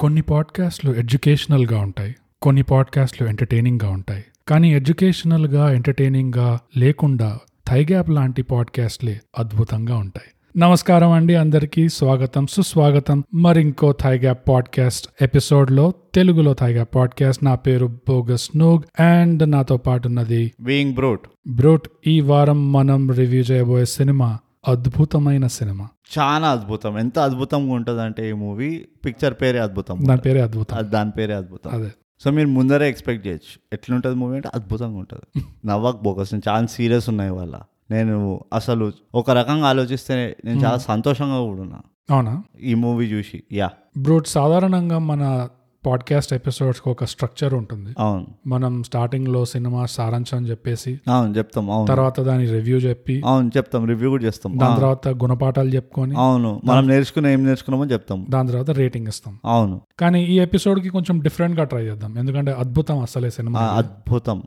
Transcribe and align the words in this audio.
కొన్ని 0.00 0.20
పాడ్కాస్ట్లు 0.20 0.92
ఎడ్యుకేషనల్గా 0.92 1.80
ఉంటాయి 1.80 2.14
కొన్ని 2.42 2.62
పాడ్కాస్ట్లు 2.62 3.26
ఎంటర్టైనింగ్గా 3.26 3.90
ఉంటాయి. 3.90 4.24
కానీ 4.48 4.74
ఎడ్యుకేషనల్గా 4.74 5.72
ఎంటర్టైనింగ్గా 5.72 6.58
లేకుండా 6.76 7.38
థైగ్యాప్ 7.68 8.10
లాంటి 8.10 8.42
పాడ్కాస్ట్లే 8.42 9.20
అద్భుతంగా 9.38 9.96
ఉంటాయి. 9.96 10.58
నమస్కారం 10.58 11.10
అండి 11.10 11.34
అందరికీ 11.34 11.88
స్వాగతం 11.88 12.46
సుస్వాగతం. 12.46 13.24
మరింకో 13.34 13.92
థైగ్యాప్ 13.92 14.48
పాడ్కాస్ట్ 14.48 15.08
ఎపిసోడ్లో 15.22 15.92
తెలుగులో 16.14 16.54
థైగ్యాప్ 16.54 16.94
పాడ్కాస్ట్ 16.94 17.44
నా 17.44 17.54
పేరు 17.54 17.86
బోగస్ 17.86 18.50
నూగ్ 18.56 19.02
అండ్ 19.02 19.50
నాతో 19.50 19.76
పాటు 19.76 20.08
ఉన్నది 20.08 20.52
బీయింగ్ 20.60 20.94
బ్రూట్ 20.94 21.26
బ్రోట్. 21.48 21.88
ఈ 22.06 22.20
వారం 22.20 22.72
మనం 22.72 23.10
రివ్యూ 23.10 23.42
చేయబోయే 23.42 23.84
సినిమా 23.84 24.38
అద్భుతమైన 24.68 25.46
సినిమా. 25.46 25.88
చాలా 26.18 26.50
అద్భుతం. 26.50 26.98
ఎంత 26.98 27.18
అద్భుతంగా 27.18 27.72
ఉంటుంది 27.72 28.02
అంటే 28.02 28.30
ఈ 28.30 28.32
మూవీ? 28.32 28.86
పిక్చర్ 29.04 29.34
పేరే 29.34 29.58
అద్భుతం 29.58 30.08
దాని 30.08 30.20
పేరే 30.20 30.40
అద్భుతం. 30.40 30.76
అది 30.76 30.88
దాని 30.88 31.10
పేరే 31.10 31.34
అద్భుతం. 31.34 31.70
అదే. 31.70 31.92
సో 32.20 32.30
మీరు 32.30 32.48
ముందరే 32.48 32.88
ఎక్స్పెక్ట్ 32.88 33.26
చేయొచ్చు. 33.26 33.60
ఎట్లుంటుంది 33.72 34.16
మూవీ 34.16 34.36
అంటే 34.36 34.50
అద్భుతంగా 34.54 34.98
ఉంటుంది. 34.98 35.44
నవ్వక 35.66 36.00
బోకస్. 36.02 36.34
నేను 36.34 36.50
చాలా 36.50 36.66
సీరియస్ 36.66 37.08
ఉన్నాయి 37.08 37.30
వాళ్ళ 37.30 37.58
నేను 37.90 38.40
అసలు 38.54 38.92
ఒక 39.14 39.30
రకంగా 39.30 39.66
ఆలోచిస్తే 39.66 40.36
నేను 40.44 40.64
చాలా 40.64 40.78
సంతోషంగా 40.78 41.40
కూడా 41.40 41.62
ఉన్నా. 41.62 41.80
అవునా? 42.10 42.42
ఈ 42.60 42.74
మూవీ 42.74 43.06
చూసి. 43.06 43.42
యా. 43.52 43.70
బ్రూట్ 43.98 44.28
సాధారణంగా 44.28 44.98
మన 44.98 45.48
పాడ్కాస్ట్ 45.86 46.32
ఎపిసోడ్స్కి 46.32 46.88
ఒక 46.88 47.04
స్ట్రక్చర్ 47.04 47.54
ఉంటుంది. 47.54 47.94
అవును. 47.98 48.26
మనం 48.46 48.82
స్టార్టింగ్లో 48.82 49.44
సినిమా 49.44 49.86
సారాంశం 49.86 50.46
చెప్పేసి 50.46 51.00
అవును 51.10 51.34
చెప్తాం 51.34 51.70
అవును. 51.70 51.86
తర్వాత 51.86 52.20
దాని 52.20 52.46
రివ్యూ 52.46 52.78
చెప్పి 52.78 53.22
అవును 53.26 53.50
చెప్తాం 53.56 53.86
రివ్యూ 53.86 54.10
కూడా 54.10 54.24
చేస్తాం. 54.24 54.58
దాని 54.58 54.76
తర్వాత 54.76 55.08
గుణపాఠాలు 55.08 55.68
చెప్పుకొని 55.68 56.14
అవును 56.16 56.60
మనం 56.64 56.88
నేర్చుకున్న 56.88 57.26
ఏం 57.26 57.44
నేర్చుకున్నామో 57.44 57.84
చెప్తాం. 57.84 58.26
దాని 58.30 58.48
తర్వాత 58.48 58.70
రేటింగ్ 58.70 59.06
ఇస్తాం. 59.06 59.38
అవును. 59.44 59.80
కానీ 59.98 60.24
ఈ 60.24 60.38
ఎపిసోడ్కి 60.38 60.88
కొంచెం 60.88 61.20
డిఫరెంట్గా 61.20 61.64
ట్రై 61.64 61.82
చేద్దాం. 61.82 62.18
ఎందుకంటే 62.18 62.52
అద్భుతం 62.52 62.98
అసలే 62.98 63.30
సినిమా 63.30 63.60
అద్భుతం. 63.60 64.42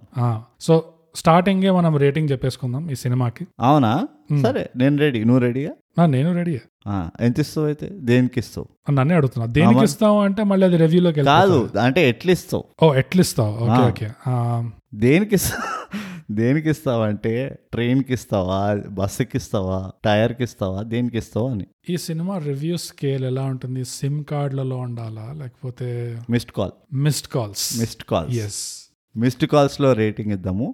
సో 0.62 0.84
స్టార్టింగే 1.16 1.72
మనం 1.72 1.98
రేటింగ్ 1.98 2.30
చెప్పేసుకుందాం 2.32 2.90
ఈ 2.90 2.96
సినిమాకి. 2.96 3.48
అవునా? 3.60 4.08
సరే 4.42 4.70
నేను 4.76 4.98
రెడీ. 4.98 5.24
నువ్వు 5.24 5.42
రెడీగా 5.42 5.72
నేను 5.98 6.30
రెడీ 6.34 6.54
ఎంత 7.20 7.38
ఇస్తావు 7.40 7.66
అయితే? 7.68 7.88
దేనికి 8.10 8.38
ఇస్తావు 8.40 8.68
నన్నే 8.98 9.16
అడుగుతున్నా. 9.16 9.46
దేనికి 9.58 9.84
ఇస్తావు 9.84 10.18
అంటే 10.20 10.42
మళ్ళీ 10.44 10.64
అది 10.68 10.78
రివ్యూలోకి 10.78 11.24
కాదు 11.30 11.58
అంటే 11.84 12.02
ఎట్లా 12.10 12.32
ఇస్తావు 12.38 12.64
ఓ 12.84 12.96
ఎట్లా 12.96 13.22
ఇస్తావు 13.28 13.52
ఓకే 13.66 13.82
ఓకే. 13.90 14.08
దేనికి 15.04 15.36
ఇస్తావు 15.40 15.68
దేనికి 16.40 16.70
ఇస్తావా 16.70 17.06
అంటే 17.12 17.32
ట్రైన్కి 17.72 18.14
ఇస్తావా 18.14 18.60
బస్సుకి 19.00 19.36
ఇస్తావా 19.38 19.78
టైర్కి 20.06 20.44
ఇస్తావా 20.44 20.80
దేనికి 20.94 21.18
ఇస్తావా 21.18 21.48
అని. 21.52 21.66
ఈ 21.90 21.98
సినిమా 22.06 22.36
రివ్యూ 22.46 22.76
స్కేల్ 22.86 23.24
ఎలా 23.26 23.44
ఉంటుంది? 23.54 23.82
సిమ్ 23.96 24.20
కార్డులలో 24.24 24.78
ఉండాలా? 24.86 25.26
లేకపోతే 25.34 25.88
missed 26.32 26.54
call 26.60 26.74
missed 27.06 27.30
calls 27.36 27.66
missed 27.82 28.06
calls 28.06 28.38
yes 28.46 28.62
missed 29.16 29.46
కాల్స్లో 29.54 29.90
rating 29.94 30.32
ఇద్దాము. 30.32 30.68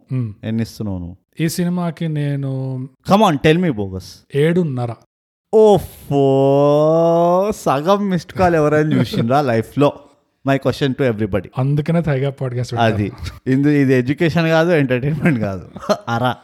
ఎన్ని 0.43 0.63
ఇస్తున్నావు 0.67 0.99
నువ్వు? 0.99 1.17
ఈ 1.39 1.49
సినిమాకి 1.49 2.07
నేను 2.07 2.89
కమాన్ 3.09 3.37
టెల్ 3.39 3.57
మీ 3.57 3.69
బోగస్ 3.69 4.15
ఏడున్నర. 4.35 4.93
ఓఫో 5.53 7.51
సగం 7.55 8.09
మిస్డ్ 8.09 8.31
కాల్ 8.31 8.55
ఎవరైనా 8.55 8.95
చూసిండ్రా 8.95 9.41
లైఫ్లో? 9.41 9.93
మై 10.47 10.57
క్వశ్చన్ 10.57 10.95
టు 10.95 11.03
ఎవ్రీబడి 11.03 11.49
అందుకనే 11.57 12.01
తైగా 12.01 12.29
పాడ్కాస్ట్ 12.29 12.73
అది. 12.73 13.11
ఇందు 13.47 13.67
ఇది 13.67 13.93
ఎడ్యుకేషన్ 13.93 14.47
కాదు 14.47 14.71
ఎంటర్టైన్మెంట్ 14.71 15.39
కాదు. 15.39 15.69
అరా. 16.09 16.35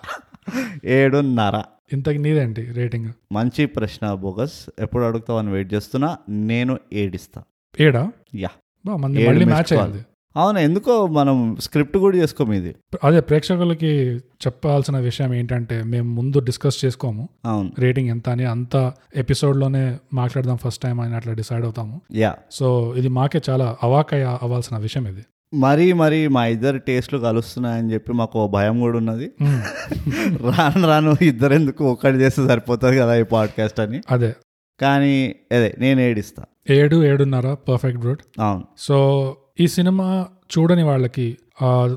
ఏడున్నర. 0.85 1.61
ఇంతకి 1.94 2.17
నీదేంటి 2.17 2.61
రేటింగ్? 2.61 3.09
మంచి 3.31 3.66
ప్రశ్న 3.66 4.13
బోగస్ 4.13 4.66
ఎప్పుడు 4.80 5.03
అడుగుతావు 5.03 5.39
అని 5.39 5.52
వెయిట్ 5.52 5.73
చేస్తున్నా 5.73 6.17
నేను 6.30 6.80
ఏడిస్తా. 6.94 7.44
ఏడా? 7.80 8.11
యా 8.35 8.50
మళ్ళీ 8.95 9.45
మ్యాచ్. 9.45 9.73
అయింది 9.73 10.05
అవును 10.35 10.59
ఎందుకో 10.59 11.07
మనం 11.07 11.57
స్క్రిప్ట్ 11.59 11.97
కూడా 11.97 12.17
చేసుకోము 12.17 12.53
ఇది. 12.53 12.75
అదే 13.03 13.21
ప్రేక్షకులకి 13.21 13.91
చెప్పాల్సిన 14.15 14.97
విషయం 14.97 15.33
ఏంటంటే 15.33 15.83
మేము 15.83 16.13
ముందు 16.13 16.39
డిస్కస్ 16.39 16.85
చేసుకోము. 16.85 17.29
అవును. 17.45 17.71
రేటింగ్ 17.79 18.09
ఎంత 18.09 18.29
అని 18.29 18.45
అంత 18.45 18.91
ఎపిసోడ్లోనే 19.16 19.97
మాట్లాడదాం 20.13 20.57
ఫస్ట్ 20.57 20.81
టైం 20.83 20.99
అని 20.99 21.16
అట్లా 21.16 21.33
డిసైడ్ 21.33 21.63
అవుతాము. 21.63 22.01
యా. 22.13 22.35
సో 22.51 22.93
ఇది 22.97 23.07
మాకే 23.07 23.41
చాలా 23.49 23.77
అవాకయ్య 23.83 24.38
అవ్వాల్సిన 24.41 24.77
విషయం 24.77 25.07
ఇది. 25.07 25.25
మరీ 25.53 25.93
మరీ 25.93 26.27
మా 26.27 26.45
ఇద్దరు 26.45 26.77
టేస్ట్లు 26.77 27.19
కలుస్తున్నాయని 27.19 27.93
చెప్పి 27.93 28.13
మాకు 28.13 28.47
భయం 28.47 28.79
కూడా 28.79 28.97
ఉన్నది. 28.97 29.31
రాను 30.49 30.88
రాను 30.88 31.16
ఇద్దరు 31.22 31.53
ఎందుకు 31.53 31.85
ఒక్కటి 31.91 32.17
చేస్తే 32.17 32.47
సరిపోతుంది 32.47 32.97
కదా 32.97 33.16
ఈ 33.16 33.23
పాడ్కాస్ట్ 33.23 33.79
అని. 33.79 34.01
అదే. 34.11 34.33
కానీ 34.81 35.35
అదే 35.51 35.75
నేను 35.79 36.01
ఏడిస్తా. 36.01 36.44
ఏడు 36.69 37.03
ఏడున్నర 37.03 37.53
పర్ఫెక్ట్ 37.53 38.00
బ్రూట్ 38.00 38.41
అవును. 38.41 38.63
సో 38.78 39.38
ఈ 39.59 39.67
సినిమా 39.67 40.25
చూడని 40.57 40.84
వాళ్ళకి 40.84 41.38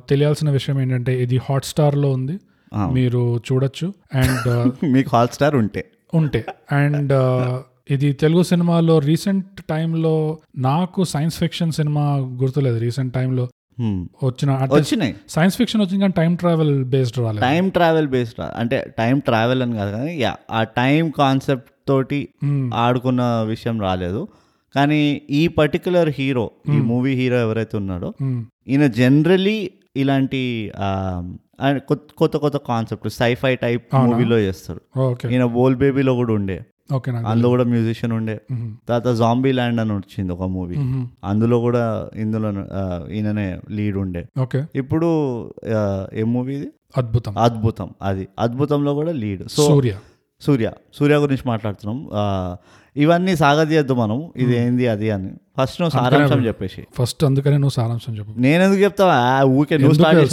తెలియాల్సిన 0.08 0.50
విషయం 0.50 0.80
ఏంటంటే 0.80 1.22
ఇది 1.22 1.36
హాట్ 1.36 1.64
స్టార్లో 1.64 2.10
ఉంది. 2.10 2.38
మీరు 2.74 3.36
చూడొచ్చు. 3.52 3.94
అండ్ 4.14 4.72
మీకు 4.92 5.10
హాట్ 5.12 5.34
స్టార్ 5.34 5.54
ఉంటే. 5.54 5.84
ఉంటే. 6.14 6.44
అండ్ 6.72 7.12
ఇది 7.90 8.12
తెలుగు 8.12 8.42
సినిమాలో 8.42 8.98
రీసెంట్ 8.98 9.62
టైంలో 9.70 10.38
నాకు 10.58 11.04
సైన్స్ 11.04 11.38
ఫిక్షన్ 11.38 11.72
సినిమా 11.72 12.16
గుర్తులేదు 12.16 12.78
రీసెంట్ 12.78 13.14
టైంలో. 13.14 13.48
వచ్చిన 14.24 14.68
వచ్చినాయి. 14.72 15.16
సైన్స్ 15.28 15.56
ఫిక్షన్ 15.56 15.80
వచ్చింది 15.80 16.00
కానీ 16.00 16.12
టైం 16.16 16.34
ట్రావెల్ 16.34 16.84
బేస్డ్ 16.84 17.18
రాలేదు. 17.18 17.44
టైం 17.44 17.68
ట్రావెల్ 17.68 18.08
బేస్డ్ 18.08 18.40
అంటే 18.40 18.94
టైం 18.98 19.18
ట్రావెల్ 19.18 19.62
అని 19.62 19.76
కాదు 19.76 19.90
కానీ 19.90 20.16
యా 20.16 20.36
ఆ 20.50 20.62
టైం 20.62 21.10
కాన్సెప్ట్ 21.10 21.70
తోటి 21.88 22.20
Hmm. 22.44 22.60
ఆడుకున్న 22.74 23.22
విషయం 23.46 23.80
రాలేదు. 23.80 24.22
కానీ 24.74 25.00
ఈ 25.30 25.48
పర్టికులర్ 25.48 26.10
హీరో 26.18 26.50
ఈ 26.74 26.78
మూవీ 26.82 27.12
హీరో 27.14 27.36
ఎవరైతే 27.40 27.76
ఉన్నాడో 27.76 28.08
మ్మ్. 28.22 28.40
ఈయన 28.68 28.86
జనరలీ 28.86 29.58
ఇలాంటి 29.96 30.40
కొత్త 31.88 32.06
కొత్త 32.18 32.36
కొత్త 32.36 32.56
కాన్సెప్ట్ 32.66 33.08
సైఫై 33.08 33.52
టైప్ 33.56 33.84
మూవీలో 33.94 34.38
చేస్తాడు 34.38 35.00
ఓకే 35.00 35.28
ఈయన 35.32 35.44
బోల్ 35.44 35.76
బేబీలో 35.76 36.14
కూడా 36.14 36.32
ఉండే. 36.32 36.58
అందులో 37.26 37.48
కూడా 37.48 37.64
మ్యూజిషియన్ 37.64 38.12
ఉండే. 38.12 38.34
తర్వాత 38.88 39.08
జాంబీ 39.16 39.52
ల్యాండ్ 39.52 39.80
అని 39.80 39.92
వచ్చింది 39.92 40.32
ఒక 40.32 40.46
మూవీ. 40.48 40.76
అందులో 41.24 41.58
కూడా 41.58 41.84
ఇందులో 42.16 42.50
ఈయననే 43.10 43.46
లీడ్ 43.70 43.96
ఉండే. 43.96 44.22
ఓకే 44.42 44.60
ఇప్పుడు 44.74 45.08
ఏ 46.14 46.22
మూవీ 46.34 46.56
అద్భుతం. 46.96 47.32
అద్భుతం 47.38 47.88
అది. 48.02 48.26
అద్భుతంలో 48.38 48.94
కూడా 48.94 49.12
లీడ్ 49.12 49.42
సో 49.48 49.64
సూర్య. 49.66 49.94
సూర్య 50.40 50.72
సూర్య 50.94 51.14
గురించి 51.14 51.42
మాట్లాడుతున్నాం. 51.46 52.08
ఇవన్నీ 52.96 53.36
సాగదీయద్దు 53.36 53.92
మనం. 53.92 54.32
ఇది 54.36 54.56
ఏంది 54.56 54.86
అది 54.86 55.10
అని. 55.10 55.30
ఫస్ట్ 55.58 55.80
నువ్వు 55.80 55.90
సారాంశం 55.90 56.46
చెప్పేసి. 56.46 56.86
ఫస్ట్ 56.98 57.24
అందుకనే 57.24 57.54
నువ్వు 57.54 57.70
సారాంశం 57.70 58.18
చెప్పు. 58.18 58.40
నేను 58.40 58.62
ఎందుకు 58.62 58.80
చెప్తావా 58.80 59.42
ఊకే 59.42 59.78
నువ్వు 59.78 59.94
స్టార్ట్ 59.94 60.32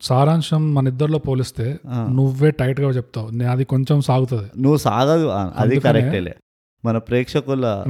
సారాంశం 0.00 0.74
మన 0.74 0.88
ఇద్దరిలో 0.88 1.18
పోలిస్తే 1.18 1.78
నువ్వే 1.86 2.50
టైట్గా 2.50 2.90
చెప్తావు. 2.90 3.28
నే- 3.28 3.48
అది 3.48 3.64
కొంచెం 3.64 4.00
సాగుతుంది. 4.00 4.50
నువ్వు 4.62 4.76
సాగదు. 4.76 5.26
అది 5.26 5.80
కరెక్టేలే 5.80 6.34
మన 6.84 6.98
ప్రేక్షకుల. 6.98 7.84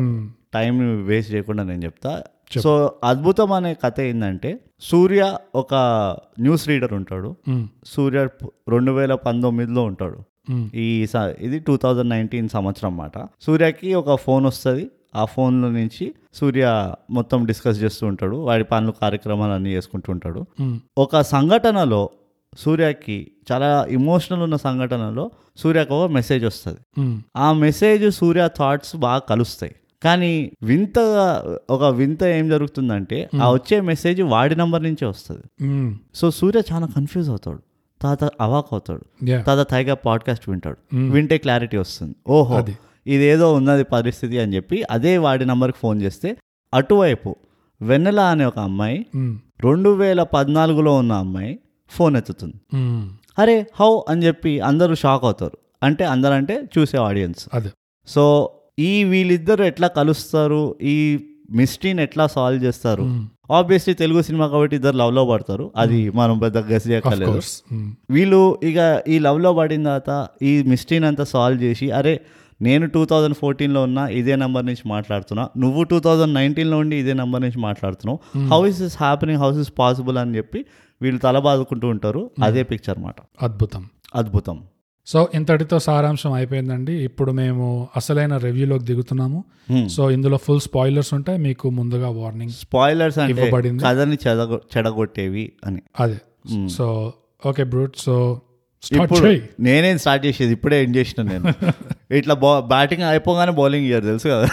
టైం 0.54 1.04
వేస్ట్ 1.04 1.34
చేయకుండా 1.34 1.62
నేను 1.62 1.84
చెప్తా. 1.84 2.22
సో 2.62 2.94
అద్భుతం 3.04 3.52
అనే 3.52 3.76
కథ 3.84 4.00
ఏంటంటే 4.00 4.60
సూర్య 4.80 5.38
ఒక 5.54 5.74
న్యూస్ 6.40 6.68
రీడర్ 6.68 6.92
ఉంటాడు. 6.92 7.36
సూర్య 7.86 8.28
రెండు 8.68 8.92
వేల 8.92 9.14
పంతొమ్మిదిలో 9.14 9.82
ఉంటాడు. 9.82 10.18
ఈ 10.74 11.06
స- 11.06 11.34
ఇది 11.40 11.58
టూ 11.58 11.76
థౌజండ్ 11.76 12.10
నైన్టీన్ 12.10 12.48
సంవత్సరం 12.48 13.00
అన్నమాట. 13.00 13.28
సూర్యకి 13.42 13.94
ఒక 13.94 14.20
ఫోన్ 14.20 14.46
వస్తుంది. 14.46 14.90
ఆ 15.16 15.24
ఫోన్లో 15.24 15.70
నుంచి 15.70 16.14
సూర్య 16.34 16.94
మొత్తం 17.10 17.44
డిస్కస్ 17.44 17.82
చేస్తూ 17.82 18.06
ఉంటాడు. 18.06 18.36
వాడి 18.36 18.64
పనులు 18.64 18.92
కార్యక్రమాలు 18.92 19.52
అన్నీ 19.52 19.70
చేసుకుంటూ 19.70 20.12
ఉంటాడు. 20.12 20.46
మ్మ్. 20.60 20.80
ఒక 20.98 21.20
సంఘటనలో 21.20 22.10
సూర్యకి 22.58 23.30
చాలా 23.52 23.86
ఇమోషనల్ 23.90 24.42
ఉన్న 24.42 24.56
సంఘటనలో 24.56 25.30
సూర్యకు 25.56 25.94
ఒక 25.94 26.10
మెసేజ్ 26.10 26.44
వస్తుంది. 26.44 27.00
మ్మ్. 27.00 27.22
ఆ 27.36 27.52
మెసేజ్ 27.52 28.10
సూర్య 28.10 28.48
థాట్స్ 28.58 28.96
బాగా 28.96 29.18
కలుస్తాయి. 29.18 29.74
కానీ 30.02 30.52
వింతగా 30.62 31.58
ఒక 31.70 31.82
వింత 31.82 32.22
ఏం 32.22 32.48
జరుగుతుందంటే 32.48 33.30
ఆ 33.42 33.50
వచ్చే 33.50 33.80
మెసేజ్ 33.80 34.22
వాడి 34.22 34.56
నంబర్ 34.56 34.82
నుంచే 34.82 35.06
వస్తుంది. 35.06 35.42
సో 36.14 36.30
సూర్య 36.30 36.62
చాలా 36.72 36.86
కన్ఫ్యూజ్ 36.86 37.28
అవుతాడు. 37.28 37.62
తర్వాత 38.00 38.24
అవాక్ 38.40 38.70
అవుతాడు 38.72 39.04
తర్వాత 39.40 39.62
తైగా 39.70 39.94
పాడ్కాస్ట్ 40.04 40.44
వింటాడు 40.50 40.78
మ్మ్. 40.94 41.08
వింటే 41.10 41.36
క్లారిటీ 41.38 41.76
వస్తుంది 41.76 42.14
ఓహో. 42.28 42.58
ఇదేదో 43.06 43.52
ఉన్నది 43.54 43.84
పరిస్థితి 43.90 44.38
అని 44.38 44.54
చెప్పి 44.56 44.76
అదే 44.90 45.12
వాడి 45.18 45.44
నంబర్కి 45.44 45.78
ఫోన్ 45.78 46.02
చేస్తే 46.02 46.28
అటువైపు 46.72 47.30
వెన్నెల 47.80 48.20
అనే 48.32 48.44
ఒక 48.44 48.58
అమ్మాయి 48.60 48.98
మ్మ్. 49.16 49.34
రెండు 49.64 49.90
వేల 49.98 50.22
పద్నాలుగులో 50.32 50.92
ఉన్న 50.96 51.12
అమ్మాయి 51.18 51.52
ఫోన్ 51.90 52.16
ఎత్తుతుంది 52.16 52.56
మ్మ్. 52.74 53.04
అరే 53.38 53.56
హౌ 53.74 53.92
అని 54.08 54.22
చెప్పి 54.22 54.60
అందరూ 54.62 54.94
షాక్ 54.94 55.24
అవుతారు 55.24 55.56
అంటే 55.82 56.04
అందరంటే 56.06 56.68
చూసే 56.74 56.96
ఆడియన్స్ 57.00 57.42
అదే 57.52 57.70
సో 58.08 58.24
ఈ 58.82 59.04
వీళ్ళిద్దరు 59.04 59.62
ఎట్లా 59.64 59.88
కలుస్తారు 59.96 60.62
ఈ 60.88 60.96
మిస్టరీని 61.50 62.02
ఎట్లా 62.02 62.26
సాల్వ్ 62.26 62.64
చేస్తారు. 62.64 63.04
ఆబ్వియస్లీ 63.50 63.94
తెలుగు 63.94 64.22
సినిమా 64.22 64.46
కాబట్టి 64.46 64.76
ఇద్దరు 64.76 64.96
లవ్లో 64.96 65.24
పడతారు. 65.24 65.70
అది 65.76 66.10
మనం 66.10 66.38
పెద్ద 66.38 66.58
గెస్ 66.58 66.88
చేయక్కర్లేదు. 66.88 67.40
మ్మ్. 67.72 67.92
వీళ్ళు 68.10 68.58
ఇక 68.62 69.02
ఈ 69.08 69.18
లవ్లో 69.18 69.52
పడిన 69.52 69.84
తర్వాత 69.84 70.28
ఈ 70.42 70.62
మిస్టరీని 70.62 71.06
అంతా 71.06 71.24
సాల్వ్ 71.24 71.62
చేసి 71.62 71.90
అరే 71.90 72.20
నేను 72.62 72.86
టూ 72.86 73.04
థౌజండ్ 73.04 73.36
ఫోర్టీన్లో 73.36 73.82
ఉన్నా 73.82 74.08
ఇదే 74.08 74.36
నెంబర్ 74.36 74.66
నుంచి 74.66 74.88
మాట్లాడుతున్నా. 74.88 75.48
నువ్వు 75.56 75.82
టూ 75.82 76.00
థౌజండ్ 76.00 76.34
నైన్టీన్లో 76.34 76.78
ఉండి 76.78 76.96
ఇదే 76.96 77.12
నెంబర్ 77.12 77.42
నుంచి 77.42 77.58
మాట్లాడుతున్నావు. 77.58 78.38
How 78.48 78.66
is 78.66 78.82
is 78.82 78.96
happening 79.00 79.38
how's 79.38 79.58
is 79.58 79.72
possible 79.78 80.18
అని 80.18 80.36
చెప్పి 80.36 80.64
వీళ్ళు 81.02 81.20
తల 81.20 81.38
బాదుకుంటూ 81.38 81.88
ఉంటారు 81.88 82.30
అదే 82.42 82.62
పిక్చర్ 82.62 82.98
అనమాట 82.98 83.14
అద్భుతం. 83.42 83.86
అద్భుతం. 84.14 84.62
సో 85.06 85.28
ఇంతటితో 85.34 85.78
సారాంశం 85.78 86.32
అయిపోయిందండి. 86.32 86.92
ఇప్పుడు 86.92 87.32
మేము 87.32 87.88
అసలైన 87.96 88.36
రివ్యూలోకి 88.36 88.84
దిగుతున్నాము. 88.84 89.44
సో 89.88 90.10
ఇందులో 90.10 90.36
ఫుల్ 90.36 90.60
స్పాయిలర్స్ 90.60 91.14
ఉంటాయి. 91.14 91.38
మీకు 91.38 91.70
ముందుగా 91.70 92.08
వార్నింగ్ 92.08 92.52
స్పాయిలర్స్ 92.52 93.18
ఇవ్వబడింది. 93.18 93.82
కథని 93.84 94.18
చెడగొట్టేవి 94.76 95.52
అని. 95.66 95.82
అదే. 96.00 96.68
So 96.68 97.12
okay 97.46 97.64
brute. 97.64 97.96
So 97.96 98.40
start 98.82 99.12
ఇప్పుడు 99.12 99.38
నేనేం 99.60 99.98
స్టార్ట్ 99.98 100.26
చేసేది? 100.26 100.52
ఇప్పుడే 100.52 100.84
ఎండ్ 100.84 100.96
చేసిన 100.96 101.22
నేను. 101.22 101.52
ఇట్లా 102.12 102.34
బా 102.34 102.60
బ్యాటింగ్ 102.60 103.02
అయిపోగానే 103.02 103.52
బౌలింగ్ 103.52 103.84
ఇయ్యారు 103.84 104.04
తెలుసు 104.04 104.28
కదా? 104.28 104.48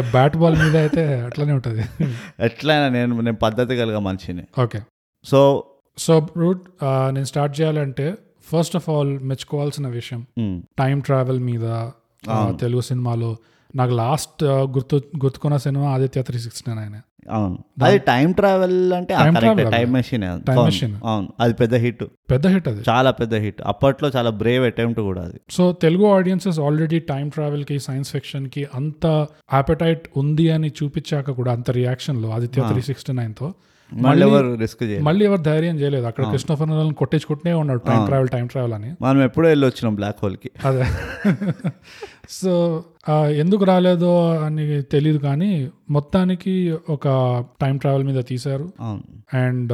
బ్యాట్ 0.00 0.36
బాల్ 0.36 0.58
మీద 0.64 0.76
అయితే 0.76 1.20
అట్లనే 1.20 1.52
ఉంటుంది. 1.52 1.84
ఎట్లయినా 2.44 2.88
నేను 2.88 3.20
నేను 3.20 3.36
పద్ధతి 3.36 3.76
కలిగా 3.76 3.98
మనిషిని. 3.98 4.42
ఓకే. 4.62 4.80
సో 5.24 5.64
సో 5.98 6.20
బ్రూట్ 6.20 6.68
నేను 6.84 7.24
స్టార్ట్ 7.24 7.60
చేయాలంటే 7.60 8.14
ఫస్ట్ 8.48 8.76
ఆఫ్ 8.76 8.90
ఆల్ 8.90 9.20
మెచ్చుకోవాల్సిన 9.20 9.88
విషయం. 9.88 10.26
టైం 10.78 11.00
ట్రావెల్ 11.00 11.40
మీద 11.40 11.88
తెలుగు 12.60 12.80
సినిమాలో 12.80 13.36
నాకు 13.76 13.90
లాస్ట్ 13.90 14.44
గుర్తు 14.44 14.96
గుర్తుకున్న 14.96 15.56
cinema 15.56 15.90
Aditya 15.90 16.22
three 16.22 16.38
sixty 16.38 16.74
nine 16.74 16.94
అవును. 17.30 17.58
అది 17.84 17.98
టైం 17.98 18.32
ట్రావెల్ 18.32 18.92
అంటే 18.92 19.14
టైం 19.14 19.92
మెషిన్. 19.92 20.24
అవును. 21.04 21.28
అది 21.40 21.54
పెద్ద 21.54 21.74
హిట్ 21.74 22.04
పెద్ద 22.30 22.46
హిట్ 22.46 22.68
అది. 22.68 22.82
చాలా 22.88 23.10
పెద్ద 23.10 23.34
హిట్ 23.34 23.62
అప్పట్లో 23.66 24.10
చాలా 24.16 24.30
బ్రేవ్ 24.30 24.64
అటెంప్ట్ 24.64 25.00
కూడా 25.00 25.22
అది. 25.22 25.40
So 25.50 25.72
Telugu 25.72 26.06
audiences 26.06 26.60
already 26.60 26.98
time 26.98 27.28
ట్రావెల్కి 27.28 27.78
science 27.78 28.12
ఫిక్షన్కి 28.12 28.66
అంత 28.74 29.26
ఆపటైట్ 29.52 30.08
ఉంది 30.16 30.50
అని 30.50 30.72
చూపించాక 30.82 31.30
కూడా 31.30 31.52
అంత 31.52 31.70
రియాక్షన్లో 31.70 32.30
ఆదిత్య 32.30 32.62
త్రీ 32.62 32.82
సిక్స్టీ 32.82 33.12
నైన్తో 33.12 33.54
మళ్ళీ 33.92 34.24
ఎవరు 34.26 34.48
రిస్క్ 34.54 34.82
మళ్ళీ 35.02 35.24
ఎవరు 35.24 35.40
ధైర్యం 35.40 35.76
చేయలేదు. 35.76 36.06
అక్కడ 36.06 36.24
కృష్ణఫర్ 36.30 36.68
నోలన్ 36.68 36.94
కొట్టించుకుంటూనే 36.94 37.52
ఉన్నాడు 37.52 37.82
టైం 37.86 38.00
ట్రావెల్ 38.06 38.28
టైం 38.28 38.46
ట్రావెల్ 38.46 38.72
అని. 38.72 38.90
మనం 39.00 39.22
ఎప్పుడో 39.22 39.48
వెళ్ళి 39.48 39.66
వచ్చినాం 39.66 39.94
బ్లాక్ 39.94 40.18
హోల్కి 40.22 40.50
అదే. 40.64 40.86
సో 42.30 42.52
ఎందుకు 43.42 43.64
రాలేదో 43.64 44.34
అని 44.36 44.82
తెలియదు 44.82 45.18
కానీ 45.18 45.50
మొత్తానికి 45.90 46.54
ఒక 46.88 47.06
టైం 47.62 47.76
ట్రావెల్ 47.76 48.04
మీద 48.04 48.20
తీశారు. 48.24 48.66
అండ్ 49.34 49.72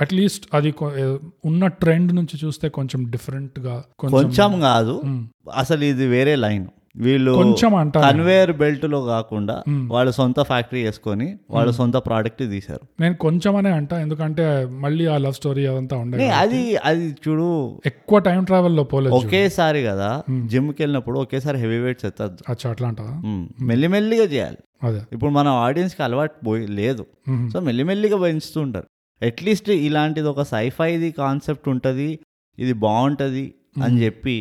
అట్లీస్ట్ 0.00 0.44
అది 0.54 0.74
ఉన్న 1.44 1.66
ట్రెండ్ 1.66 2.12
నుంచి 2.14 2.38
చూస్తే 2.44 2.68
కొంచెం 2.68 3.10
డిఫరెంట్గా 3.10 3.84
కొంచెం 3.98 4.60
కాదు. 4.60 4.94
అసలు 5.56 5.84
ఇది 5.84 6.06
వేరే 6.06 6.36
లైన్ 6.36 6.66
వీళ్ళు 6.94 7.32
కొంచెం 7.34 7.72
కన్వేయర్ 8.04 8.52
బెల్ట్లో 8.52 8.98
కాకుండా 9.06 9.56
వాళ్ళు 9.90 10.12
సొంత 10.12 10.40
ఫ్యాక్టరీ 10.42 10.80
చేసుకొని 10.82 11.26
వాళ్ళు 11.50 11.72
సొంత 11.72 11.96
ప్రోడక్ట్ 12.06 12.42
తీశారు. 12.50 12.82
నేను 13.00 13.14
కొంచెం 13.16 13.52
అనే 13.56 13.70
అంట 13.70 13.92
ఎందుకంటే 14.04 14.44
మళ్ళీ 14.80 15.06
ఆ 15.06 15.18
లవ్ 15.18 15.34
స్టోరీ 15.34 15.66
అదంతా 15.66 15.96
ఉండే 15.96 16.28
అది 16.40 16.62
అది 16.84 17.06
చూడు. 17.24 17.48
ఎక్కువ 17.86 18.18
టైం 18.20 18.40
ట్రావెల్లో 18.44 18.84
పోలేదు 18.84 19.14
ఒకేసారి 19.14 19.82
కదా 19.84 20.10
జిమ్కి 20.46 20.82
వెళ్ళినప్పుడు 20.82 21.18
ఒకేసారి 21.18 21.58
హెవీ 21.58 21.78
వెయిట్స్ 21.78 22.04
ఎత్తద్దు. 22.04 22.40
అచ్చా 22.48 22.70
అట్లా 22.70 22.88
అంటావా 22.88 23.14
మ్, 23.26 23.44
మెల్లిమెల్లిగా 23.62 24.24
చేయాలి. 24.26 24.60
అదే. 24.82 25.00
ఇప్పుడు 25.12 25.30
మన 25.30 25.48
ఆడియన్స్కి 25.64 26.02
అలవాటు 26.02 26.36
పోయి 26.46 26.66
లేదు. 26.78 27.04
సో 27.52 27.60
మెల్లిమెల్లిగా 27.60 28.16
పెంచుతూ 28.22 28.60
ఉంటారు. 28.60 28.88
అట్లీస్ట్ 29.22 29.70
ఇలాంటిది 29.86 30.28
ఒక 30.28 30.42
సైఫైది 30.50 31.10
కాన్సెప్ట్ 31.18 31.68
ఉంటుంది 31.68 32.06
ఇది 32.58 32.72
బాగుంటుంది 32.84 33.46
అని 33.82 33.96
చెప్పి 34.04 34.36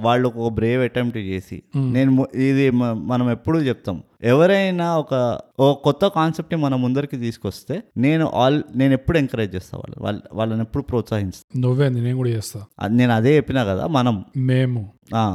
వాళ్ళు 0.00 0.32
ఒక 0.36 0.52
బ్రేవ్ 0.52 0.82
అటెంప్ట్ 0.82 1.18
చేసి. 1.18 1.62
నేను 1.76 2.26
ఇది 2.34 2.70
మనం 3.10 3.30
ఎప్పుడూ 3.30 3.58
చెప్తాం. 3.60 4.02
ఎవరైనా 4.22 4.96
ఒక 4.96 5.14
ఓ 5.60 5.74
కొత్త 5.74 6.06
కాన్సెప్ట్ని 6.06 6.60
మన 6.62 6.74
ముందరికి 6.74 7.16
తీసుకొస్తే 7.16 7.82
నేను 7.96 8.30
ఆల్ 8.34 8.62
నేను 8.76 8.92
ఎప్పుడు 8.92 9.18
ఎంకరేజ్ 9.18 9.54
చేస్తాను 9.54 9.80
వాళ్ళు 9.80 10.04
వాళ్ళ 10.04 10.20
వాళ్ళని 10.32 10.60
ఎప్పుడు 10.60 10.82
ప్రోత్సహిస్తాను 10.82 11.62
నువ్వే 11.62 11.88
నేను 11.88 12.16
కూడా 12.16 12.30
చేస్తా. 12.30 12.60
నేను 12.90 13.12
అదే 13.12 13.36
చెప్పినా 13.36 13.64
కదా 13.64 13.86
మనం. 13.86 14.24
మేము. 14.36 14.82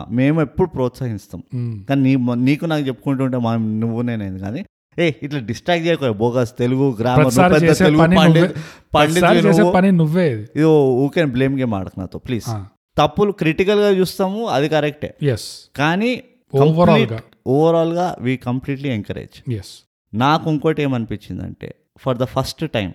మేము 0.10 0.42
ఎప్పుడు 0.42 0.70
ప్రోత్సహిస్తాం. 0.70 1.44
కానీ 1.90 2.02
నీ 2.02 2.36
నీకు 2.36 2.66
నాకు 2.66 2.88
చెప్పుకుంటుంటే 2.88 3.38
మనం 3.38 3.80
నువ్వు 3.80 4.02
నేనేది? 4.02 4.40
కానీ 4.40 4.66
ఏ 5.00 5.12
ఇట్లా 5.24 5.40
డిస్ట్రాక్ట్ 5.40 5.86
చేయకు 5.88 6.12
బోగస్ 6.14 6.52
తెలుగు 6.58 6.98
గ్రామర్ 7.00 7.34
తెలుగు 7.78 8.00
పండిత్ 8.00 8.20
నువ్వే. 8.28 8.42
పండిత్ 8.42 8.56
ప్రతిసారి 8.94 9.40
చేసే 9.48 9.64
పని 9.76 9.92
నువ్వే. 9.92 10.28
ఇది 10.56 10.66
ఊకే 11.04 11.26
బ్లేమ్ 11.26 11.60
గేమ్ 11.60 11.74
ఆడకు 11.74 12.00
నాతో 12.00 12.20
ప్లీజ్. 12.20 12.50
తప్పులు 12.98 13.32
క్రిటికల్గా 13.32 13.90
చూస్తాము 13.92 14.48
అది 14.48 14.70
కరెక్టే 14.70 15.10
ఎస్ 15.26 15.48
కానీ 15.76 16.12
ఓవరాల్గా. 16.54 17.20
ఓవరాల్గా 17.48 18.16
వీ 18.20 18.38
కంప్లీట్లీ 18.38 18.90
ఎంకరేజ్ 18.90 19.38
ఎస్ 19.54 19.72
నాకు 20.14 20.52
ఇంకోటి 20.52 20.82
ఏమనిపించిందంటే 20.84 21.70
ఫర్ 21.98 22.18
ద 22.18 22.24
ఫస్ట్ 22.26 22.64
టైం 22.74 22.90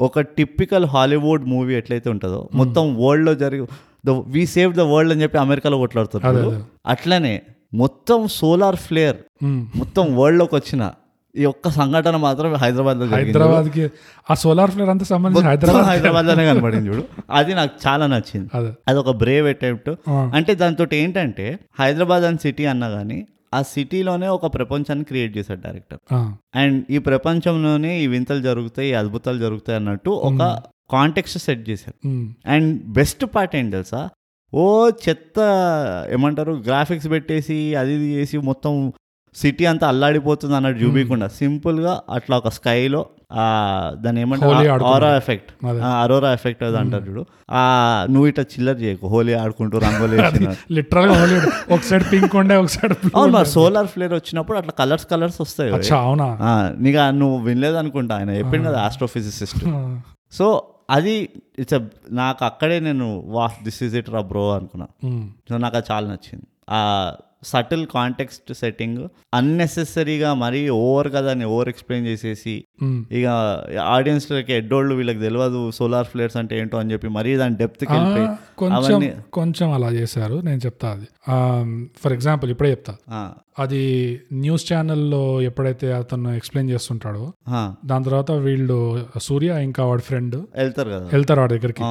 ఒక 0.00 0.20
టిపికల్ 0.36 0.84
హాలీవుడ్ 0.86 1.44
మూవీ 1.44 1.74
ఎట్లయితే 1.74 2.10
ఉంటుందో 2.10 2.48
మొత్తం 2.54 2.84
వరల్డ్లో 3.04 3.34
జరిగి 3.34 3.64
the 4.04 4.10
we 4.26 4.46
save 4.46 4.74
the 4.74 4.84
world 4.92 5.12
అని 5.12 5.22
చెప్పి 5.22 5.38
అమెరికాలో 5.38 5.78
కొట్లాడుతున్నారు 5.78 6.52
అట్లనే 6.86 7.34
మొత్తం 7.74 8.28
సోలార్ 8.36 8.76
ఫ్లేర్ 8.76 9.18
మొత్తం 9.76 10.16
వరల్డ్లోకి 10.16 10.54
వచ్చిన 10.54 10.82
ఈ 11.36 11.44
ఒక్క 11.44 11.68
సంఘటన 11.68 12.16
మాత్రం 12.16 12.54
హైదరాబాద్లో 12.54 13.08
జరిగింది. 13.08 13.38
హైదరాబాద్కి 13.38 13.90
ఆ 14.30 14.34
సోలార్ 14.34 14.70
ఫ్లేర్ 14.70 14.90
అంతా 14.90 15.04
సంబంధించి 15.04 15.46
హైదరాబాద్ 15.46 15.84
హైదరాబాద్లోనే 15.84 16.46
కనపడింది 16.46 16.88
చూడు. 16.88 17.04
అది 17.30 17.54
నాకు 17.54 17.70
చాలా 17.88 18.06
నచ్చింది. 18.06 18.50
అదే. 18.54 18.94
ఒక 18.94 19.16
బ్రేవ్ 19.16 19.48
అటెంప్ట్. 19.48 19.90
అంటే 20.10 20.54
దాంతో 20.54 20.86
ఏంటంటే 20.92 21.58
హైదరాబాద్ 21.80 22.24
అని 22.24 22.36
సిటీ 22.36 22.64
అన్నా 22.64 22.88
కానీ 22.88 23.26
ఆ 23.54 23.62
సిటీలోనే 23.62 24.28
ఒక 24.28 24.54
ప్రపంచాన్ని 24.54 25.04
క్రియేట్ 25.04 25.38
చేశాడు 25.38 25.60
డైరెక్టర్. 25.60 25.98
అండ్ 26.54 26.84
ఈ 26.90 26.98
ప్రపంచంలోనే 26.98 28.00
ఈ 28.00 28.06
వింతలు 28.06 28.42
జరుగుతాయి 28.42 28.90
ఈ 28.90 28.92
అద్భుతాలు 28.92 29.38
జరుగుతాయి 29.38 29.78
అన్నట్టు 29.78 30.10
ఒక 30.10 30.62
కాంటెక్స్ట్ 30.90 31.38
సెట్ 31.38 31.70
చేశారు. 31.70 32.08
అండ్ 32.46 32.84
బెస్ట్ 32.84 33.24
పార్ట్ 33.24 33.56
ఏంటి 33.56 33.70
తెలుసా? 33.70 34.08
ఓ 34.54 34.90
చెత్త 35.08 35.38
ఏమంటారు 36.12 36.52
గ్రాఫిక్స్ 36.52 37.10
పెట్టేసి 37.10 37.74
అది 37.74 38.14
చేసి 38.14 38.38
మొత్తం 38.38 38.92
సిటీ 39.34 39.64
అంతా 39.64 39.88
అల్లాడిపోతుంది 39.88 40.56
అన్నట్టు 40.56 40.84
చూపించకుండా 40.84 41.28
సింపుల్గా 41.28 42.00
అట్లా 42.10 42.36
ఒక 42.36 42.48
స్కైలో 42.48 43.06
ఆ 43.32 43.42
దాని 43.94 44.20
ఏమంటారు. 44.20 44.84
ఆరా 44.84 45.16
ఎఫెక్ట్. 45.16 45.50
అరోరా 46.00 46.32
ఎఫెక్ట్ 46.32 46.62
అది. 46.62 46.76
అంటారు 46.76 47.04
చూడు. 47.04 47.26
ఆ 47.50 47.60
నువ్వు 48.10 48.26
ఇట్లా 48.26 48.44
చిల్లర 48.44 48.74
చేయకు 48.74 49.08
హోలీ 49.08 49.32
ఆడుకుంటూ 49.32 49.78
రంగోలీ 49.78 50.16
లిటరల్ 50.70 51.10
హోలీ 51.10 51.38
ఒక 51.72 51.80
సైడ్ 51.80 52.04
పింక్ 52.12 52.36
ఉండే 52.36 52.56
ఒక 52.56 52.66
సైడ్ 52.66 52.94
అవును 53.14 53.32
మరి 53.32 53.46
సోలార్ 53.46 53.86
ఫ్లేర్ 53.86 54.14
వచ్చినప్పుడు 54.14 54.58
అట్లా 54.58 54.72
కలర్స్ 54.72 55.06
కలర్స్ 55.06 55.40
వస్తాయి. 55.40 55.70
అవునా? 55.92 56.28
నీకు 56.80 56.98
నువ్వు 57.10 57.38
వినలేదు 57.38 57.76
అనుకుంటా 57.76 58.16
ఆయన 58.16 58.30
చెప్పింది 58.30 58.68
కదా 58.68 58.80
ఆస్ట్రోఫిజిసిస్ట్. 58.80 59.64
సో 60.32 60.62
అది 60.90 61.28
ఇట్స్ 61.58 61.80
నాకు 62.10 62.44
అక్కడే 62.44 62.80
నేను 62.80 63.22
వా 63.26 63.50
దిస్ 63.64 63.82
ఈజ్ 63.82 63.96
ఇట్ 63.96 64.10
రా 64.10 64.20
బ్రో 64.20 64.54
అనుకున్నా. 64.54 64.86
మ్మ్. 65.04 65.28
సో 65.48 65.58
నాకు 65.58 65.76
అది 65.76 65.92
చాలా 65.92 66.06
నచ్చింది. 66.10 66.46
ఆ 66.70 67.12
సటిల్ 67.42 67.86
కాంటెక్స్ట్ 67.86 68.52
సెట్టింగ్ 68.54 69.08
అన్నెసెసరీగా 69.34 70.34
మరీ 70.34 70.68
ఓవర్ 70.68 71.12
కదా 71.12 71.30
అని 71.30 71.44
ఓవర్ 71.44 71.68
ఎక్స్ప్లెయిన్ 71.68 72.06
చేసేసి. 72.06 72.64
ఇక 73.12 73.26
ఆడియన్స్లకి 73.80 74.52
ఎడ్డోళ్ళు 74.52 74.94
వీళ్ళకి 74.94 75.20
తెలియదు 75.20 75.70
సోలార్ 75.70 76.06
ఫ్లేర్స్ 76.06 76.36
అంటే 76.36 76.58
ఏంటో 76.60 76.78
అని 76.78 76.92
చెప్పి 76.92 77.08
మరీ 77.08 77.36
దాని 77.36 77.56
డెప్త్కి 77.56 77.92
వెళ్ళిపోయి 77.92 78.28
కొంచెం 78.58 79.22
కొంచెం 79.32 79.70
అలా 79.72 79.90
చేశారు 79.90 80.40
నేను 80.40 80.60
చెప్తా 80.66 80.88
అది. 80.90 81.08
ఫర్ 82.02 82.12
ఎగ్జాంపుల్ 82.12 82.50
ఇప్పుడే 82.50 82.70
చెప్తా. 82.70 82.94
అది 83.58 83.82
న్యూస్ 84.32 84.72
ఛానల్లో 84.72 85.42
ఎప్పుడైతే 85.42 85.92
అతను 85.92 86.30
ఎక్స్ప్లెయిన్ 86.34 86.70
చేస్తుంటాడో 86.70 87.32
దాని 87.84 88.04
తర్వాత 88.04 88.30
వీళ్ళు 88.30 88.78
సూర్య 89.22 89.62
ఇంకా 89.62 89.84
వాడి 89.84 90.02
ఫ్రెండ్ 90.02 90.36
వెళ్తారు 90.36 90.90
కదా. 90.90 91.06
వెళ్తారు 91.12 91.40
వాడి 91.40 91.54
దగ్గరికి. 91.58 91.82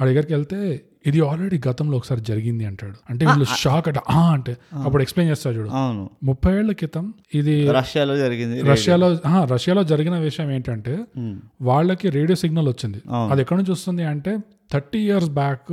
ఆ 0.00 0.04
దగ్గరికి 0.04 0.32
వెళ్తే 0.32 0.58
ఇది 1.06 1.20
ఆల్రెడీ 1.20 1.60
గతంలో 1.68 1.96
ఒకసారి 1.96 2.20
జరిగింది 2.20 2.64
అంటాడు. 2.64 2.94
అంటే 3.10 3.26
వీళ్ళు 3.26 3.44
షాక్ 3.44 3.88
అట. 3.88 3.98
"ఆ" 4.10 4.32
అంటే 4.32 4.56
అప్పుడు 4.84 5.02
ఎక్స్ప్లెయిన్ 5.02 5.30
చేస్తాడు 5.30 5.56
చూడు. 5.56 5.68
అవును. 5.68 6.10
ముప్పై 6.22 6.58
ఏళ్ళ 6.58 6.72
క్రితం 6.72 7.14
ఇది 7.34 7.68
రష్యాలో 7.68 8.16
జరిగింది 8.16 8.60
రష్యాలో 8.60 9.18
రష్యాలో 9.44 9.84
జరిగిన 9.84 10.18
విషయం 10.18 10.50
ఏంటంటే 10.50 11.04
వాళ్ళకి 11.62 12.10
రేడియో 12.10 12.36
సిగ్నల్ 12.36 12.68
వచ్చింది. 12.68 13.02
అది 13.30 13.40
ఎక్కడి 13.40 13.58
నుంచి 13.58 13.72
వస్తుంది 13.72 14.04
అంటే 14.04 14.38
థర్టీ 14.72 14.98
ఇయర్స్ 14.98 15.30
బ్యాక్ 15.30 15.72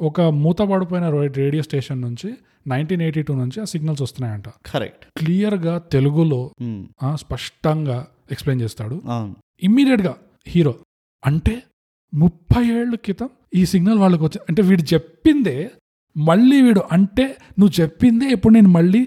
ఒక 0.00 0.20
మూత 0.20 0.58
పడిపోయిన 0.58 1.10
రేడియో 1.10 1.62
స్టేషన్ 1.62 2.00
నుంచి 2.00 2.34
నైన్టీన్ 2.66 3.02
ఎయిటీ 3.02 3.22
టూ 3.22 3.34
నుంచి 3.34 3.60
ఆ 3.60 3.64
సిగ్నల్స్ 3.64 4.02
వస్తున్నాయంట. 4.02 4.44
కరెక్ట్. 4.48 5.04
క్లియర్గా 5.16 5.78
తెలుగులో 5.78 6.50
స్పష్టంగా 7.14 8.06
ఎక్స్ప్లెయిన్ 8.30 8.62
చేస్తాడు. 8.64 9.02
ఇమ్మీడియట్గా 9.62 10.16
హీరో. 10.46 10.74
అంటే 11.26 11.62
ముప్పై 12.14 12.62
ఏళ్ళ 12.64 12.94
క్రితం 12.94 13.28
ఈ 13.52 13.62
సిగ్నల్ 13.72 13.98
వాళ్ళకి 13.98 14.22
వచ్చి 14.24 14.38
అంటే 14.48 14.62
వీడు 14.68 14.84
చెప్పిందే 14.94 15.58
మళ్ళీ 16.16 16.56
వీడు 16.62 16.82
అంటే 16.92 17.24
నువ్వు 17.58 17.72
చెప్పిందే 17.80 18.26
ఇప్పుడు 18.36 18.52
నేను 18.54 18.70
మళ్ళీ 18.76 19.00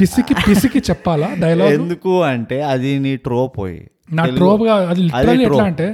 పిసికి 0.00 0.34
పిసికి 0.46 0.80
చెప్పాలా 0.88 1.28
డైలాగ్? 1.38 1.72
ఎందుకు 1.78 2.12
అంటే 2.22 2.58
అది 2.72 2.90
నీ 3.06 3.12
ట్రోప్ 3.26 3.52
పోయి 3.58 3.80
నా 4.18 4.24
ట్రోప్ 4.38 4.62
అది 4.90 5.00
లిటరల్లీ. 5.00 5.44
ఎట్లా 5.48 5.64
అంటే 5.64 5.86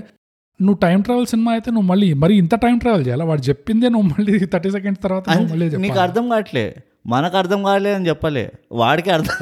నువ్వు 0.60 0.78
టైం 0.78 0.98
ట్రావెల్ 1.00 1.26
సినిమా 1.26 1.50
అయితే 1.52 1.68
నువ్వు 1.70 1.88
మళ్ళీ 1.90 2.08
మరి 2.22 2.32
ఇంత 2.42 2.54
టైం 2.64 2.76
ట్రావెల్ 2.78 3.04
చేయాలా? 3.06 3.24
వాడు 3.30 3.42
చెప్పిందే 3.48 3.88
నువ్వు 3.94 4.08
మళ్ళీ 4.14 4.32
థర్టీ 4.54 4.70
సెకండ్స్ 4.76 5.02
తర్వాత 5.04 5.28
మళ్ళీ 5.52 5.66
నీకు? 5.84 6.00
అర్థం 6.06 6.24
కావట్లే. 6.32 6.64
మనకు 7.06 7.36
అర్థం 7.40 7.60
కాలే 7.62 7.92
అని 7.98 8.06
చెప్పలే. 8.08 8.44
వాడికి 8.80 9.10
అర్థం 9.10 9.36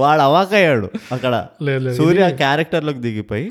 వాడు 0.00 0.22
అవాకయ్యాడు 0.28 0.88
అక్కడ. 1.14 1.34
సూర్య 1.98 2.24
క్యారెక్టర్లోకి 2.42 3.00
దిగిపోయి. 3.06 3.46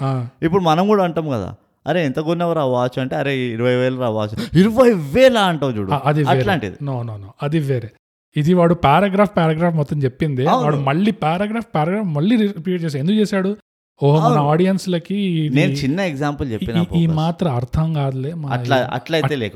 ఇప్పుడు 0.46 0.64
మనం 0.70 0.84
కూడా 0.92 1.04
అంటాం 1.08 1.28
కదా 1.36 1.50
అరే 1.88 2.06
ఎంత 2.06 2.20
కొన్నావు 2.20 2.54
రా 2.54 2.66
వాచ్ 2.66 3.00
అంటే 3.00 3.16
అరే 3.16 3.38
ఇరవై 3.38 3.76
వేలు 3.76 4.00
రా 4.00 4.10
వాచ్. 4.10 4.58
ఇరవై 4.58 4.94
వేల 4.94 5.38
అంటావు 5.38 5.72
చూడు. 5.72 5.92
అది 6.06 6.24
అట్లాంటిది. 6.40 6.76
నో 6.84 7.04
నో 7.04 7.18
నో 7.18 7.34
అది 7.44 7.60
వేరే. 7.60 7.92
ఇది 8.38 8.54
వాడు 8.54 8.74
పారాగ్రాఫ్ 8.74 9.38
పారాగ్రాఫ్ 9.38 9.76
మొత్తం 9.76 10.04
చెప్పింది. 10.04 10.46
వాడు 10.46 10.76
మళ్ళీ 10.76 11.12
పారాగ్రాఫ్ 11.12 11.66
పారాగ్రాఫ్ 11.76 12.08
మళ్ళీ 12.08 12.36
రిపీట్ 12.36 12.84
చేశాడు. 12.84 13.00
ఎందుకు 13.00 13.18
చేశాడు? 13.18 13.58
ఓహో 14.04 14.30
మన. 14.30 14.40
ఆడియన్స్ 14.40 14.90
లకి 14.90 15.50
నేను 15.54 15.72
చిన్న 15.72 16.00
ఎగ్జాంపుల్ 16.00 16.52
చెప్పిన 16.54 16.86
ఈ- 16.96 17.08
మాత్రం 17.08 17.56
అర్థం 17.56 17.94
కాదులే 17.94 18.34
అట్లా 18.50 18.90
అట్లయితే 18.94 19.52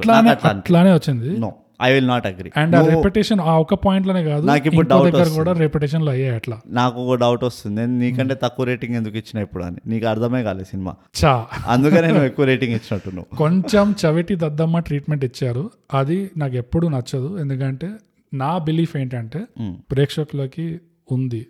అట్లానే 0.50 0.94
వచ్చింది. 0.94 1.40
No. 1.40 1.54
I 1.80 1.90
will 1.94 2.08
not 2.08 2.26
agree 2.28 2.50
and 2.56 2.74
uh 2.76 2.82
repetition 2.88 3.42
uh 3.46 3.54
ఒక్క 3.58 3.76
పాయింట్లోనే 3.84 4.24
కాదు 4.24 4.44
నాకు 4.46 4.66
ఇప్పుడు 4.68 4.88
వస్తుంది. 5.18 5.38
కూడా 5.38 5.52
రెపిటేషన్లో 5.60 6.12
అయ్యాయి 6.12 6.36
అట్లా. 6.36 6.58
నాకు 6.72 6.98
ఒక 7.04 7.18
డౌట్ 7.20 7.44
వస్తుంది. 7.44 7.76
నేను 7.80 7.94
నీకంటే 8.00 8.36
తక్కువ 8.42 8.66
రేటింగ్ 8.66 8.96
ఎందుకు 8.96 9.18
ఇచ్చిన 9.18 9.40
ఇప్పుడు 9.40 9.64
అని. 9.64 9.80
నీకు 9.88 10.08
అర్థమే 10.08 10.44
కాలేదు 10.44 10.68
సినిమా. 10.68 10.94
చా. 11.22 11.34
అందుకనే 11.68 12.08
నేను 12.08 12.26
ఎక్కువ 12.26 12.46
రేటింగ్ 12.46 12.76
ఇచ్చినట్టు 12.76 13.26
కొంచెం 13.38 13.96
చవిటి 14.02 14.36
దద్దమ్మ 14.36 14.80
ట్రీట్మెంట్ 14.80 15.26
ఇచ్చారు. 15.26 15.64
అది 15.94 16.20
నాకు 16.38 16.56
ఎప్పుడు 16.56 16.88
నచ్చదు. 16.88 17.40
ఎందుకంటే 17.40 17.90
నా 18.34 18.58
బిలీఫ్ 18.66 18.98
ఏంటంటే 18.98 19.40
మ్, 19.60 19.76
ప్రేక్షకులకి 19.92 20.68
ఉంది. 21.12 21.42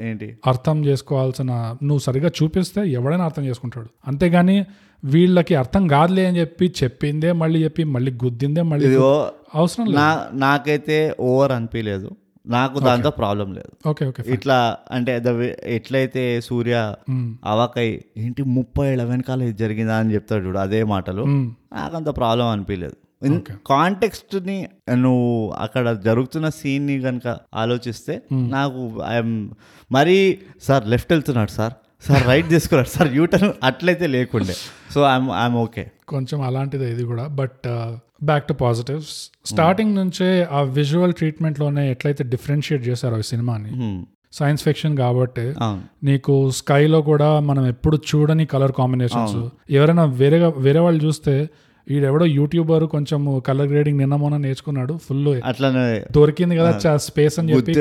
ఏంటి? 0.00 0.26
అర్థం 0.46 0.84
చేసుకోవాల్సిన 0.84 1.52
నువ్వు 1.82 1.98
సరిగా 1.98 2.30
చూపిస్తే 2.36 2.80
ఎవడైనా 2.90 3.24
అర్థం 3.24 3.44
చేసుకుంటాడు. 3.44 3.88
అంతేగాని 4.06 4.56
వీళ్ళకి 5.06 5.54
అర్థం 5.54 5.82
కాదులే 5.88 6.26
అని 6.26 6.38
చెప్పి 6.38 6.66
చెప్పిందే 6.80 7.32
మళ్ళీ 7.34 7.58
చెప్పి 7.64 7.84
మళ్ళీ 7.94 8.12
గుద్దిందే 8.24 8.62
మళ్ళీ 8.64 8.88
అవసరం 9.54 9.84
లేదు. 9.86 9.96
నా 9.98 10.08
నాకైతే 10.40 10.96
ఓవర్ 11.26 11.52
అనిపించలేదు 11.52 12.08
నాకు 12.46 12.78
దాంతో 12.80 13.10
ప్రాబ్లం 13.12 13.48
లేదు. 13.54 13.70
ఓకే 13.88 14.04
ఓకే 14.06 14.22
ఇట్లా 14.34 14.56
అంటే 14.90 15.12
way- 15.32 15.56
ఎట్లయితే 15.76 16.40
సూర్య 16.40 16.74
అవాకై 17.44 17.86
ఏంటి 18.16 18.42
ముప్పై 18.56 18.86
ఏళ్ళ 18.88 19.02
వెనకాల 19.04 19.42
ఇది 19.42 19.58
జరిగిందా? 19.58 19.96
అని 19.96 20.14
చెప్తాడు 20.14 20.44
చూడు 20.46 20.58
అదే 20.58 20.82
మాటలు. 20.92 21.24
నాకంత 21.76 22.08
ప్రాబ్లం 22.16 22.48
అనిపించలేదు 22.48 22.96
Okay. 23.28 23.54
కాంటెక్స్ట్ని 23.66 24.56
నువ్వు 24.96 25.28
అక్కడ 25.56 25.92
జరుగుతున్న 26.02 26.48
సీన్ని 26.56 27.00
కనుక 27.00 27.28
ఆలోచిస్తే 27.54 28.14
నాకు 28.50 28.80
ఐఎమ్ 29.08 29.32
మరీ 29.90 30.16
సార్ 30.62 30.84
లెఫ్ట్ 30.88 31.12
వెళ్తున్నాడు 31.12 31.50
సార్. 31.50 31.74
సార్ 32.02 32.24
రైట్ 32.28 32.48
తీసుకున్నాడు 32.50 32.88
సార్ 32.88 33.08
యూటర్న్ 33.14 33.52
అట్లయితే 33.68 34.06
లేకుండే. 34.06 34.54
సో 34.94 34.98
ఐఎమ్ 35.12 35.30
ఐఎమ్ 35.42 35.56
ఓకే 35.62 35.84
కొంచెం 36.08 36.38
అలాంటిదే 36.48 36.88
ఇది 36.94 37.04
కూడా. 37.10 37.24
But 37.40 37.64
back 38.22 38.44
to 38.48 38.54
positives 38.62 39.14
starting 39.44 39.94
నుంచే 39.94 40.28
ఆ 40.50 40.60
విజువల్ 40.76 41.12
ట్రీట్మెంట్లోనే 41.12 41.82
ఎట్లయితే 41.94 42.24
డిఫరెన్షియేట్ 42.34 42.84
చేశారో 42.88 43.18
ఈ 43.18 43.26
సినిమాని 43.32 43.72
సైన్స్ 44.32 44.62
ఫిక్షన్ 44.64 44.94
కాబట్టి 44.96 45.44
నీకు 46.04 46.34
స్కైలో 46.58 46.98
కూడా 47.02 47.28
మనం 47.40 47.64
ఎప్పుడు 47.66 47.96
చూడని 48.08 48.44
కలర్ 48.46 48.72
కాంబినేషన్స్ 48.72 49.36
ఎవరైనా 49.76 50.04
వేరేగా 50.20 50.48
వేరే 50.58 50.80
వాళ్ళు 50.80 51.00
చూస్తే 51.04 51.34
ఈడెవడో 51.90 52.26
యూట్యూబర్ 52.26 52.84
కొంచెం 52.84 53.40
కలర్ 53.40 53.68
గ్రేడింగ్ 53.68 53.98
నిన్న 53.98 54.16
మొన్న 54.16 54.36
నేర్చుకున్నాడు 54.36 54.98
ఫుల్ 55.08 55.40
అట్లనే 55.42 56.04
దొరికింది 56.16 56.56
కదా 56.56 56.96
స్పేస్ 56.96 57.38
అని 57.38 57.52
చెప్పి 57.52 57.72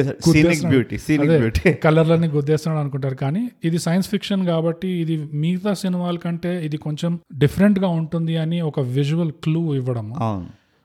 కలర్లన్నీ 1.84 2.28
గుద్దేస్తున్నాడు 2.28 2.82
అనుకుంటారు. 2.82 3.16
కానీ 3.16 3.52
ఇది 3.64 3.78
సైన్స్ 3.78 4.10
ఫిక్షన్ 4.10 4.46
కాబట్టి 4.46 4.88
ఇది 4.88 5.30
మిగతా 5.34 5.74
సినిమాల 5.74 6.18
కంటే 6.18 6.66
ఇది 6.66 6.78
కొంచెం 6.78 7.20
డిఫరెంట్గా 7.34 7.88
ఉంటుంది 7.88 8.38
అని 8.38 8.62
ఒక 8.62 8.80
విజువల్ 8.80 9.32
క్లూ 9.44 9.76
ఇవ్వడం 9.76 10.08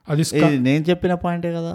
అది 0.08 0.22
నేను 0.58 0.84
చెప్పిన 0.90 1.14
పాయింటే 1.14 1.52
కదా? 1.52 1.72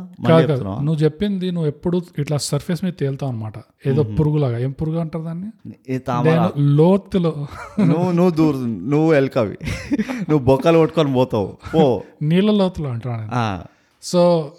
నువ్వు 0.82 1.03
చెప్పింది 1.03 1.51
నువ్వు 1.51 1.67
ఎప్పుడు 1.67 2.01
ఇట్లా 2.20 2.38
సర్ఫేస్ 2.38 2.84
మీద 2.84 2.94
తేలుతావు 3.00 3.32
అనమాట 3.32 3.53
ఏదో 3.86 4.03
పురుగులాగా. 4.15 4.58
ఏం 4.58 4.72
పురుగు 4.72 4.98
అంటారు 4.98 5.24
దాన్ని? 5.24 5.50
లోతులో. 6.75 7.48
నువ్వు 7.79 8.12
నువ్వు 8.12 8.29
దూరు 8.29 8.58
నువ్వు 8.88 9.13
ఎల్కవి. 9.13 9.58
నువ్వు 10.29 10.39
బొక్కలు 10.39 10.77
కొట్టుకొని 10.77 11.13
పోతావు. 11.13 11.58
పో. 11.74 12.03
నీళ్ళ 12.22 12.51
లోతులో 12.51 12.89
అంటాను 12.89 13.27
సో 14.03 14.51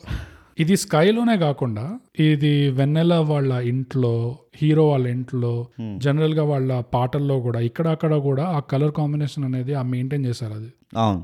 ఇది 0.58 0.76
స్కైలోనే 0.76 1.36
కాకుండా 1.36 1.98
ఇది 2.20 2.70
వెన్నెల 2.70 3.14
వాళ్ళ 3.14 3.52
ఇంట్లో 3.52 4.12
హీరో 4.56 4.88
వాళ్ళ 4.88 5.06
ఇంట్లో 5.06 5.66
జనరల్గా 5.96 6.44
వాళ్ళ 6.44 6.80
పాటల్లో 6.94 7.40
కూడా 7.40 7.60
ఇక్కడ 7.60 7.88
అక్కడ 7.88 8.16
కూడా 8.16 8.44
ఆ 8.46 8.60
కలర్ 8.60 8.92
కాంబినేషన్ 8.92 9.44
అనేది 9.44 9.74
ఆ 9.74 9.82
మెయింటైన్ 9.82 10.26
చేశారు 10.26 10.52
అది. 10.52 10.70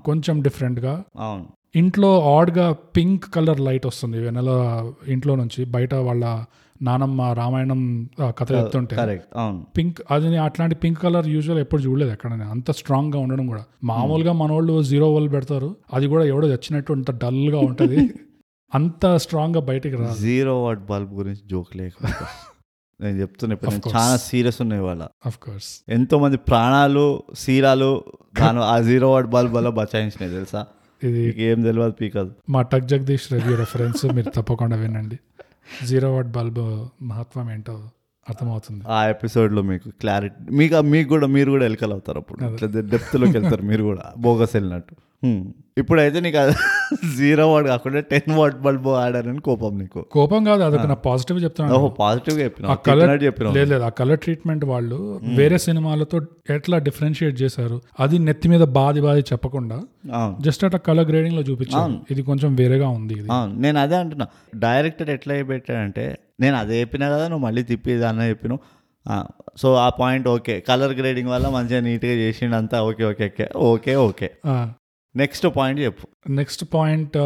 కొంచెం 0.04 0.42
డిఫరెంట్గా. 0.42 0.94
ఇంట్లో 1.76 2.36
ఆడ్గా 2.36 2.72
పింక్ 2.96 3.24
కలర్ 3.34 3.60
లైట్ 3.60 3.86
వస్తుంది 3.86 4.18
వెన్నెల 4.18 4.50
ఇంట్లో 5.08 5.36
నుంచి 5.36 5.64
బయట 5.64 5.94
వాళ్ళ 5.94 6.44
నానమ్మ 6.82 7.22
రామాయణం 7.22 8.08
కథ 8.22 8.52
చెప్తుంటే. 8.52 9.22
పింక్ 9.76 10.00
అది 10.10 10.36
అట్లాంటి 10.36 10.74
పింక్ 10.74 10.98
కలర్ 10.98 11.26
యూజువల్ 11.28 11.60
ఎప్పుడు 11.60 11.82
చూడలేదు 11.82 12.12
ఎక్కడనే. 12.12 12.44
అంత 12.44 12.70
స్ట్రాంగ్గా 12.70 13.18
ఉండడం 13.18 13.46
కూడా. 13.46 13.64
మామూలుగా 13.84 14.32
మన 14.32 14.52
వాళ్ళు 14.52 14.82
జీరో 14.82 15.12
వాళ్ళు 15.12 15.30
పెడతారు 15.30 15.76
అది 15.94 16.06
కూడా 16.06 16.24
ఎవడో 16.24 16.48
వచ్చినట్టు 16.48 16.92
అంత 16.92 17.10
డల్గా 17.10 17.58
ఉంటది. 17.58 17.96
అంత 18.74 19.16
స్ట్రాంగ్గా 19.16 19.60
బయటికి 19.60 19.96
రాదు. 19.96 20.20
జీరో 20.20 20.62
వాట్ 20.64 20.86
బల్బ్ 20.86 21.12
గురించి 21.12 21.40
జోక్ 21.50 21.76
లేకుండా 21.76 22.26
నేను 23.00 23.20
చెప్తున్నా. 23.20 23.56
చాలా 23.96 24.16
సీరియస్ 24.16 24.60
ఉన్నాయి 24.60 24.82
వాళ్ళ 24.82 25.06
అఫ్ 25.26 25.38
కోర్స్ 25.38 25.70
ఎంతో 25.88 26.18
మంది 26.18 26.36
ప్రాణాలు 26.36 27.22
సీరాలు 27.34 28.04
దాని 28.40 28.58
ఆ 28.58 28.80
జీరో 28.80 29.10
వాట్ 29.10 29.26
బల్బ్ 29.26 29.54
వల్ల 29.54 29.68
బచాయించినాయి 29.68 30.32
తెలుసా? 30.32 30.66
ఇది 31.06 31.42
ఏం 31.42 31.62
తెలియదు 31.62 31.90
పీకదు. 31.90 32.30
మా 32.50 32.62
టక్ 32.62 32.84
జగదీష్ 32.84 33.32
రివ్యూ 33.32 33.56
రెఫరెన్స్ 33.56 34.06
మీరు 34.06 34.30
తప్పకుండా 34.30 34.76
వినండి. 34.76 35.18
జీరో 35.86 36.14
వాట్ 36.14 36.26
బల్బ్ 36.26 36.86
మహత్వం 37.02 37.50
ఏంటో 37.50 37.88
అర్థమవుతుంది. 38.28 38.84
ఆ 38.88 39.06
ఎపిసోడ్లో 39.06 39.62
మీకు 39.62 39.88
క్లారిటీ 39.88 40.52
మీకు 40.52 40.80
మీకు 40.80 41.08
కూడా 41.08 41.26
మీరు 41.26 41.50
కూడా 41.50 41.64
ఎలకలు 41.64 41.92
అవుతారు 41.92 42.18
అప్పుడు. 42.18 42.54
ఇట్లా 42.54 42.80
డెప్త్లోకి 42.80 43.38
వెళ్తారు 43.38 43.62
మీరు 43.62 43.82
కూడా. 43.82 44.12
బోగస్ 44.18 44.56
వెళ్ళినట్టు. 44.56 44.96
ఇప్పుడైతే 45.80 46.18
నీకు 46.24 46.40
జీరో 47.18 47.44
వాట్ 47.50 47.66
కాకుండా 47.70 48.00
టెన్ 48.10 48.32
వాట్ 48.38 48.56
బల్బ్ 48.64 48.88
ఆడారని 49.02 49.42
కోపం 49.46 49.72
నీకు. 49.82 50.00
కోపం 50.14 50.40
కాదు 50.48 50.62
అదొక 50.66 50.86
నా 50.90 50.96
పాజిటివ్ 51.06 51.38
చెప్తున్నాను. 51.44 51.74
ఓహో 51.76 51.88
పాజిటివ్గా 52.00 52.42
చెప్పిన 52.46 52.74
కలర్ 52.88 53.22
చెప్పిన 53.26 53.52
లేదు 53.56 53.68
లేదు 53.72 53.84
ఆ 53.88 53.90
కలర్ 54.00 54.20
ట్రీట్మెంట్ 54.24 54.64
వాళ్ళు 54.72 54.98
వేరే 55.38 55.58
సినిమాలతో 55.66 56.18
ఎట్లా 56.56 56.78
డిఫరెన్షియేట్ 56.88 57.36
చేశారు 57.42 57.78
అది 58.04 58.18
నెత్తి 58.26 58.50
మీద 58.54 58.66
బాది 58.78 59.02
బాది 59.06 59.24
చెప్పకుండా 59.32 59.78
జస్ట్ 60.46 60.64
అట్లా 60.68 60.80
కలర్ 60.88 61.08
గ్రేడింగ్లో 61.12 61.44
చూపించారు. 61.50 61.96
ఇది 62.14 62.24
కొంచెం 62.30 62.50
వేరేగా 62.60 62.90
ఉంది 62.98 63.16
నేను 63.64 63.78
అదే 63.84 63.98
అంటున్నా. 64.02 64.28
డైరెక్టర్ 64.66 65.10
ఎట్లా 65.16 65.40
పెట్టాడంటే 65.52 66.06
నేను 66.44 66.56
అదే 66.62 66.76
చెప్పినా 66.82 67.08
కదా 67.14 67.24
నువ్వు 67.32 67.44
మళ్ళీ 67.48 67.64
తిప్పి 67.72 67.98
అన్న 68.10 68.28
చెప్పినావు. 68.32 68.60
సో 69.60 69.68
ఆ 69.84 69.88
పాయింట్ 70.00 70.26
ఓకే 70.34 70.54
కలర్ 70.68 70.94
గ్రేడింగ్ 70.98 71.30
వల్ల 71.34 71.46
మంచిగా 71.56 71.80
నీట్గా 71.88 72.14
చేసిండు 72.22 72.56
అంతా 72.60 72.76
okay 72.88 73.04
okay 73.10 73.24
okay 73.30 73.46
okay 73.70 73.94
okay 74.06 74.28
next 75.14 75.46
point 75.56 75.80
చెప్పు 75.80 76.04
నెక్స్ట్ 76.32 76.62
పాయింట్ 76.74 77.16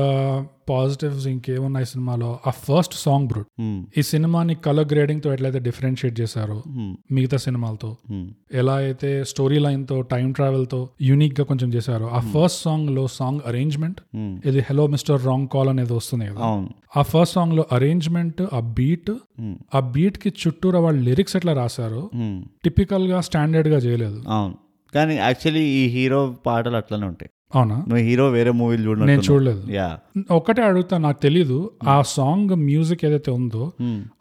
పాజిటివ్స్ 0.70 1.26
ఇంకేమున్నాయి 1.26 1.86
సినిమాలో 1.86 2.30
ఆ 2.46 2.52
ఫస్ట్ 2.60 2.94
సాంగ్ 2.96 3.26
బ్రూట్. 3.28 3.48
ఈ 3.98 4.02
సినిమాని 4.02 4.54
కలర్ 4.64 4.88
గ్రేడింగ్తో 4.92 5.32
ఎట్లయితే 5.32 5.58
డిఫరెన్షియేట్ 5.58 6.20
చేశారో 6.20 6.56
హ్మ్. 6.68 6.90
మిగతా 7.12 7.36
సినిమాలతో 7.36 7.90
హ్మ్. 8.08 8.24
ఎలా 8.54 8.74
అయితే 8.82 9.10
స్టోరీ 9.24 9.58
లైన్తో 9.58 10.02
టైం 10.12 10.32
ట్రావెల్తో 10.32 10.80
యూనిక్గా 11.02 11.44
కొంచెం 11.44 11.70
చేశారో 11.74 12.08
ఆ 12.08 12.22
ఫస్ట్ 12.32 12.60
సాంగ్లో 12.62 13.04
సాంగ్ 13.16 13.40
అరేంజ్మెంట్. 13.46 14.00
ఇది 14.46 14.60
హెలో 14.60 14.86
మిస్టర్ 14.86 15.20
రాంగ్ 15.24 15.48
కాల్ 15.48 15.68
అనేది 15.68 15.92
వస్తుంది 15.92 16.26
కదా 16.26 16.50
ఆ 16.96 17.04
ఫస్ట్ 17.04 17.34
సాంగ్లో 17.34 17.64
అరేంజ్మెంట్ 17.72 18.42
ఆ 18.52 18.60
బీట్. 18.74 19.12
ఆ 19.74 19.80
బీట్కి 19.92 20.32
చుట్టూరా 20.42 20.80
వాళ్ళు 20.80 21.02
లిరిక్స్ 21.02 21.36
ఎట్లా 21.36 21.54
రాశారో. 21.54 22.02
టిపికల్గా 22.64 23.20
స్టాండర్డ్గా 23.20 23.78
చేయలేదు 23.78 24.20
కానీ 24.92 25.14
యాక్చువల్లీ 25.18 25.64
ఈ 25.78 25.86
హీరో 25.88 26.18
పాటలు 26.46 26.76
అట్లనే 26.76 27.06
ఉంటాయి 27.06 27.30
అవునా? 27.52 27.76
నువ్వు 27.88 28.02
హీరో 28.04 28.24
వేరే 28.30 28.50
మూవీలు 28.56 28.82
నేను 28.82 28.94
చూడలేదు. 29.20 29.26
చూడలేదు 29.28 29.62
యా 29.74 29.86
ఒక్కటే 30.36 30.62
అడుగుతా 30.62 30.94
నాకు 30.98 31.18
తెలీదు. 31.20 31.58
ఆ 31.88 31.96
సాంగ్ 32.12 32.52
మ్యూజిక్ 32.64 33.02
ఏదైతే 33.04 33.30
ఉందో 33.32 33.64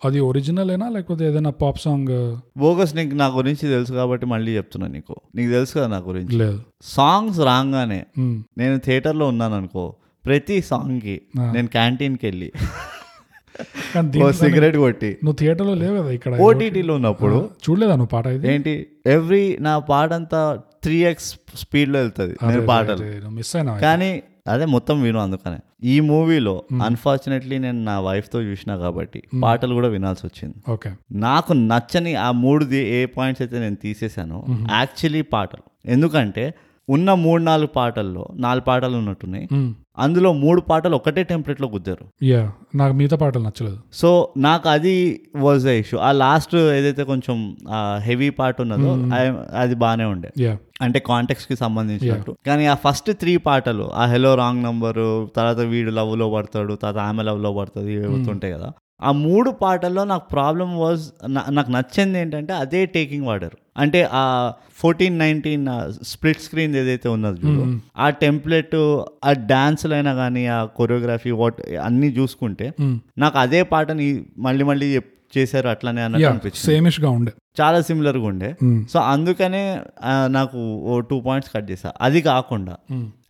అది 0.05 0.19
ఒరిజినల్ 0.21 0.71
ఏనా 0.71 0.87
లేకపోతే 0.89 1.23
ఏదైనా 1.27 1.51
పాప్ 1.61 1.79
సాంగ్ 1.79 2.13
బోగస్ 2.57 2.93
నీకు 2.95 3.15
నా 3.15 3.27
గురించి 3.35 3.65
తెలుసు 3.67 3.93
కాబట్టి 3.93 4.25
మళ్ళీ 4.27 4.51
చెప్తున్నా 4.57 4.89
నీకు. 4.89 5.15
నీకు 5.35 5.51
తెలుసు 5.51 5.73
కదా 5.73 5.87
నా 5.87 6.01
గురించి? 6.07 6.35
లేదు. 6.37 6.59
సాంగ్స్ 6.95 7.39
రాగానే 7.45 8.01
మ్. 8.21 8.37
నేను 8.57 8.77
థియేటర్లో 8.79 9.27
ఉన్నాను 9.27 9.55
అనుకో 9.55 9.85
ప్రతి 10.23 10.57
సాంగ్కి 10.63 11.15
ఆ. 11.39 11.47
నేను 11.51 11.67
క్యాంటీన్కి 11.69 12.25
వెళ్ళి. 12.25 12.49
సిగరెట్ 14.31 14.77
కొట్టి. 14.77 15.09
నువ్వు 15.23 15.35
థియేటర్లో 15.35 15.73
లేవు 15.73 16.01
కదా 16.01 16.11
ఇక్కడ 16.11 16.39
ఓటీటీలో 16.39 16.93
ఉన్నప్పుడు. 16.95 17.49
చూడలేదా 17.63 17.91
నువ్వు 17.91 18.07
పాట 18.07 18.27
ఇది? 18.27 18.53
ఏంటి? 18.53 18.87
ఎవ్రీ 19.07 19.57
నా 19.59 19.79
పాట 19.79 20.13
అంతా 20.13 20.59
త్రీ 20.83 21.03
ఎక్స్ 21.03 21.39
స్పీడ్లో 21.55 21.99
వెళ్తుంది 21.99 22.35
నేను 22.47 22.65
పాటలు. 22.65 23.29
మిస్ 23.29 23.55
అయినా 23.55 23.77
కానీ 23.77 24.23
అదే 24.47 24.65
మొత్తం 24.65 25.01
విను 25.01 25.19
అందుకనే. 25.19 25.59
ఈ 25.83 25.99
మూవీలో 25.99 26.63
అన్ఫార్చునేట్లీ 26.81 27.57
నేను 27.57 27.83
నా 27.83 28.01
wife 28.01 28.29
తో 28.33 28.41
చూసిన 28.41 28.77
కాబట్టి 28.77 29.23
పాటలు 29.43 29.73
కూడా 29.73 29.87
వినాల్సి 29.87 30.25
వచ్చింది. 30.25 30.55
ఓకే. 30.69 30.89
నాకు 31.11 31.53
నచ్చని 31.53 32.15
ఆ 32.15 32.31
మూడు 32.31 32.65
ఏ 32.73 33.05
పాయింట్స్ 33.05 33.41
అయితే 33.41 33.59
నేను 33.59 33.75
తీసేశానో 33.75 34.45
యాక్చువల్లీ 34.71 35.21
పాటలు. 35.21 35.63
ఎందుకంటే 35.85 36.53
ఉన్న 36.89 37.13
మూడు 37.13 37.43
నాలుగు 37.43 37.67
పాటల్లో 37.67 38.27
నాలుగు 38.35 38.61
పాటలు 38.61 38.97
ఉన్నట్టున్నాయి. 38.97 39.47
మ్మ్. 39.51 39.73
అందులో 39.97 40.33
మూడు 40.33 40.61
పాటలు 40.61 40.95
ఒకటే 40.95 41.23
టెంప్లెట్లో 41.23 41.67
గుద్దారు. 41.67 42.25
యా 42.25 42.51
నాకు 42.75 42.93
మిగతా 42.93 43.17
పాటలు 43.17 43.43
నచ్చలేదు. 43.43 43.77
సో 43.93 44.33
నాకు 44.37 44.69
అది 44.69 45.21
వాజ్ 45.35 45.63
ద 45.63 45.67
ఇష్యూ 45.67 45.99
ఆ 45.99 46.11
లాస్ట్ 46.11 46.55
ఏదైతే 46.55 47.03
కొంచెం 47.03 47.57
హెవీ 47.97 48.29
పార్ట్ 48.29 48.61
ఉన్నదో 48.61 48.95
I- 49.05 49.35
అది 49.55 49.75
బాగానే 49.75 50.03
ఉండే. 50.03 50.31
అంటే 50.81 50.99
కాంటెక్స్కి 50.99 51.55
సంబంధించినట్టు. 51.55 52.35
కానీ 52.45 52.65
ఆ 52.65 52.75
ఫస్ట్ 52.75 53.11
త్రీ 53.11 53.37
పాటలు 53.37 53.91
ఆ 53.93 54.05
హెలో 54.05 54.35
రాంగ్ 54.35 54.63
నంబరు 54.63 55.29
తర్వాత 55.35 55.57
వీడు 55.57 55.91
లవ్లో 55.91 56.33
పడతాడు 56.33 56.73
తర్వాత 56.73 57.07
ఆమె 57.07 57.23
లవ్లో 57.23 57.53
పడుతుంది 57.53 58.07
ఉంటాయి 58.07 58.53
కదా. 58.53 58.71
ఆ 59.01 59.11
మూడు 59.11 59.49
పాటల్లో 59.51 60.03
నాకు 60.03 60.29
ప్రాబ్లం 60.29 60.77
వాజ్ 60.77 61.11
నాకు 61.51 61.71
నచ్చింది 61.71 62.19
ఏంటంటే 62.19 62.53
అదే 62.53 62.85
టేకింగ్ 62.85 63.25
వాడారు 63.25 63.57
అంటే 63.77 64.09
ఆ 64.11 64.51
ఫోర్టీన్ 64.77 65.19
నైన్టీన్ 65.19 65.67
స్ప్లిట్ 66.03 66.41
స్క్రీన్ 66.41 66.75
ఏదైతే 66.75 67.09
ఉన్నది 67.09 67.39
చూడు 67.45 67.81
ఆ 67.97 68.09
టెంప్లెట్ 68.09 68.75
ఆ 69.25 69.31
డాన్స్లైనా 69.31 70.13
కానీ 70.13 70.47
ఆ 70.47 70.65
కొరియోగ్రఫీ 70.65 71.31
వాట్ 71.31 71.61
అన్నీ 71.83 72.07
చూసుకుంటే. 72.07 72.73
నాకు 73.17 73.37
అదే 73.37 73.63
పాటని 73.63 74.25
మళ్ళీ 74.37 74.63
మళ్ళీ 74.63 74.99
చేశారు 75.33 75.67
అట్లనే 75.69 76.01
అన్నట్టు 76.01 76.27
అనిపించింది 76.27 76.65
సేమిష్గా 76.67 77.09
ఉండే 77.09 77.31
చాలా 77.59 77.77
సిమిలర్గా 77.81 78.25
ఉండే 78.25 78.49
మ్మ్. 78.63 78.79
సో 78.87 78.97
అందుకనే 79.09 79.61
ఆ, 80.03 80.13
నాకు 80.29 80.57
ఓ 80.85 80.99
టూ 81.09 81.21
పాయింట్స్ 81.21 81.51
కట్ 81.53 81.71
చేసా 81.71 81.89
అది 82.01 82.19
కాకుండా. 82.23 82.73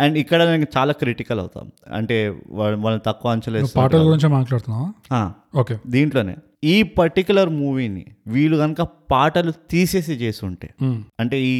అండ్ 0.01 0.15
ఇక్కడ 0.17 0.39
నేను 0.49 0.67
చాలా 0.77 0.93
క్రిటికల్ 0.93 1.39
అవుతాం 1.39 1.65
అంటే 1.93 2.17
వాళ్ళ- 2.51 2.79
వాళ్ళని 2.83 3.03
తక్కువ 3.05 3.33
నువ్వు 3.55 3.71
పాటల 3.75 4.01
గురించి 4.07 4.29
మాట్లాడుతున్నావా 4.29 4.87
ఆ, 5.11 5.21
ఓకే 5.55 5.77
దీంట్లోనే 5.87 6.35
ఈ 6.65 6.83
పర్టికులర్ 6.97 7.49
మూవీని 7.55 8.03
వీళ్ళు 8.27 8.57
కనుక 8.57 8.81
పాటలు 9.11 9.51
తీసేసి 9.71 10.13
చేసి 10.15 10.45
ఉంటే 10.45 10.69
మ్మ్. 10.81 10.99
అంటే 11.19 11.37
ఈ 11.45 11.55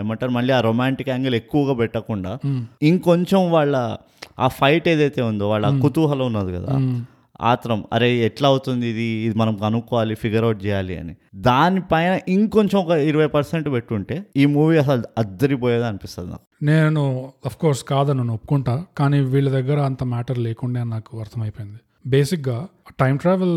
ఏమంటారు 0.00 0.30
మళ్ళీ 0.30 0.52
ఆ 0.52 0.60
రొమాంటిక్ 0.60 1.08
యాంగిల్ 1.08 1.34
ఎక్కువగా 1.34 1.74
పెట్టకుండా. 1.74 2.32
ఇంకొంచెం 2.82 3.50
వాళ్ళ 3.50 3.74
ఆ 4.38 4.48
ఫైట్ 4.54 4.88
ఏదైతే 4.88 5.22
ఉందో 5.22 5.48
వాళ్ళ 5.48 5.66
కుతూహలం 5.80 6.26
ఉన్నది 6.26 6.52
కదా. 6.52 6.72
ఆత్రం 7.40 7.84
అరే 7.92 8.14
ఎట్లా 8.14 8.48
అవుతుంది 8.48 8.86
ఇది? 8.86 9.02
ఇది 9.02 9.38
మనం 9.38 9.56
కనుక్కోవాలి 9.56 10.14
ఫిగర్ 10.14 10.44
అవుట్ 10.44 10.64
చేయాలి 10.64 10.98
అని. 10.98 11.16
దానిపైన 11.34 12.20
ఇంకొంచెం 12.28 12.80
ఒక 12.80 12.90
ఇరవై 12.90 13.26
పర్సెంట్ 13.26 13.72
పెట్టుంటే 13.72 14.26
ఈ 14.36 14.46
మూవీ 14.46 14.76
అసలు 14.76 15.02
అద్దరిపోయేది 15.18 15.84
అనిపిస్తుంది 15.84 16.30
నాకు. 16.30 16.64
నేను 16.64 17.32
అఫ్ 17.46 17.56
కోర్స్ 17.56 17.84
కాదని 17.84 18.30
ఒప్పుకుంటా 18.30 18.84
కానీ 18.98 19.20
వీళ్ళ 19.20 19.50
దగ్గర 19.50 19.78
అంత 19.80 20.04
మ్యాటర్ 20.04 20.38
లేకుండా 20.38 20.84
నాకు 20.84 21.20
అర్థమైపోయింది. 21.20 21.78
బేసిక్గా 22.14 22.56
టైం 23.02 23.14
ట్రావెల్ 23.22 23.54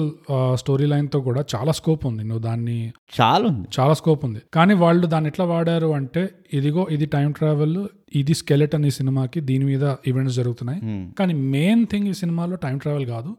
స్టోరీ 0.62 0.86
లైన్తో 0.92 1.20
కూడా 1.28 1.42
చాలా 1.54 1.72
స్కోప్ 1.80 2.04
ఉంది. 2.10 2.24
నువ్వు 2.30 2.44
దాన్ని 2.48 2.78
చాలా 3.20 3.44
ఉంది 3.52 3.68
చాలా 3.78 3.94
స్కోప్ 4.00 4.24
ఉంది. 4.28 4.42
కానీ 4.56 4.74
వాళ్ళు 4.84 5.06
దాన్ని 5.14 5.30
ఎట్లా 5.32 5.46
వాడారు 5.54 5.90
అంటే 6.00 6.24
ఇదిగో 6.60 6.84
ఇది 6.96 7.08
టైం 7.16 7.30
ట్రావెల్ 7.40 7.78
ఇది 8.22 8.34
స్కెలెటన్ 8.42 8.86
ఈ 8.90 8.92
సినిమాకి 9.00 9.40
దీని 9.50 9.66
మీద 9.72 9.84
ఈవెంట్స్ 10.12 10.38
జరుగుతున్నాయి. 10.40 10.82
కానీ 11.20 11.36
మెయిన్ 11.58 11.84
థింగ్ 11.92 12.08
ఈ 12.14 12.16
సినిమాలో 12.24 12.58
టైం 12.66 12.78
ట్రావెల్ 12.86 13.06
కాదు. 13.16 13.32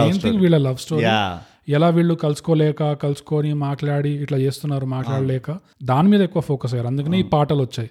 మెయిన్ 0.00 0.20
థింగ్ 0.24 0.40
వీళ్ళ 0.44 0.58
లవ్ 0.68 0.80
స్టోరీ. 0.86 1.06
ఎలా 1.68 1.88
వీళ్ళు 1.88 2.14
కలుసుకోలేక 2.14 2.92
కలుసుకొని 3.02 3.52
మాట్లాడి 3.52 4.10
ఇట్లా 4.24 4.38
చేస్తున్నారు 4.38 4.86
మాట్లాడలేక 4.86 5.50
దాని 5.82 6.08
మీద 6.08 6.22
ఎక్కువ 6.22 6.42
ఫోకస్ 6.42 6.74
అయ్యారు. 6.74 6.88
అందుకని 6.88 7.20
ఈ 7.20 7.22
పాటలు 7.22 7.62
వచ్చాయి. 7.62 7.90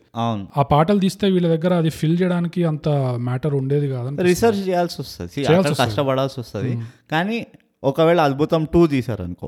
ఆ 0.58 0.64
పాటలు 0.72 1.00
తీస్తే 1.00 1.30
వీళ్ళ 1.30 1.48
దగ్గర 1.56 1.74
అది 1.74 1.90
ఫిల్ 1.90 2.22
చేయడానికి 2.22 2.64
అంత 2.64 2.90
మ్యాటర్ 3.28 3.56
ఉండేది 3.56 3.90
కాదని 3.90 4.24
రీసెర్చ్ 4.24 4.62
చేయాల్సి 4.70 4.98
వస్తుంది. 5.02 5.46
కష్టపడాల్సి 5.84 6.40
వస్తుంది. 6.40 6.74
కానీ 7.12 7.46
ఒకవేళ 7.84 8.20
అద్భుతం 8.22 8.62
టూ 8.74 8.88
తీసారనుకో. 8.88 9.48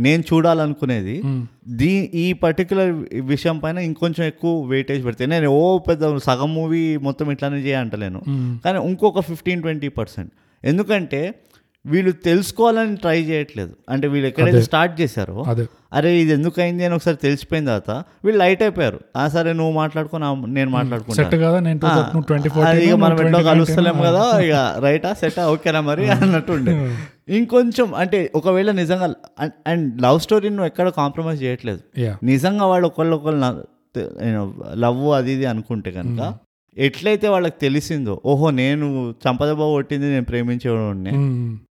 నేను 0.00 0.22
చూడాలనుకునేది. 0.32 1.14
దీ 1.68 1.92
ఈ 2.14 2.32
పర్టికులర్ 2.32 2.92
విషయం 3.20 3.58
పైన 3.58 3.78
ఇంకొంచెం 3.78 4.26
ఎక్కువ 4.26 4.52
వెయిటేజ్ 4.66 5.04
పెడితే 5.04 5.26
నేను 5.26 5.48
ఓ 5.48 5.78
పెద్ద 5.78 6.16
సగం 6.18 6.54
మూవీ 6.54 6.96
మొత్తం 6.96 7.30
ఇట్లానే 7.30 7.60
చేయంటలేను. 7.60 8.20
కానీ 8.64 8.78
ఇంకొక 8.88 9.20
ఫిఫ్టీన్ 9.20 9.62
ట్వంటీ 9.62 9.88
పర్సెంట్ 9.88 10.32
ఎందుకంటే 10.64 11.20
వీళ్ళు 11.84 12.12
తెలుసుకోవాలని 12.26 12.96
ట్రై 13.02 13.18
చేయట్లేదు. 13.28 13.72
అంటే 13.92 14.06
వీళ్ళు 14.12 14.26
ఎక్కడైతే 14.30 14.60
స్టార్ట్ 14.66 14.94
చేశారో 15.00 15.36
అరే 15.98 16.10
ఇది 16.22 16.32
ఎందుకు 16.36 16.58
అయింది 16.64 16.82
అని 16.86 16.94
ఒకసారి 16.96 17.18
తెలిసిపోయిన 17.26 17.64
తర్వాత 17.68 17.92
వీళ్ళు 18.24 18.38
లైట్ 18.42 18.62
అయిపోయారు. 18.66 18.98
ఆ 19.20 19.22
సరే 19.34 19.50
నువ్వు 19.60 19.74
మాట్లాడుకో 19.78 20.18
నేను 20.56 20.68
సెట్ 20.68 20.72
మాట్లాడుకుంటాను 20.76 21.22
ఇక 22.86 22.96
మనం 23.04 23.16
ఎట్లా 23.24 23.40
ఫోర్ 23.40 23.48
కలుస్తలేం 23.50 23.98
కదా 24.08 24.24
ఇక 24.46 24.56
రైటా 24.86 25.12
సెటా 25.22 25.44
ఓకేనా 25.54 25.82
మరి 25.90 26.04
అన్నట్టు 26.16 26.52
ఉండే. 26.58 26.74
ఇంకొంచెం 27.38 27.88
అంటే 28.02 28.20
ఒకవేళ 28.40 28.70
నిజంగా 28.82 29.08
అండ్ 29.72 29.88
లవ్ 30.06 30.20
స్టోరీ 30.26 30.48
నువ్వు 30.54 30.68
ఎక్కడ 30.72 30.88
కాంప్రమైజ్ 31.00 31.40
చేయట్లేదు. 31.46 31.82
నిజంగా 32.30 32.64
వాళ్ళు 32.72 32.86
ఒకళ్ళు 32.92 33.16
ఒకళ్ళు 33.20 33.40
లవ్ 34.84 35.02
అది 35.18 35.32
ఇది 35.36 35.46
అనుకుంటే 35.54 35.92
కనుక 35.98 36.20
ఎట్లయితే 36.76 37.28
వాళ్ళకి 37.28 37.54
తెలిసిందో 37.60 38.20
ఓహో 38.24 38.50
నేను 38.50 39.14
చంపదెబ్బ 39.26 39.62
కొట్టింది 39.62 40.06
నేను 40.06 40.24
ప్రేమించేవాడిని. 40.24 41.12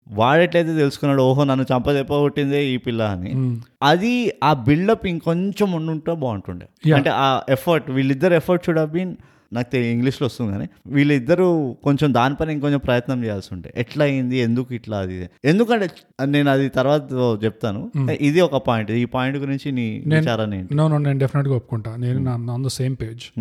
వాడెట్లయితే 0.09 0.77
తెలుసుకున్నాడు 0.77 1.23
ఓహో 1.23 1.45
నన్ను 1.45 1.67
చంపదెబ్బ 1.75 2.13
కొట్టిందే 2.13 2.67
ఈ 2.67 2.77
పిల్ల 2.77 3.03
అని. 3.03 3.61
అది 3.83 4.33
ఆ 4.45 4.53
బిల్డప్ 4.53 5.07
ఇంకొంచెం 5.07 5.73
ఉండుంటే 5.73 6.15
బాగుంటుండే. 6.15 6.93
అంటే 6.93 7.11
ఆ 7.11 7.43
ఎఫర్ట్ 7.49 7.91
వీళ్ళిద్దరు 7.91 8.35
ఎఫర్ట్ 8.35 8.67
షుడ్ 8.67 8.79
హావ్ 8.79 8.91
బీన్ 8.91 9.17
నాకు 9.53 9.77
ఇంగ్లీష్లో 9.77 10.27
వస్తుంది 10.27 10.53
కానీ 10.53 10.69
వీళ్ళిద్దరూ 10.87 11.77
కొంచెం 11.85 12.15
దానిపైన 12.15 12.51
ఇంకొంచెం 12.51 12.81
ప్రయత్నం 12.85 13.25
చేయాల్సి 13.25 13.49
ఉంటే 13.53 13.73
ఎట్లా 13.77 14.05
అయింది 14.05 14.39
ఎందుకు 14.39 14.75
ఇట్లా 14.75 14.99
అది. 14.99 15.29
ఎందుకంటే 15.45 15.89
నేను 16.25 16.51
అది 16.51 16.69
తర్వాత 16.69 17.03
చెప్తాను. 17.45 17.91
ఇది 18.11 18.41
ఒక 18.41 18.57
పాయింట్. 18.67 18.91
ఈ 18.91 19.05
పాయింట్ 19.05 19.39
గురించి 19.39 19.73
నీ 19.73 20.05
నేను 20.07 21.19
డెఫినెట్గా 21.19 21.55
ఒప్పుకుంటా. 21.55 21.97
నేను 21.97 22.31
ఆన్ 22.31 22.65
ద 22.65 22.69
సేమ్ 22.69 22.97
పేజ్. 23.03 23.41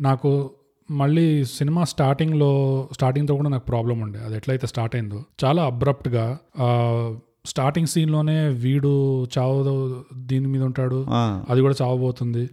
నాకు 0.00 0.50
మళ్ళీ 0.90 1.44
సినిమా 1.44 1.84
స్టార్టింగ్లో 1.84 2.50
స్టార్టింగ్తో 2.92 3.36
కూడా 3.36 3.48
నాకు 3.48 3.64
ప్రాబ్లం 3.64 4.00
ఉండే. 4.00 4.18
అది 4.18 4.36
ఎట్లయితే 4.36 4.66
స్టార్ట్ 4.66 4.96
అయిందో. 4.96 5.22
చాలా 5.44 5.62
అబ్రప్ట్గా 5.64 6.38
స్టార్టింగ్ 7.46 7.86
సీన్లోనే 7.86 8.48
వీడు 8.48 9.24
చావు 9.38 10.04
దీని 10.16 10.46
మీద 10.46 10.62
ఉంటాడు. 10.62 11.06
అది 11.48 11.60
కూడా 11.60 11.74
చావబోతుంది. 11.82 12.48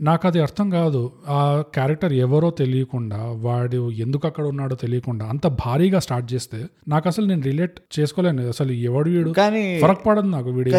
నాకు 0.00 0.26
అది 0.26 0.42
అర్థం 0.42 0.70
కాదు. 0.70 1.12
ఆ 1.28 1.64
క్యారెక్టర్ 1.74 2.12
ఎవరో 2.12 2.50
తెలియకుండా 2.50 3.16
వాడు 3.16 3.90
ఎందుకు 3.90 4.26
అక్కడ 4.26 4.46
ఉన్నాడో 4.46 4.76
తెలియకుండా 4.76 5.26
అంత 5.26 5.46
భారీగా 5.46 5.98
స్టార్ట్ 5.98 6.34
చేస్తే 6.34 6.66
నాకు 6.88 7.08
అసలు 7.08 7.26
నేను 7.26 7.42
రిలేట్ 7.42 7.80
చేసుకోలేను. 8.00 8.48
అసలు 8.48 8.72
ఎవడు 8.72 9.10
వీడు? 9.10 9.30
కానీ 9.30 9.78
ఫరక్ 9.80 10.06
పడదు 10.06 10.26
నాకు. 10.26 10.50
వీడు 10.50 10.70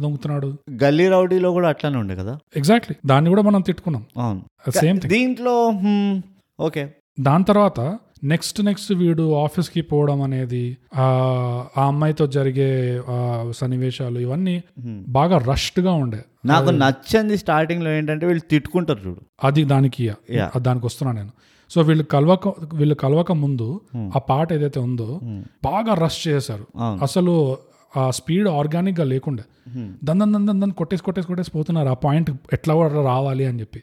దొంగతున్నాడు? 0.00 0.58
గల్లీ 0.84 1.08
రౌడీలో 1.08 1.50
కూడా 1.50 1.68
అట్లానే 1.68 1.96
ఉండే 1.96 2.14
కదా? 2.14 2.38
ఎగ్జాక్ట్లీ 2.56 2.96
దాన్ని 3.06 3.28
కూడా 3.28 3.42
మనం 3.42 3.60
తిట్టుకున్నాం. 3.60 4.42
సేమ్ 4.80 5.00
దీంట్లో 5.00 5.70
ఓకే. 6.60 6.82
దాని 7.20 7.44
తర్వాత 7.44 7.80
నెక్స్ట్ 8.24 8.62
నెక్స్ట్ 8.62 8.92
వీడు 8.92 9.34
ఆఫీస్కి 9.34 9.80
పోవడం 9.80 10.22
అనేది 10.22 10.62
ఆ 10.94 11.04
ఆ 11.76 11.86
అమ్మాయితో 11.86 12.26
జరిగే 12.26 13.02
సన్నివేశాలు 13.50 14.18
ఇవన్నీ 14.18 14.62
బాగా 15.08 15.38
రష్డ్గా 15.38 15.92
ఉండే. 15.92 16.24
నాకు 16.44 16.70
నచ్చింది 16.70 17.36
స్టార్టింగ్లో 17.36 17.90
ఏంటంటే 17.90 18.26
వీళ్ళు 18.26 18.42
తిట్టుకుంటారు 18.50 18.98
చూడు. 18.98 19.20
అది 19.44 19.64
దానికి 19.64 20.12
దానికి 20.58 20.86
వస్తున్నా 20.86 21.12
నేను. 21.12 21.32
సో 21.70 21.82
వీళ్ళు 21.82 22.04
కలవక 22.04 22.48
వీళ్ళు 22.74 22.94
కలవక 22.94 23.32
ముందు 23.32 23.80
ఆ 23.96 24.18
పాట 24.18 24.52
ఏదైతే 24.52 24.80
ఉందో 24.80 25.08
బాగా 25.64 25.94
రష్ 25.94 26.28
చేశారు. 26.28 26.66
అసలు 27.02 27.34
ఆ 27.96 28.10
స్పీడ్ 28.10 28.48
ఆర్గానిక్గా 28.48 29.04
లేకుండే 29.04 29.44
దందన్ 30.04 30.32
దందన్ 30.34 30.60
దన్ 30.60 30.70
కొట్టేసి 30.70 31.02
కొట్టేసి 31.02 31.26
కొట్టేసి 31.26 31.50
పోతున్నారు. 31.50 31.88
ఆ 31.88 31.96
పాయింట్ 32.04 32.30
ఎట్లా 32.52 32.74
కూడా 32.74 33.02
రావాలి 33.04 33.44
అని 33.44 33.60
చెప్పి. 33.60 33.80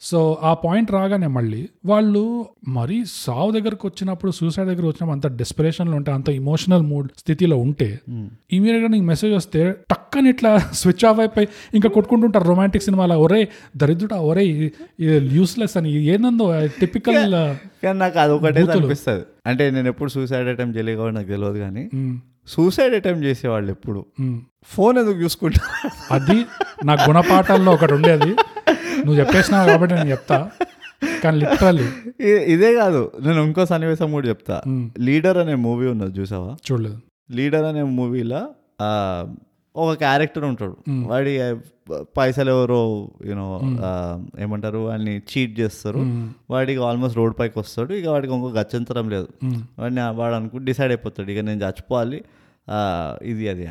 సో 0.00 0.18
ఆ 0.42 0.54
పాయింట్ 0.54 0.92
రాగానే 0.92 1.26
మళ్ళీ 1.26 1.68
వాళ్ళు 1.86 2.22
మరీ 2.68 2.98
సావు 3.14 3.50
దగ్గరకు 3.50 3.86
వచ్చినప్పుడు 3.88 4.32
సూసైడ్ 4.32 4.68
దగ్గర 4.68 4.86
వచ్చినప్పుడు 4.86 5.16
అంత 5.16 5.26
డెస్పిరేషన్లో 5.38 5.96
ఉంటే 5.96 6.12
అంత 6.12 6.28
ఇమోషనల్ 6.28 6.82
మూడ్ 6.82 7.08
స్థితిలో 7.18 7.56
ఉంటే 7.56 7.88
ఇమీడియట్గా 8.52 8.88
నీకు 8.88 9.04
మెసేజ్ 9.04 9.34
వస్తే 9.34 9.70
టక్కని 9.90 10.28
ఇట్లా 10.28 10.52
స్విచ్ 10.58 11.04
ఆఫ్ 11.04 11.20
అయిపోయి 11.20 11.48
ఇంకా 11.74 11.88
కొట్టుకుంటుంటారు 11.88 12.44
రొమాంటిక్ 12.44 12.84
సినిమాలో. 12.84 13.18
ఒరే 13.20 13.48
దరిద్రుడా 13.76 14.16
ఒరే 14.30 14.44
యూస్లెస్ 15.38 15.76
అని 15.76 15.92
ఏందో 16.14 16.46
టిపికల్ 16.80 17.34
నాకు 17.98 18.18
అది 18.18 18.32
ఒకటే 18.32 18.62
అనిపిస్తుంది. 18.76 19.24
అంటే 19.46 19.64
నేను 19.70 19.88
ఎప్పుడు 19.88 20.10
సూసైడ్ 20.10 20.48
అటెంప్ట్ 20.48 20.78
చేయలేదు 20.78 21.10
నాకు 21.18 21.28
తెలియదు 21.28 21.58
కానీ 21.58 21.84
సూసైడ్ 22.48 22.94
అటెంప్ట్ 22.94 23.24
చేసేవాళ్ళు 23.24 23.70
ఎప్పుడు. 23.70 24.00
ఫోన్ 24.64 24.98
ఎందుకు 24.98 25.18
చూసుకుంటారు 25.18 25.90
అది 26.14 26.38
నా 26.84 26.94
గుణపాఠాల్లో 27.08 27.72
ఒకటి 27.72 27.92
ఉండేది. 27.92 28.30
నువ్వు 29.04 29.18
చెప్పేసినావు 29.18 29.66
కాబట్టి 29.68 29.94
నేను 29.94 30.10
చెప్తా. 30.10 30.50
కానీ 31.24 31.36
లిటరల్లీ 31.38 31.86
ఇదే 32.54 32.74
కాదు. 32.74 33.12
నేను 33.20 33.40
ఇంకో 33.40 33.64
సన్నివేశం 33.66 34.08
కూడా 34.12 34.28
చెప్తా. 34.28 34.56
లీడర్ 35.00 35.38
అనే 35.38 35.54
మూవీ 35.54 35.86
ఉన్నది 35.86 36.20
చూసావా? 36.20 36.52
చూడలేదు. 36.68 36.98
లీడర్ 37.32 37.64
అనే 37.64 37.82
మూవీలో 37.98 38.42
ఒక 39.76 39.94
క్యారెక్టర్ 39.96 40.44
ఉంటాడు. 40.44 40.76
వాడి 41.06 41.40
ఆ, 41.40 41.54
పైసలు 42.16 42.50
ఎవరో 42.50 43.08
యూనో 43.24 43.60
ఏమంటారు 44.38 44.78
వాడిని 44.78 45.18
చీట్ 45.18 45.60
చేస్తారు. 45.60 45.98
వాడికి 46.50 46.80
ఆల్మోస్ట్ 46.80 47.16
రోడ్ 47.16 47.34
పైకి 47.38 47.58
వస్తాడు. 47.58 47.92
ఇక 47.92 48.08
వాడికి 48.08 48.34
ఇంకో 48.34 48.48
గత్యంతరం 48.48 49.10
లేదు. 49.10 49.28
వాడిని 49.78 50.00
వాడు 50.10 50.34
అనుకుంటే 50.34 50.64
డిసైడ్ 50.64 50.90
అయిపోతాడు. 50.92 51.30
ఇక 51.30 51.38
నేను 51.38 51.62
చచ్చిపోవాలి. 51.62 52.24
ఇది 53.22 53.48
అది 53.48 53.68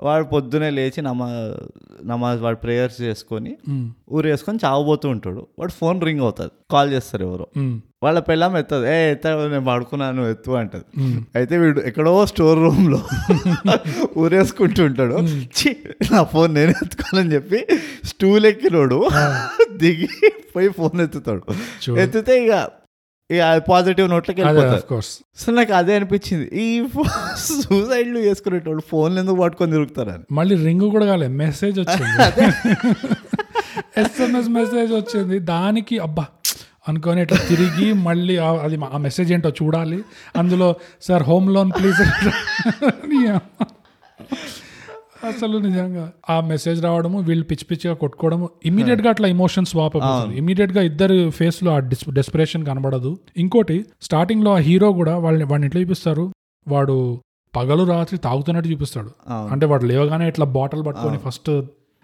వాడు 0.00 0.24
పొద్దునే 0.24 0.70
లేచి 0.70 1.02
నమా 1.02 1.54
నమాజ్ 2.04 2.40
వాడు 2.40 2.56
ప్రేయర్స్ 2.56 3.00
చేసుకొని 3.00 3.56
ఊరేసుకొని 4.10 4.58
చావబోతూ 4.64 5.08
ఉంటాడు. 5.08 5.46
వాడు 5.58 5.72
ఫోన్ 5.72 6.00
రింగ్ 6.00 6.20
అవుతుంది. 6.20 6.50
కాల్ 6.70 6.92
చేస్తారు 6.92 7.24
ఎవరో. 7.24 7.46
వాళ్ళ 8.02 8.18
పిల్లం 8.18 8.56
ఎత్తదు. 8.56 8.86
ఏ 8.86 9.10
ఎత్త 9.10 9.26
నేను 9.26 9.64
పడుకున్నాను 9.64 10.22
ఎత్తు 10.22 10.50
అంటది. 10.50 10.84
అయితే 11.34 11.58
వీడు 11.58 11.80
ఎక్కడో 11.80 12.26
స్టోర్ 12.26 12.58
రూమ్లో 12.58 13.02
ఊరేసుకుంటూ 14.18 14.84
ఉంటాడు. 14.84 15.14
నా 16.12 16.22
ఫోన్ 16.22 16.54
నేను 16.54 16.70
ఎత్తుకోవాలని 16.70 17.34
చెప్పి 17.34 17.66
స్టూల్ 18.04 18.46
ఎక్కినోడు. 18.46 19.08
దిగి 19.76 20.08
పోయి 20.56 20.68
ఫోన్ 20.68 21.00
ఎత్తుతాడు. 21.00 21.42
ఎత్తితే 21.98 22.44
ఇక 22.44 22.68
పాజిటివ్ 23.68 24.10
నోట్లకి 24.10 24.42
సో 25.36 25.52
నాకు 25.52 25.72
అదే 25.72 25.94
అనిపించింది. 25.94 26.50
ఈ 26.54 26.86
సూసైడ్లు 27.36 28.18
చేసుకునేటోళ్ళు 28.18 28.82
ఫోన్లు 28.90 29.20
ఎందుకు 29.20 29.36
పట్టుకొని 29.36 29.72
తిరుగుతారని. 29.72 30.24
మళ్ళీ 30.32 30.56
రింగ్ 30.56 30.90
కూడా 30.90 31.06
కాలే 31.06 31.28
మెసేజ్ 31.28 31.80
వచ్చింది. 31.80 32.16
ఎస్ఎంఎస్ 33.98 34.48
మెసేజ్ 34.48 34.92
వచ్చింది. 34.92 35.38
దానికి 35.38 35.98
అబ్బా 35.98 36.26
అనుకొని 36.88 37.22
ఇట్లా 37.22 37.38
తిరిగి 37.48 37.92
మళ్ళీ 37.92 38.36
అది 38.36 38.80
ఆ 38.92 38.98
మెసేజ్ 38.98 39.32
ఏంటో 39.32 39.48
చూడాలి. 39.48 40.04
అందులో 40.36 40.74
సార్ 41.02 41.22
హోమ్ 41.22 41.54
లోన్ 41.54 41.72
ప్లీజ్ 41.72 42.00
అసలు 45.28 45.56
నిజంగా 45.58 46.04
ఆ 46.30 46.36
మెసేజ్ 46.40 46.82
రావడము 46.82 47.18
వీళ్ళు 47.20 47.44
పిచ్చి 47.44 47.66
పిచ్చిగా 47.70 47.94
కొట్టుకోవడము 47.94 48.46
ఇమీడియట్గా 48.64 49.10
అట్లా 49.10 49.28
ఇమోషన్స్ 49.28 49.76
వాప్ 49.76 49.96
అవుతుంది 49.96 50.38
ఇమీడియట్గా 50.38 50.82
ఇద్దరు 50.82 51.30
ఫేస్లో 51.30 51.70
ఆ 51.74 51.78
డెస్పిరేషన్ 52.18 52.66
కనబడదు. 52.66 53.18
ఇంకోటి 53.36 53.76
స్టార్టింగ్లో 54.02 54.52
ఆ 54.52 54.60
హీరో 54.68 54.92
కూడా 54.92 55.16
వాళ్ళని 55.18 55.44
వాడిని 55.44 55.66
ఎట్లా 55.66 55.82
చూపిస్తారు? 55.82 56.24
వాడు 56.68 56.96
పగలు 57.56 57.84
రాత్రి 57.84 58.18
తాగుతున్నట్టు 58.18 58.68
చూపిస్తాడు. 58.68 59.10
అంటే 59.52 59.66
వాడు 59.66 59.84
లేవగానే 59.84 60.28
ఇట్లా 60.28 60.46
బాటిల్ 60.46 60.86
పట్టుకొని 60.86 61.18
ఫస్ట్ 61.18 61.50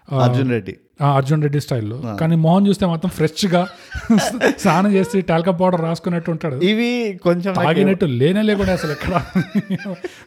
అర్జున్ 0.07 0.49
రెడ్డి. 0.49 0.73
అర్జున్ 1.09 1.41
రెడ్డి 1.41 1.59
స్టైల్లో. 1.59 1.95
కానీ 2.19 2.35
మోహన్ 2.37 2.67
చూస్తే 2.67 2.85
మాత్రం 2.85 3.11
ఫ్రెష్గా 3.11 3.61
స్నానం 4.57 4.91
చేసి 4.93 5.21
టాల్కా 5.21 5.51
పౌడర్ 5.51 5.81
రాసుకున్నట్టు 5.81 6.29
ఉంటాడు. 6.31 6.57
ఇవి 6.63 6.89
కొంచెం 7.23 7.51
తాగినట్టు 7.59 8.05
లేనే 8.19 8.41
లేకుండా 8.41 8.73
అసలు 8.73 8.91
ఎక్కడ? 8.91 9.13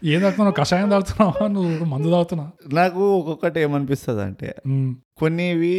ఏం 0.05 0.21
తాగుతున్నావు? 0.21 0.55
కషాయం 0.59 0.89
తాగుతున్నావా? 0.91 1.47
నువ్వు 1.49 1.87
మందు 1.87 2.11
తాగుతున్నావు 2.11 2.51
నాకు 2.75 3.03
ఒక్కొక్కటి 3.19 3.61
ఏమనిపిస్తుంది 3.61 4.23
అంటే 4.23 4.51
కొన్నివి 5.21 5.75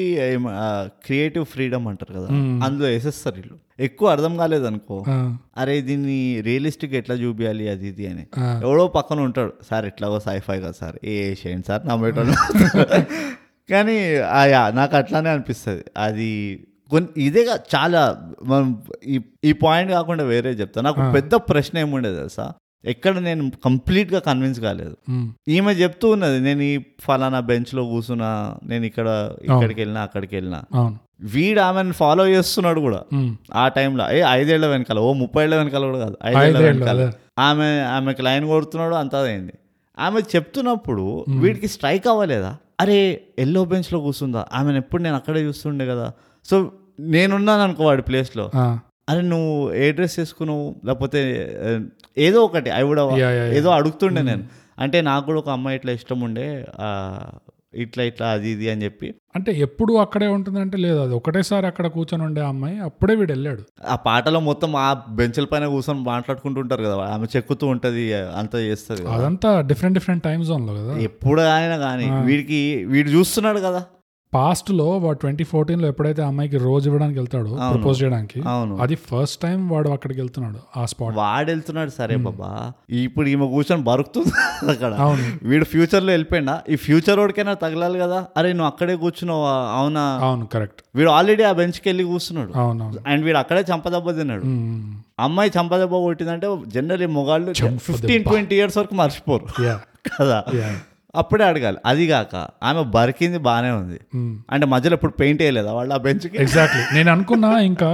క్రియేటివ్ 1.05 1.45
ఫ్రీడమ్ 1.45 1.87
అంటారు 1.87 2.13
కదా. 2.13 2.29
అందులో 2.65 2.87
వేసేస్తారు 2.87 3.35
వీళ్ళు. 3.35 3.57
ఎక్కువ 3.79 4.07
అర్థం 4.09 4.33
కాలేదనుకో 4.37 4.95
ఆ, 5.09 5.15
అరే 5.57 5.75
దీన్ని 5.81 6.17
రియలిస్టిక్ 6.41 6.93
ఎట్లా 6.93 7.15
చూపించాలి 7.15 7.69
అది 7.69 7.87
ఇది 7.87 8.07
అని. 8.07 8.25
ఎవడో 8.63 8.87
పక్కన 8.95 9.19
ఉంటాడు 9.21 9.53
సార్ 9.69 9.85
ఎట్లాగో 9.85 10.19
సైఫై 10.19 10.57
కదా 10.59 10.75
సార్ 10.79 10.97
ఏ 11.05 11.17
చేయండి 11.41 11.67
సార్ 11.67 11.83
నమ్మేటోళ్ళు 11.87 12.35
కానీ 13.69 13.95
ఆ 14.39 14.45
యా, 14.45 14.69
నాకు 14.69 14.95
అట్లానే 14.95 15.29
అనిపిస్తుంది. 15.29 15.83
అది 15.97 16.29
కొన్ని 16.91 17.09
ఇదేగా 17.17 17.55
చాలా 17.75 18.01
మనం 18.43 18.67
ఈ 19.05 19.15
ఈ 19.43 19.51
పాయింట్ 19.63 19.91
కాకుండా 19.91 20.23
వేరే 20.23 20.51
చెప్తా. 20.51 20.81
నాకు 20.81 20.99
పెద్ద 21.13 21.35
ప్రశ్న 21.49 21.77
ఏముండేది 21.77 22.17
తెలుసా? 22.17 22.45
ఎక్కడ 22.85 23.17
నేను 23.19 23.51
కంప్లీట్గా 23.65 24.19
కన్విన్స్ 24.19 24.59
కాలేదు. 24.59 24.95
ఈమె 25.47 25.71
చెప్తూ 25.73 26.09
ఉన్నది 26.11 26.39
నేను 26.39 26.61
ఈ 26.61 26.73
ఫలానా 27.05 27.39
బెంచ్లో 27.49 27.83
కూర్చున్నా 27.83 28.29
నేను 28.63 28.85
ఇక్కడ 28.85 29.07
ఇక్కడికి 29.47 29.79
వెళ్ళినా 29.81 30.01
అక్కడికి 30.01 30.35
వెళ్ళినా 30.35 30.59
వీడు 31.33 31.59
ఆమెను 31.59 31.93
ఫాలో 31.93 32.27
చేస్తున్నాడు 32.27 32.79
కూడా. 32.79 32.99
ఆ 33.53 33.67
టైంలో 33.67 34.03
ఏ 34.17 34.21
ఐదేళ్ళ 34.29 34.65
వెనకాల 34.65 34.99
ఓ 34.99 35.13
ముప్పై 35.13 35.43
ఏళ్ళ 35.43 35.55
వెనకాల 35.55 35.85
కూడా 35.85 35.99
కాదు 35.99 36.15
ఐదేళ్ళ 36.25 36.57
వెనకాల. 36.67 36.99
ఆమె 37.39 37.67
ఆమెకి 37.95 38.21
లైన్ 38.21 38.45
కొడుతున్నాడు 38.47 38.95
అంతా 38.95 39.19
అయింది. 39.23 39.55
ఆమె 39.97 40.19
చెప్తున్నప్పుడు 40.35 41.05
వీడికి 41.43 41.67
స్ట్రైక్ 41.67 42.07
అవ్వలేదా? 42.13 42.53
అరే 42.81 43.23
ఎల్లో 43.39 43.65
బెంచ్లో 43.65 43.99
కూర్చుందా? 43.99 44.45
ఆమెను 44.53 44.77
ఎప్పుడు 44.77 45.03
నేను 45.03 45.15
అక్కడే 45.15 45.41
చూస్తుండే 45.41 45.85
కదా. 45.85 46.11
సో 46.45 46.71
నేనున్నాను 46.99 47.63
అనుకో 47.63 47.83
వాడి 47.83 48.01
ప్లేస్లో. 48.01 48.51
అరే 49.09 49.21
నువ్వు 49.21 49.73
ఏ 49.73 49.91
డ్రెస్ 49.91 50.19
వేసుకున్నావు? 50.19 50.75
లేకపోతే 50.85 51.21
ఏదో 52.17 52.43
ఒకటి 52.43 52.69
అవి 52.69 52.83
కూడా 52.83 53.03
Yeah, 53.03 53.17
yeah, 53.17 53.31
yeah. 53.31 53.57
ఏదో 53.57 53.69
అడుగుతుండే 53.69 54.21
నేను. 54.21 54.43
అంటే 54.79 55.01
నాకు 55.01 55.25
కూడా 55.25 55.39
ఒక 55.39 55.49
అమ్మాయి 55.49 55.77
ఇట్లా 55.77 55.91
ఇష్టం 55.91 56.21
ఉండే. 56.21 56.65
ఇట్లా 57.73 58.03
ఇట్లా 58.03 58.27
అది 58.29 58.47
ఇది 58.51 58.69
అని 58.69 58.81
చెప్పి. 58.81 59.07
అంటే 59.35 59.51
ఎప్పుడు 59.65 59.93
అక్కడే 59.93 60.27
ఉంటుందంటే 60.27 60.77
లేదు 60.77 60.99
అది 60.99 61.13
ఒకటేసారి 61.13 61.65
అక్కడ 61.67 61.87
కూర్చొని 61.87 62.23
ఉండే 62.23 62.41
అమ్మాయి 62.41 62.77
అప్పుడే 62.79 63.15
వీడు 63.15 63.31
వెళ్ళాడు. 63.31 63.63
ఆ 63.87 63.95
పాటలో 64.05 64.39
మొత్తం 64.39 64.71
ఆ 64.83 64.87
బెంచ్ల 65.09 65.45
పైన 65.45 65.67
కూర్చొని 65.67 66.03
మాట్లాడుకుంటుంటారు 66.03 66.83
కదా 66.83 66.95
ఆమె 67.15 67.27
చెక్కుతూ 67.35 67.67
ఉంటది 67.67 68.05
అంతా 68.41 68.59
చేస్తుంది 68.59 69.03
అదంతా 69.17 69.61
డిఫరెంట్ 69.61 69.97
డిఫరెంట్ 69.99 70.23
టైం 70.23 70.41
జోన్లో 70.43 70.73
కదా. 70.81 70.95
ఎప్పుడు 71.09 71.41
అయినా 71.57 71.77
కానీ 71.77 72.07
వీడికి 72.29 72.61
వీడు 72.85 73.09
చూస్తున్నాడు 73.09 73.59
కదా. 73.59 73.83
పాస్ట్లో 74.33 74.85
వాడు 75.03 75.17
ట్వంటీ 75.19 75.45
ఫోర్టీన్లో 75.49 75.87
ఎప్పుడైతే 75.87 76.21
అమ్మాయికి 76.21 76.57
రోజు 76.63 76.85
ఇవ్వడానికి 76.89 77.17
వెళ్తాడో 77.19 77.51
ప్రపోజ్ 77.67 77.97
చేయడానికి 78.01 78.39
అది 78.81 78.95
ఫస్ట్ 79.03 79.39
టైం 79.41 79.59
వాడు 79.69 79.89
అక్కడికి 79.93 80.19
వెళ్తున్నాడు 80.19 80.59
ఆ 80.75 80.83
స్పాట్ 80.85 81.15
వాడు 81.19 81.47
వెళ్తున్నాడు 81.49 81.91
సరే 81.95 82.15
బాబా. 82.25 82.49
ఇప్పుడు 83.01 83.27
ఈమె 83.29 83.47
కూర్చొని 83.53 83.83
బరుకుతుంది 83.83 84.31
అక్కడ. 84.73 84.91
అవును. 85.05 85.27
వీడు 85.43 85.67
ఫ్యూచర్లో 85.71 86.11
వెళ్ళిపోయినా 86.11 86.55
ఈ 86.69 86.77
ఫ్యూచర్ 86.85 87.19
వాడికైనా 87.19 87.53
తగలాలి 87.63 87.99
కదా. 87.99 88.19
అరే 88.37 88.51
నువ్వు 88.53 88.69
అక్కడే 88.69 88.95
కూర్చున్నావా? 89.03 89.55
అవునా? 89.77 90.03
అవును 90.25 90.45
కరెక్ట్ 90.53 90.81
వీడు 90.95 91.11
ఆల్రెడీ 91.11 91.45
ఆ 91.45 91.53
బెంచ్కి 91.53 91.87
వెళ్ళి 91.89 92.05
కూర్చున్నాడు. 92.11 92.51
అవును 92.61 92.89
అండ్ 93.07 93.25
వీడు 93.25 93.39
అక్కడే 93.43 93.63
చంపదెబ్బ 93.71 94.17
తిన్నాడు. 94.19 94.45
మ్మ్. 94.51 94.83
అమ్మాయి 95.19 95.51
చంపదెబ్బ 95.55 95.95
కొట్టిందంటే 96.03 96.47
జనరల్లీ 96.73 97.09
మొగాళ్ళు. 97.15 97.53
ఫిఫ్టీన్ 97.87 98.25
ట్వంటీ 98.27 98.57
ఇయర్స్ 98.57 98.77
వరకు 98.77 98.95
మర్చిపోరు. 98.95 99.47
యా 99.65 99.75
కదా? 100.11 100.39
యా 100.59 100.69
అప్పుడే 101.15 101.43
అడగాలి. 101.43 101.77
అది 101.85 102.07
కాక 102.07 102.33
ఆమె 102.63 102.81
బరికింది 102.95 103.37
బాగానే 103.37 103.71
ఉంది. 103.71 103.99
అంటే 104.51 104.65
మధ్యలో 104.65 104.95
ఇప్పుడు 104.95 105.11
పెయింట్ 105.11 105.41
వేయలేదా 105.41 105.73
వాళ్ళు 105.73 105.93
ఆ 105.93 105.97
బెంచ్కి? 105.97 106.37
ఎగ్జాక్ట్లీ 106.37 106.83
నేను 106.97 107.11
అనుకున్నా 107.11 107.51
ఇంకా 107.71 107.91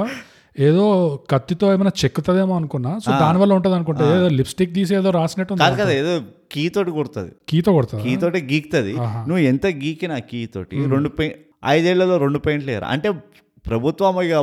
ఏదో 0.59 0.85
కత్తితో 1.31 1.73
ఏమైనా 1.73 1.91
చెక్కుతుందేమో 2.01 2.55
అనుకున్నా. 2.55 2.99
సో 2.99 3.11
దానివల్ల 3.11 3.53
ఉంటుంది 3.53 3.75
అనుకుంటా. 3.75 4.07
ఏదో 4.15 4.27
లిప్స్టిక్ 4.27 4.73
తీసి 4.73 4.95
ఏదో 4.95 5.09
రాసినట్టు 5.09 5.53
ఉంది. 5.53 5.63
కాదు 5.63 5.77
కదా 5.81 5.93
ఏదో 6.01 6.13
కీ 6.51 6.69
తోటి 6.69 6.91
కొడుతుంది. 6.91 7.31
కీతో 7.49 7.73
కొడుతుంది? 7.73 8.03
కీ 8.05 8.15
తోటి 8.15 8.41
గీక్తుంది. 8.51 8.93
నువ్వు 9.29 9.43
ఎంత 9.51 9.65
గీకినా 9.65 10.19
కీ 10.31 10.45
తోటి 10.45 10.77
రెండు 10.95 11.09
పెయింట్ 11.09 11.39
ఐదేళ్ళలో 11.65 12.17
రెండు 12.17 12.39
పెయింట్లు 12.39 12.71
వేయరు? 12.71 12.85
అంటే 12.85 13.09
ప్రభుత్వం 13.69 14.21
ఇక 14.21 14.33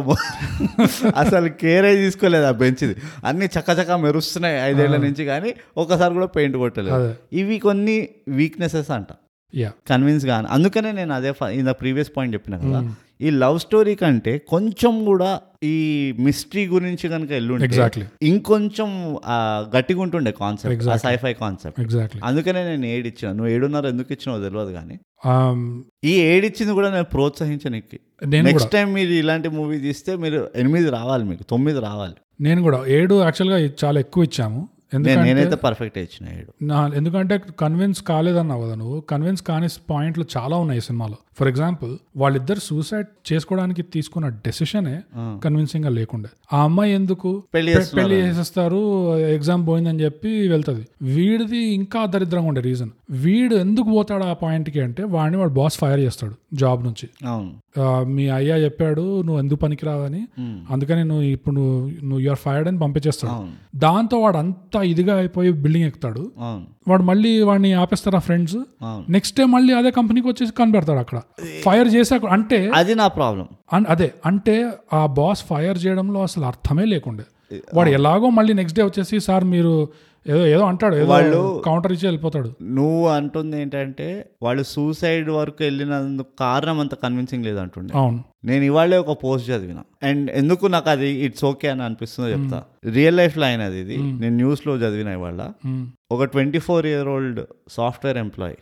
అసలు 1.16 1.48
కేరే 1.48 1.96
తీసుకోలేదు 1.96 2.44
ఆ 2.44 2.50
బెంచ్ది 2.50 2.96
అన్ని 3.24 3.46
చక్కచక్క 3.46 3.92
మెరుస్తున్నాయి 3.92 4.56
ఐదేళ్ళ 4.70 4.96
నుంచి 4.96 5.24
కానీ 5.24 5.54
ఒకసారి 5.76 6.14
కూడా 6.14 6.26
పెయింట్ 6.26 6.56
కొట్టలేదు. 6.56 7.14
ఇవి 7.32 7.58
కొన్ని 7.58 8.08
వీక్నెసెస్ 8.28 8.90
అంట. 8.90 9.06
కన్విన్స్ 9.88 10.26
గాను. 10.26 10.48
అందుకనే 10.50 10.92
నేను 10.92 11.12
అదే 11.14 11.32
ద 11.62 11.70
ప్రీవియస్ 11.70 12.10
పాయింట్ 12.16 12.34
చెప్పిన 12.34 12.56
కదా 12.56 12.80
ఈ 13.20 13.30
లవ్ 13.30 13.58
స్టోరీ 13.58 13.94
కంటే 13.94 14.38
కొంచెం 14.38 15.04
కూడా 15.04 15.40
ఈ 15.62 15.74
మిస్టరీ 16.18 16.66
గురించి 16.66 17.08
కనుక 17.08 17.30
ఎగ్జాక్ట్లీ 17.62 18.06
ఇంకొంచెం 18.22 19.18
గట్టిగా 19.76 20.00
ఉంటుండే 20.00 20.32
కాన్సెప్ట్. 20.40 21.02
సైఫై 21.02 21.32
కాన్సెప్ట్ 21.32 21.80
ఎగ్జాక్ట్లీ 21.80 22.22
అందుకనే 22.24 22.62
నేను 22.64 22.86
ఏడు 22.86 23.08
ఇచ్చిన 23.08 23.32
నువ్వు 23.32 23.52
ఏడున్నర 23.52 23.86
ఎందుకు 23.86 24.12
ఇచ్చినావో 24.12 24.44
తెలియదు 24.44 24.72
కానీ 24.72 24.98
ఈ 26.04 26.12
ఏడిచ్చింది 26.12 26.72
కూడా 26.72 26.90
నేను 26.90 27.04
ప్రోత్సహించాను 27.04 27.82
నేను 28.26 28.46
నెక్స్ట్ 28.46 28.70
టైం 28.70 28.92
మీరు 28.92 29.10
ఇలాంటి 29.10 29.48
మూవీ 29.48 29.78
తీస్తే 29.78 30.16
మీరు 30.16 30.48
ఎనిమిది 30.56 30.90
రావాలి 30.90 31.24
మీకు 31.24 31.42
తొమ్మిది 31.42 31.80
రావాలి. 31.80 32.14
నేను 32.40 32.62
కూడా. 32.62 32.86
ఏడు 32.86 33.22
యాక్చువల్గా 33.22 33.70
చాలా 33.84 34.00
ఎక్కువ 34.00 34.22
ఇచ్చాము. 34.22 34.68
నేనైతే 34.96 35.56
పర్ఫెక్ట్ 35.56 35.98
ఇచ్చిన 35.98 36.26
ఎందుకంటే 36.94 37.40
కన్విన్స్ 37.60 38.02
కాలేదన్నావు 38.02 38.62
కదా 38.62 38.74
నువ్వు 38.74 39.00
కన్విన్స్ 39.00 39.42
కాని 39.42 39.68
పాయింట్లు 39.90 40.24
చాలా 40.36 40.56
ఉన్నాయి 40.56 40.80
సినిమాలో. 40.80 41.16
ఫర్ 41.38 41.48
ఎగ్జాంపుల్ 41.48 41.92
వాళ్ళిద్దరు 42.16 42.58
సూసైడ్ 42.58 43.32
చేసుకోవడానికి 43.32 43.82
తీసుకున్న 43.82 44.28
డెసిషనే. 44.28 45.00
కన్విన్సింగ్గా 45.16 45.90
లేకుండే. 45.90 46.28
ఆ 46.52 46.62
అమ్మాయి 46.62 46.92
ఎందుకు? 46.92 47.42
పెళ్ళి 47.54 48.14
చేసేస్తారు 48.14 48.80
ఎగ్జామ్ 49.18 49.68
పోయిందని 49.68 50.00
చెప్పి 50.00 50.48
వెళ్తది. 50.48 50.86
వీడిది 51.02 51.58
ఇంకా 51.58 52.06
దరిద్రంగా 52.06 52.48
ఉండే 52.48 52.60
రీజన్ 52.60 52.90
వీడు 53.10 53.56
ఎందుకు 53.56 53.88
పోతాడు 53.90 54.24
ఆ 54.24 54.32
పాయింట్కి 54.32 54.80
అంటే 54.80 55.02
వాడిని 55.04 55.38
వాడు 55.38 55.50
బాస్ 55.50 55.78
ఫైర్ 55.78 56.00
చేస్తాడు 56.00 56.34
జాబ్ 56.54 56.84
నుంచి. 56.84 57.08
మీ 58.04 58.28
అయ్యా 58.28 58.56
చెప్పాడు 58.56 59.22
నువ్వు 59.22 59.38
ఎందుకు 59.38 59.58
పనికిరావని. 59.58 60.22
అందుకని 60.70 61.04
నువ్వు 61.04 61.24
ఇప్పుడు 61.24 61.54
నువ్వు 61.54 61.88
నువ్వు 61.88 62.20
యూఆర్ 62.20 62.38
ఫైర్డ్ 62.38 62.68
అని 62.68 62.78
పంపించేస్తాడు. 62.78 63.34
దాంతో 63.78 64.18
వాడు 64.18 64.36
అంతా 64.36 64.79
ఇదిగా 64.82 65.16
అయిపోయి 65.16 65.50
బిల్డింగ్ 65.52 65.86
ఎక్కుతాడు. 65.86 66.22
వాడు 66.88 67.02
మళ్ళీ 67.02 67.42
వాడిని 67.42 67.72
ఆపేస్తారు 67.72 68.16
ఆ 68.16 68.18
ఫ్రెండ్స్. 68.18 68.56
నెక్స్ట్ 69.08 69.38
డే 69.38 69.44
మళ్ళీ 69.44 69.74
అదే 69.74 69.90
కంపెనీకి 69.90 70.28
వచ్చేసి 70.28 70.52
కనిపెడతాడు 70.52 70.98
అక్కడ. 70.98 71.18
ఫైర్ 71.64 71.88
చేశాక 71.88 72.26
అంటే 72.26 72.70
అది 72.74 72.94
నా 72.94 73.08
ప్రాబ్లం. 73.08 73.48
అదే 73.88 74.12
అంటే 74.26 74.68
ఆ 74.94 75.06
బాస్ 75.06 75.44
ఫైర్ 75.44 75.78
చేయడంలో 75.86 76.22
అసలు 76.22 76.44
అర్థమే 76.44 76.84
లేకుండే. 76.84 77.24
వాడు 77.74 77.90
ఎలాగో 77.90 78.30
మళ్ళీ 78.30 78.52
నెక్స్ట్ 78.52 78.78
డే 78.78 78.84
వచ్చేసి 78.84 79.20
సార్ 79.20 79.44
మీరు 79.44 79.88
ఏదో 80.26 80.46
ఏదో 80.46 80.64
అంటాడు 80.64 80.96
వాళ్ళు- 81.04 81.62
కౌంటర్ 81.62 81.92
ఇచ్చి 81.92 82.06
వెళ్ళిపోతాడు. 82.06 82.52
నువ్వు 82.62 83.08
అంటుంది 83.08 83.60
ఏంటంటే 83.60 84.30
వాళ్ళు 84.42 84.62
సూసైడ్ 84.62 85.30
వరకు 85.30 85.56
వెళ్ళినందుకు 85.60 86.28
కారణం 86.40 86.80
అంత 86.80 86.94
కన్విన్సింగ్ 86.94 87.44
లేదు 87.44 87.58
అంటుండే 87.58 87.98
అవును. 87.98 88.24
నేను 88.44 88.64
ఇవాళే 88.64 88.96
ఒక 88.96 89.24
పోస్ట్ 89.24 89.50
చదివిన. 89.50 89.82
అండ్ 90.02 90.30
ఎందుకు 90.30 90.66
నాకు 90.66 90.90
అది 90.90 91.08
ఇట్స్ 91.10 91.44
ఓకే 91.44 91.68
అని 91.68 91.82
అనిపిస్తుందో 91.82 92.28
చెప్తా. 92.28 92.62
రియల్ 92.92 93.16
లైఫ్లో 93.16 93.46
అయినది 93.46 93.80
ఇది. 93.80 93.96
నేను 93.96 94.36
న్యూస్లో 94.36 94.76
చదివిన 94.76 95.08
ఇవాళ. 95.08 95.52
ఒక 96.12 96.24
twenty 96.24 96.58
four 96.58 96.86
year 96.86 97.08
old 97.08 97.40
software 97.68 98.18
employee 98.18 98.54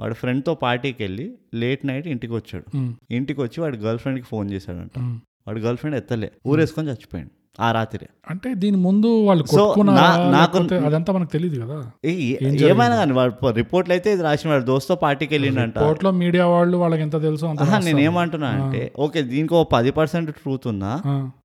వాడు 0.00 0.14
ఫ్రెండ్తో 0.14 0.54
పార్టీకి 0.54 1.02
వెళ్ళి 1.02 1.34
లేట్ 1.54 1.86
నైట్ 1.86 2.08
ఇంటికి 2.08 2.32
వచ్చాడు. 2.32 2.76
ఇంటికి 3.10 3.40
వచ్చి 3.40 3.60
వాడి 3.60 3.76
గర్ల్ 3.76 3.98
ఫ్రెండ్కి 3.98 4.26
ఫోన్ 4.26 4.50
చేశాడంట. 4.50 4.98
వాడి 5.46 5.60
గర్ల్ 5.60 5.76
ఫ్రెండ్ 5.76 5.96
ఎత్తలే. 5.96 6.30
ఊరేసుకొని 6.46 6.88
చచ్చిపోయాడు. 6.88 7.30
ఆ 7.60 7.72
రాత్రి. 7.72 8.06
అంటే 8.30 8.54
దీని 8.54 8.76
ముందు 8.76 9.24
వాళ్ళు 9.24 9.44
నాకు- 9.92 10.84
అదంతా 10.86 11.12
మనకు 11.12 11.30
తెలియదు 11.30 11.60
కదా. 11.60 11.90
ఏమైనా 12.66 12.96
కానీ 12.96 13.12
వాడు 13.12 13.50
రిపోర్ట్లు 13.50 13.94
అయితే 13.94 14.12
ఇది 14.12 14.22
రాసిన 14.22 14.50
వాడు 14.50 14.64
దోస్తో 14.64 14.94
పార్టీకి 14.94 15.34
వెళ్ళిండంట. 15.34 15.78
కోర్టులో 15.78 16.10
మీడియా 16.10 16.46
వాళ్ళు 16.46 16.76
వాళ్ళకి 16.76 17.02
ఎంత 17.02 17.22
తెలుసు 17.22 17.46
నేను 17.46 18.00
ఏమంటున్నా 18.00 18.48
అంటే 18.48 18.92
ఓకే 18.98 19.22
దీనికి 19.22 19.54
ఒక 19.54 19.68
పది 19.72 19.90
పర్సెంట్ 19.90 20.30
ట్రూత్ 20.30 20.66
ఉన్నా 20.66 21.02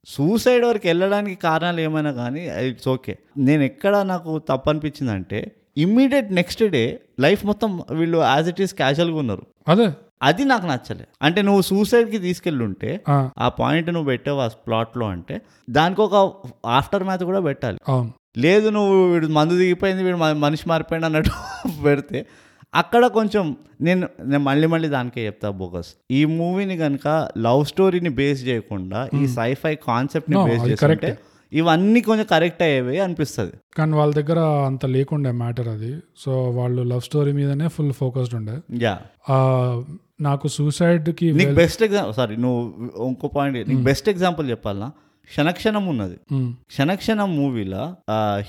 సూసైడ్ 0.08 0.66
వరకు 0.66 0.88
వెళ్ళడానికి 0.88 1.36
కారణాలు 1.36 1.82
ఏమైనా 1.82 2.12
కానీ 2.12 2.50
ఇట్స్ 2.68 2.88
ఓకే 2.88 3.18
నేను 3.38 3.64
ఎక్కడ 3.64 3.98
నాకు 3.98 4.38
తప్పు 4.38 4.70
అనిపించింది 4.70 5.12
అంటే 5.12 5.52
ఇమ్మీడియట్ 5.78 6.34
నెక్స్ట్ 6.34 6.64
డే 6.64 7.00
లైఫ్ 7.20 7.46
మొత్తం 7.46 7.82
వీళ్ళు 7.92 8.18
యాజ్ 8.18 8.50
ఇట్ 8.50 8.62
ఈస్ 8.62 8.74
క్యాజువల్గా 8.74 9.18
ఉన్నారు. 9.18 9.42
అదే. 9.68 9.92
అది 10.22 10.44
నాకు 10.48 10.66
నచ్చలే 10.68 11.06
అంటే 11.22 11.40
నువ్వు 11.42 11.62
సూసైడ్కి 11.68 12.20
తీసుకెళ్ళుంటే 12.24 12.90
ఆ, 13.08 13.18
ఆ 13.38 13.48
పాయింట్ 13.60 13.90
నువ్వు 13.90 14.10
పెట్టావు 14.10 14.40
ఆ 14.40 14.50
ప్లాట్లో 14.66 15.06
అంటే 15.14 15.36
దానికి 15.72 16.02
ఒక 16.02 16.16
ఆఫ్టర్ 16.78 17.04
మ్యాథ్ 17.04 17.24
కూడా 17.30 17.42
పెట్టాలి. 17.46 17.80
లేదు 18.38 18.68
నువ్వు 18.70 18.96
వీడు 19.12 19.28
మందు 19.38 19.56
దిగిపోయింది 19.60 20.04
వీడు 20.04 20.18
మనిషి 20.42 20.66
మారిపోయింది 20.70 21.08
అన్నట్టు 21.10 21.32
పెడితే 21.86 22.20
అక్కడ 22.74 23.04
కొంచెం 23.16 23.46
నేను 23.82 24.02
నేను 24.26 24.44
మళ్ళీ 24.46 24.68
మళ్ళీ 24.68 24.88
దానికే 24.90 25.22
చెప్తా 25.28 25.50
బోగస్. 25.60 25.90
ఈ 26.12 26.22
మూవీని 26.36 26.76
కనుక 26.84 27.08
లవ్ 27.46 27.64
స్టోరీని 27.66 28.12
బేస్ 28.20 28.42
చేయకుండా 28.48 29.00
ఈ 29.16 29.26
సైఫై 29.36 29.74
కాన్సెప్ట్ని 29.88 30.38
బేస్ 30.48 30.64
చేసుకుంటే 30.70 31.12
ఇవన్నీ 31.52 32.00
కొంచెం 32.08 32.26
కరెక్ట్ 32.32 32.62
అయ్యేవి 32.66 32.98
అనిపిస్తుంది. 33.06 33.54
కానీ 33.78 33.94
వాళ్ళ 34.00 34.12
దగ్గర 34.18 34.40
అంత 34.68 34.86
లేకుండే 34.96 35.32
మ్యాటర్ 35.40 35.70
అది. 35.70 35.92
సో 36.18 36.32
వాళ్ళు 36.58 36.84
లవ్ 36.92 37.04
స్టోరీ 37.08 37.32
మీదనే 37.34 37.70
ఫుల్ 37.76 37.94
ఫోకస్డ్ 38.00 38.36
ఉండే. 38.40 38.58
యా 38.86 38.96
నాకు 40.20 40.48
సూసైడ్కి 40.54 41.28
నీకు 41.38 41.54
బెస్ట్ 41.60 41.84
ఎగ్జాంపుల్ 41.86 42.16
సారీ 42.16 42.36
నువ్వు 42.38 42.62
ఇంకో 43.10 43.28
పాయింట్ 43.36 43.58
నీకు 43.70 43.84
బెస్ట్ 43.86 44.10
ఎగ్జాంపుల్ 44.10 44.48
చెప్పాలనా 44.52 44.90
క్షణక్షణం 45.30 45.84
ఉన్నది. 45.92 46.16
ఉమ్, 46.36 46.48
క్షణక్షణం 46.72 47.30
మూవీలో 47.36 47.82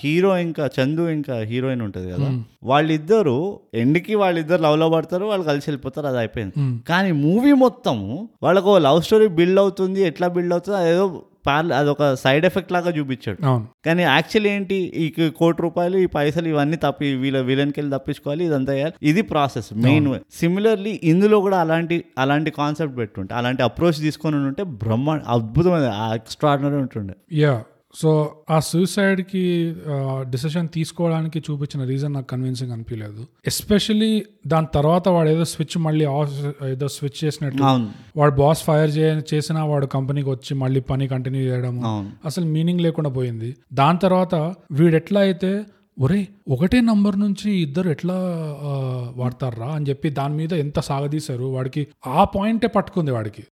హీరో 0.00 0.30
ఇంకా 0.44 0.64
చందు 0.76 1.02
ఇంకా 1.14 1.34
హీరోయిన్ 1.50 1.82
ఉంటుంది 1.86 2.08
కదా. 2.12 2.28
వాళ్ళిద్దరు 2.70 3.34
ఎండ్కి 3.74 4.14
వాళ్ళిద్దరు 4.22 4.62
లవ్లో 4.66 4.86
పడతారు 4.94 5.24
వాళ్ళు 5.30 5.44
కలిసి 5.44 5.66
వెళ్ళిపోతారు 5.68 6.08
అది 6.10 6.18
అయిపోయింది. 6.22 6.54
ఉమ్, 6.62 6.72
కానీ 6.88 7.10
మూవీ 7.24 7.52
మొత్తము 7.64 8.06
వాళ్ళకు 8.42 8.78
లవ్ 8.86 9.00
స్టోరీ 9.06 9.28
బిల్డ్ 9.38 9.60
అవుతుంది 9.64 10.00
ఎట్లా 10.08 10.28
బిల్డ్ 10.36 10.54
అవుతుంది 10.56 10.78
అదేదో 10.80 11.04
పార్ 11.46 11.72
అదొక 11.78 12.14
సైడ్ 12.14 12.44
ఎఫెక్ట్ 12.48 12.72
లాగా 12.72 12.90
చూపించాడు. 12.98 13.38
కానీ 13.86 14.02
యాక్చువల్లీ 14.02 14.50
ఏంటి 14.50 14.74
ఈ 14.74 15.06
కోటి 15.40 15.62
రూపాయలు 15.62 15.98
ఈ 15.98 16.06
పైసలు 16.06 16.48
ఇవన్నీ 16.48 16.76
తప్పి 16.76 17.14
వీళ్ళ 17.14 17.40
విలన్కి 17.40 17.80
వెళ్ళి 17.80 17.98
తప్పించుకోవాలి 17.98 18.44
ఇదంతా 18.44 18.74
చేయాలి. 18.74 18.94
ఇది 19.02 19.22
ప్రాసెస్. 19.22 19.70
మెయిన్ 19.86 20.08
సిమిలర్లీ 20.40 21.00
ఇందులో 21.02 21.40
కూడా 21.40 21.58
అలాంటి 21.60 22.04
అలాంటి 22.18 22.50
కాన్సెప్ట్ 22.50 22.96
పెట్టుంటే 22.98 23.34
అలాంటి 23.34 23.62
అప్రోచ్ 23.62 23.98
తీసుకొని 24.00 24.36
ఉంటే 24.36 24.62
బ్రహ్మ 24.84 25.10
అద్భుతమైన 25.10 25.90
ఎక్స్ట్రాడినరీ 26.14 26.80
ఉంటుండే. 26.84 27.14
యా 27.32 27.54
సో 27.94 28.36
ఆ 28.50 28.60
సూసైడ్కి 28.60 29.74
డిసిషన్ 30.30 30.68
తీసుకోవడానికి 30.68 31.38
చూపించిన 31.38 31.84
రీజన్ 31.84 32.14
నాకు 32.14 32.26
కన్విన్సింగ్ 32.26 32.72
అనిపించలేదు 32.72 33.26
ఎస్పెషలీ 33.46 34.24
దాని 34.46 34.66
తర్వాత 34.74 35.08
వాడు 35.08 35.28
ఏదో 35.28 35.44
స్విచ్ 35.44 35.78
మళ్ళీ 35.78 36.04
ఆఫ్ 36.04 36.64
ఏదో 36.64 36.88
స్విచ్ 36.88 37.24
చేసినట్టు 37.24 37.62
వాడు 38.16 38.34
బాస్ 38.34 38.62
ఫైర్ 38.62 38.90
చేసినా 39.34 39.64
వాడు 39.64 39.86
కంపెనీకి 39.86 40.30
వచ్చి 40.30 40.54
మళ్ళీ 40.54 40.80
పని 40.80 41.08
కంటిన్యూ 41.08 41.42
చేయడం 41.42 41.80
అసలు 42.24 42.44
మీనింగ్ 42.44 42.80
లేకుండా 42.80 43.10
పోయింది. 43.10 43.56
దాని 43.72 43.98
తర్వాత 43.98 44.34
వీడు 44.72 44.96
ఎట్లా 44.96 45.20
అయితే 45.20 45.64
ఒరే 46.00 46.28
ఒకటే 46.48 46.80
నంబర్ 46.80 47.16
నుంచి 47.20 47.50
ఇద్దరు 47.62 47.88
ఎట్లా 47.88 48.14
వాడతారా 49.16 49.66
అని 49.66 49.86
చెప్పి 49.88 50.10
దాని 50.10 50.34
మీద 50.34 50.52
ఎంత 50.52 50.80
సాగదీశారు? 50.80 51.44
వాడికి 51.44 51.82
ఆ 52.06 52.24
పాయింటే 52.24 52.66
పట్టుకుంది 52.66 53.10
వాడికి. 53.10 53.42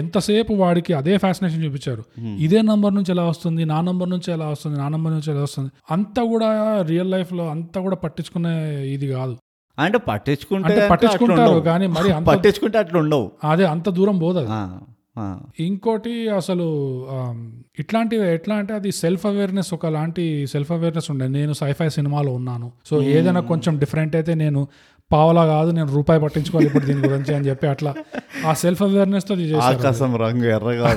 ఎంతసేపు 0.00 0.52
వాడికి 0.54 0.92
అదే 0.92 1.14
ఫ్యాసినేషన్ 1.18 1.64
చూపించారు. 1.64 2.04
ఇదే 2.38 2.60
నంబర్ 2.62 2.94
నుంచి 2.94 3.12
ఎలా 3.12 3.24
వస్తుంది? 3.24 3.64
నా 3.64 3.80
నంబర్ 3.80 4.10
నుంచి 4.10 4.32
ఎలా 4.32 4.48
వస్తుంది? 4.48 4.76
నా 4.78 4.88
నంబర్ 4.88 5.12
నుంచి 5.12 5.30
ఎలా 5.32 5.42
వస్తుంది? 5.42 5.70
అంతా 5.90 6.24
కూడా 6.24 6.50
రియల్ 6.82 7.10
లైఫ్లో 7.10 7.46
అంతా 7.48 7.80
కూడా 7.80 7.96
పట్టించుకునే 7.96 8.54
ఇది 8.86 9.08
కాదు. 9.08 9.36
అంటే 9.78 9.98
పట్టించుకుంటే 9.98 10.88
పట్టించుకుంటారు. 10.90 11.60
కానీ 11.60 11.86
మరి 11.86 12.12
పట్టించుకుంటే 12.24 12.78
అట్లా 12.78 12.98
ఉండవు 13.00 13.30
అదే 13.44 13.64
అంత 13.64 13.88
దూరం 13.90 14.18
పోదు. 14.18 14.44
ఇంకోటి 15.60 16.28
అసలు 16.28 16.66
ఇట్లాంటివి 17.78 18.34
ఎట్లా 18.34 18.54
అంటే 18.54 18.74
అది 18.74 18.92
సెల్ఫ్ 18.92 19.26
అవేర్నెస్ 19.26 19.74
ఒకలాంటి 19.74 20.46
సెల్ఫ్ 20.46 20.72
అవేర్నెస్ 20.72 21.10
ఉండే. 21.10 21.28
నేను 21.28 21.52
సైఫై 21.52 21.88
సినిమాలో 21.88 22.32
ఉన్నాను. 22.32 22.72
సో 22.86 23.02
ఏదైనా 23.02 23.40
కొంచెం 23.40 23.78
డిఫరెంట్ 23.78 24.16
అయితే 24.16 24.34
నేను 24.34 24.68
పావలా 25.12 25.46
కాదు 25.46 25.70
నేను 25.70 25.94
రూపాయి 25.94 26.20
పట్టించుకోవాలి 26.20 26.66
ఇప్పుడు 26.66 26.84
దీని 26.84 27.08
గురించి 27.08 27.34
అని 27.34 27.46
చెప్పి 27.46 27.66
అట్లా 27.66 27.94
ఆ 28.46 28.52
సెల్ఫ్ 28.52 28.82
అవేర్నెస్తో 28.82 29.34
ఆకాశం 29.58 30.16
రంగు 30.16 30.44
ఎర్రగా 30.44 30.88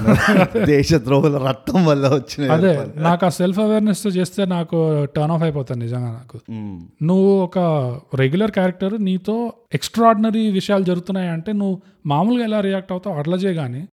రక్తం 1.49 1.85
వల్ల 1.85 2.07
వచ్చిన 2.07 2.51
అదే 2.51 2.79
నాకు 2.97 3.25
ఆ 3.25 3.29
సెల్ఫ్ 3.29 3.59
అవేర్నెస్తో 3.59 4.09
చేస్తే 4.09 4.45
నాకు 4.45 5.05
టర్న్ 5.15 5.31
ఆఫ్ 5.31 5.43
అయిపోతాను 5.43 5.79
నిజంగా 5.79 6.11
నాకు. 6.11 6.39
నువ్వు 7.03 7.39
ఒక 7.39 7.59
రెగ్యులర్ 8.15 8.51
క్యారెక్టర్ 8.51 9.01
నీతో 9.01 9.53
ఎక్స్ట్రాడినరీ 9.73 10.49
విషయాలు 10.49 10.83
జరుగుతున్నాయి 10.83 11.29
అంటే 11.29 11.53
నువ్వు 11.53 11.81
మామూలుగా 12.05 12.45
ఎలా 12.45 12.59
రియాక్ట్ 12.59 12.91
అవుతావు 12.91 13.15
అట్లా 13.15 13.37
చేయగాని 13.37 13.87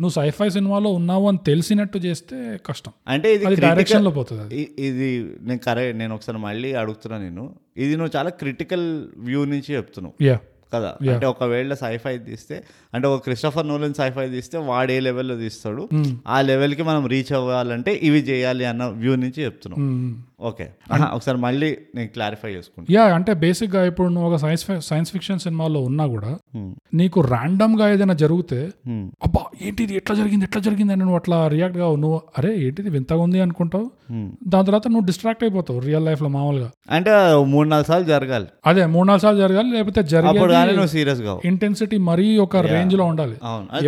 నువ్వు 0.00 0.14
సైఫై 0.18 0.48
సినిమాలో 0.56 0.90
ఉన్నావు 0.98 1.24
అని 1.28 1.40
తెలిసినట్టు 1.46 1.98
చేస్తే 1.98 2.36
కష్టం. 2.66 2.92
అంటే 3.14 3.28
ఇది 3.34 3.54
డైరెక్షన్లో 3.66 4.10
పోతుంది 4.18 4.60
ఇది 4.88 5.08
నేను 5.48 5.62
కరెక్ట్ 5.66 5.98
నేను 6.02 6.14
ఒకసారి 6.14 6.38
మళ్ళీ 6.48 6.70
అడుగుతున్నా 6.82 7.18
నేను 7.26 7.44
ఇది 7.84 7.92
నువ్వు 8.00 8.12
చాలా 8.16 8.30
క్రిటికల్ 8.42 8.86
వ్యూ 9.28 9.42
నుంచి 9.54 9.70
చెప్తున్నావు. 9.78 10.14
యా 10.28 10.36
కదా. 10.74 11.12
అంటే 11.12 11.26
ఒకవేళ 11.26 11.74
సైఫై 11.74 12.18
తీస్తే 12.18 12.62
అంటే 12.94 13.08
ఒక 13.08 13.22
క్రిస్టఫర్ 13.22 13.68
నోలన్ 13.68 13.94
సైఫై 13.94 14.28
తీస్తే 14.28 14.58
వాడు 14.58 14.92
ఏ 14.92 15.00
లెవెల్లో 15.00 15.36
తీస్తాడు? 15.36 15.88
ఆ 16.26 16.40
లెవెల్కి 16.40 16.82
మనం 16.82 17.06
రీచ్ 17.06 17.32
అవ్వాలంటే 17.32 18.00
ఇవి 18.02 18.18
చేయాలి 18.18 18.64
అన్న 18.64 18.84
వ్యూ 18.84 19.16
నుంచి 19.16 19.44
చెప్తున్నాం. 19.44 20.22
ఓకే 20.40 20.68
ఒకసారి 21.12 21.38
మళ్ళీ 21.38 21.78
నేను 21.94 22.08
క్లారిఫై 22.08 22.48
చేసుకుంటా. 22.50 22.94
యా 22.94 23.14
అంటే 23.14 23.34
బేసిక్గా 23.34 23.84
ఇప్పుడు 23.84 24.08
నువ్వు 24.08 24.30
ఒక 24.30 24.36
సైన్స్ 24.36 24.66
సైన్స్ 24.80 25.12
ఫిక్షన్ 25.12 25.38
సినిమాలో 25.38 25.80
ఉన్నా 25.80 26.06
కూడా 26.06 26.38
Hmm. 26.56 26.70
నీకు 26.94 27.20
ర్యాండమ్గా 27.20 27.90
ఏదైనా 27.90 28.14
జరిగితే 28.14 28.70
Hmm. 28.88 29.08
అబ్బా 29.24 29.40
ఏంటిది? 29.62 29.94
ఎట్లా 29.94 30.16
జరిగింది? 30.16 30.44
ఎట్లా 30.44 30.62
జరిగింది? 30.62 30.92
అని 30.92 31.00
నువ్వు 31.00 31.16
అట్లా 31.16 31.48
రియాక్ట్ 31.48 31.78
కావు. 31.78 31.96
నువ్వు 31.96 32.20
అరే 32.38 32.56
ఏంటిది? 32.56 32.90
వింతగా 32.90 33.18
ఉంది 33.18 33.40
అనుకుంటావు. 33.40 33.90
Hmm. 34.12 34.28
దాని 34.48 34.66
తర్వాత 34.66 34.88
నువ్వు 34.88 35.06
డిస్ట్రాక్ట్ 35.06 35.44
అయిపోతావు 35.44 35.78
రియల్ 35.78 36.06
లైఫ్లో 36.06 36.28
మామూలుగా. 36.28 36.70
అంటే 36.90 37.10
మూడు 37.44 37.68
నాలుగు 37.68 37.86
సార్లు 37.86 38.06
జరగాలి. 38.06 38.46
అదే 38.66 38.86
మూడు 38.86 39.06
నాలుగు 39.06 39.22
సార్లు 39.22 39.40
జరగాలి 39.40 39.70
లేకపోతే 39.72 40.02
జరిగే 40.02 40.28
నువ్వు 40.66 40.86
సీరియస్ 40.86 41.20
ఇంటెన్సిటీ 41.44 41.98
మరీ 41.98 42.38
ఒక 42.38 42.56
రేంజ్లో 42.56 43.04
ఉండాలి. 43.04 43.36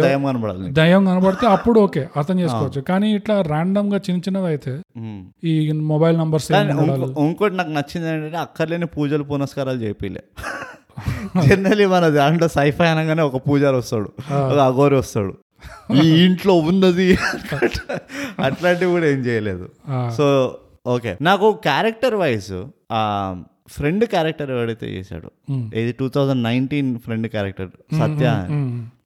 దయం 0.00 0.24
కనబడాలి. 0.24 0.72
దయం 0.72 1.04
కనబడితే 1.04 1.46
అప్పుడు 1.46 1.80
ఓకే 1.80 2.08
అర్థం 2.16 2.40
చేసుకోవచ్చు. 2.40 2.80
కానీ 2.80 3.14
ఇట్లా 3.14 3.40
ర్యాండమ్గా 3.40 3.96
చిన్న 3.96 4.20
చిన్నవి 4.20 4.46
అయితే. 4.46 4.80
ఈ 5.44 5.72
మొబైల్ 5.72 6.18
నంబర్స్ 6.18 6.52
ఇంకోటి 6.52 7.56
నాకు 7.56 7.70
నచ్చింది 7.70 8.08
ఏంటంటే 8.08 8.36
అక్కర్లేని 8.36 8.86
పూజలు 8.86 9.22
పునస్కారాలు 9.22 9.78
చేపిలే. 9.78 10.22
జనరలీ 11.48 11.86
మన 11.86 12.08
దాంట్లో 12.08 12.48
సైఫై 12.48 12.86
అనగానే 12.86 13.22
ఒక 13.22 13.36
పూజారి 13.36 13.76
వస్తాడు 13.76 14.12
ఒక 14.30 14.58
అఘోరి 14.58 14.94
వస్తాడు. 14.94 15.34
ఈ 15.94 16.24
ఇంట్లో 16.24 16.54
ఉన్నది 16.54 17.18
అట్లాంటివి 18.44 18.90
కూడా 18.90 19.06
ఏం 19.06 19.18
చేయలేదు. 19.18 19.68
సో 20.16 20.56
ఓకే 20.86 21.16
నాకు 21.22 21.52
క్యారెక్టర్ 21.52 22.14
వైజ్ 22.14 22.52
ఫ్రెండ్ 23.70 24.04
క్యారెక్టర్ 24.04 24.50
ఎవడైతే 24.50 24.86
చేశాడు 24.90 25.28
ఇది 25.74 25.92
two 25.92 26.08
thousand 26.08 26.42
nineteen 26.42 26.90
friend 26.98 27.28
character 27.28 27.70
Satya 28.00 28.26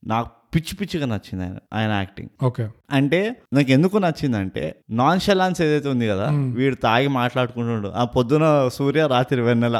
నాకు 0.06 0.30
పిచ్చి 0.54 0.74
పిచ్చిగా 0.80 1.06
నచ్చింది 1.06 1.42
ఆయన 1.44 1.58
ఆయన 1.78 1.92
యాక్టింగ్. 2.02 2.30
ఓకే. 2.48 2.64
అంటే 2.96 3.18
నాకు 3.52 3.70
ఎందుకు 3.70 3.96
నచ్చిందంటే 4.04 4.64
నాన్ 4.98 5.20
షలాన్స్ 5.20 5.60
ఏదైతే 5.66 5.88
ఉంది 5.92 6.06
కదా 6.08 6.26
వీడు 6.58 6.76
తాగి 6.84 7.08
మాట్లాడుకుంటుండు 7.18 7.88
ఆ 8.00 8.04
పొద్దున 8.16 8.44
సూర్య 8.76 9.06
రాత్రి 9.14 9.40
వెన్నెల. 9.48 9.78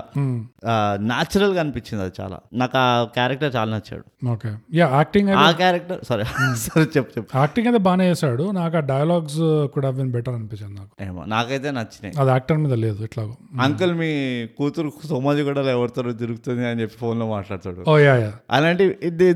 న్యాచురల్గా 1.11 1.61
అనిపించింది 1.65 2.03
అది 2.05 2.15
చాలా. 2.21 2.39
నాకు 2.63 2.77
ఆ 2.83 2.87
క్యారెక్టర్ 3.17 3.53
చాలా 3.57 3.71
నచ్చాడు. 3.77 4.05
ఓకే. 4.33 4.51
యా 4.79 4.87
యాక్టింగ్ 4.99 5.31
ఆ 5.45 5.51
క్యారెక్టర్ 5.63 6.01
సరే 6.11 6.25
సరే 6.65 6.85
చెప్పు 6.97 7.13
చెప్పు. 7.17 7.29
యాక్టింగ్ 7.43 7.69
అయితే 7.71 7.83
బాగానే 7.89 8.07
చేశాడు. 8.13 8.47
నాకు 8.61 8.77
ఆ 8.77 8.85
డైలాగ్స్ 8.93 9.41
కూడా 9.77 9.91
బిన్ 9.99 10.11
బెటర్ 10.17 10.35
అనిపించింది 10.39 10.75
నాకు. 10.81 10.91
ఏమో 11.09 11.23
నాకైతే 11.35 11.71
నచ్చినాయి. 11.79 12.15
అది 12.23 12.33
యాక్టర్ 12.37 12.59
మీద 12.65 12.75
లేదు 12.85 13.01
ఇట్లాగో 13.09 13.35
అంకుల్ 13.67 13.95
మీ 14.03 14.11
కూతురు 14.59 14.93
సోమాజి 15.13 15.45
కూడా 15.51 15.63
ఎవరితో 15.77 16.03
తిరుగుతుంది 16.25 16.65
అని 16.71 16.81
చెప్పి 16.83 16.99
ఫోన్లో 17.03 17.29
మాట్లాడతాడు. 17.37 17.83
ఓ 17.91 17.97
యా 18.07 18.17
యా 18.25 18.33
అలాంటి 18.57 18.85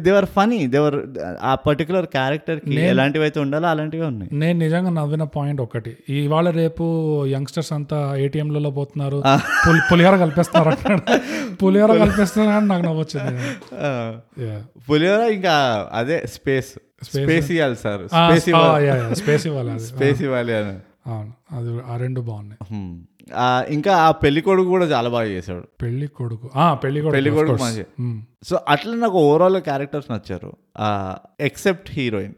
దేవర్ 0.09 0.29
ఫనీ 0.37 0.61
దేవర్ 0.77 0.99
ఆ 1.43 1.55
పర్టికులర్ 1.55 2.07
క్యారెక్టర్ 2.07 2.69
ఎలాంటివి 2.69 3.25
అయితే 3.25 3.41
ఉండాలో 3.41 3.69
అలాంటివే 3.69 4.07
ఉన్నాయి. 4.07 4.31
నేను 4.35 4.59
నిజంగా 4.59 4.91
నవ్విన 4.91 5.23
పాయింట్ 5.23 5.61
ఒకటి. 5.61 5.97
ఇవాళ 6.09 6.51
రేపు 6.51 6.85
యంగ్స్టర్స్ 7.27 7.73
అంతా 7.73 8.17
ఏటీఎంలలో 8.17 8.71
పోతున్నారు. 8.71 9.23
పులి- 9.69 9.81
పులిహోర 9.93 10.17
కల్పిస్తున్నారు 10.17 10.99
పులిహోర 11.63 11.99
కల్పిస్తున్నారు 11.99 12.57
అని 12.57 12.69
నాకు 12.69 12.83
నవ్వొచ్చింది. 12.83 13.41
పులిహోర 14.91 15.21
ఇంకా 15.21 15.87
అదే 15.93 16.23
స్పేస్ 16.27 16.69
స్పేస్ 17.03 17.51
ఇవ్వాలి 17.51 17.77
సార్. 17.77 18.07
స్పేస్ 18.07 18.49
ఇవ్వాలి. 18.49 19.17
స్పేస్ 19.17 19.47
ఇవ్వాలి 19.47 19.71
అది. 19.71 19.81
స్పేస్ 19.81 20.23
ఇవ్వాలి 20.23 20.55
అని. 20.55 20.79
అవును 21.11 21.57
అది 21.57 21.93
ఆ 21.93 21.97
రెండు 21.97 22.21
బాగున్నాయి. 22.21 22.75
ఇంకా 23.69 23.97
ఆ 23.97 24.11
పెళ్ళి 24.11 24.41
కొడుకు 24.41 24.69
కూడా 24.69 24.87
చాలా 24.87 25.09
బాగా 25.09 25.27
చేశాడు. 25.27 25.65
పెళ్ళి 25.83 26.07
కొడుకు. 26.07 26.51
పెళ్ళి 26.85 27.11
పెళ్ళి 27.11 27.31
కొడుకు. 27.31 27.63
మంచి. 27.63 28.23
సో 28.45 28.61
అట్లా 28.69 28.95
నాకు 28.95 29.19
ఓవరాల్ 29.19 29.57
క్యారెక్టర్స్ 29.57 30.13
నచ్చారు. 30.13 30.57
ఎక్సెప్ట్ 31.41 31.91
హీరోయిన్ 31.91 32.35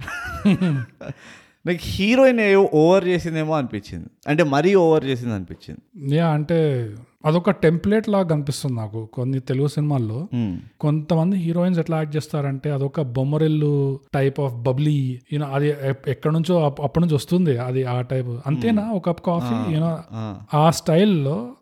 నాకు 1.67 1.79
హీరోయిన్ 1.81 2.57
ఓవర్ 2.57 3.05
చేసిందేమో 3.05 3.57
అనిపించింది. 3.57 4.07
అంటే 4.29 4.43
మరీ 4.43 4.75
ఓవర్ 4.75 5.05
చేసింది 5.05 5.35
అనిపించింది. 5.35 6.17
యా 6.17 6.29
అంటే 6.29 6.91
అదొక 7.25 7.51
టెంప్లెట్ 7.51 8.09
లాగా 8.09 8.29
కనిపిస్తుంది 8.29 8.77
నాకు 8.77 9.07
కొన్ని 9.07 9.41
తెలుగు 9.41 9.67
సినిమాల్లో. 9.67 10.29
హ్మ్. 10.35 10.59
కొంతమంది 10.81 11.37
హీరోయిన్స్ 11.37 11.81
ఎట్లా 11.81 11.97
యాక్ట్ 11.97 12.17
చేస్తారంటే 12.17 12.71
అదొక 12.71 13.01
Bommarillu 13.01 14.01
type 14.15 14.41
of 14.41 14.55
bubbly 14.55 15.21
you know 15.33 15.47
అది 15.47 15.75
ఎక్కడి 16.09 16.35
నుంచో 16.35 16.65
అప్- 16.65 16.83
అప్పటి 16.83 17.01
నుంచి 17.01 17.15
వస్తుంది 17.15 17.59
అది 17.59 17.85
ఆ 17.85 18.01
టైప్ 18.01 18.27
అంతేనా? 18.47 18.91
ఒక 18.91 19.07
కప్ 19.07 19.27
కాఫీ 19.27 19.75
యూనో 19.75 19.99
ఆ. 20.13 20.71
స్టైల్లో 20.71 21.53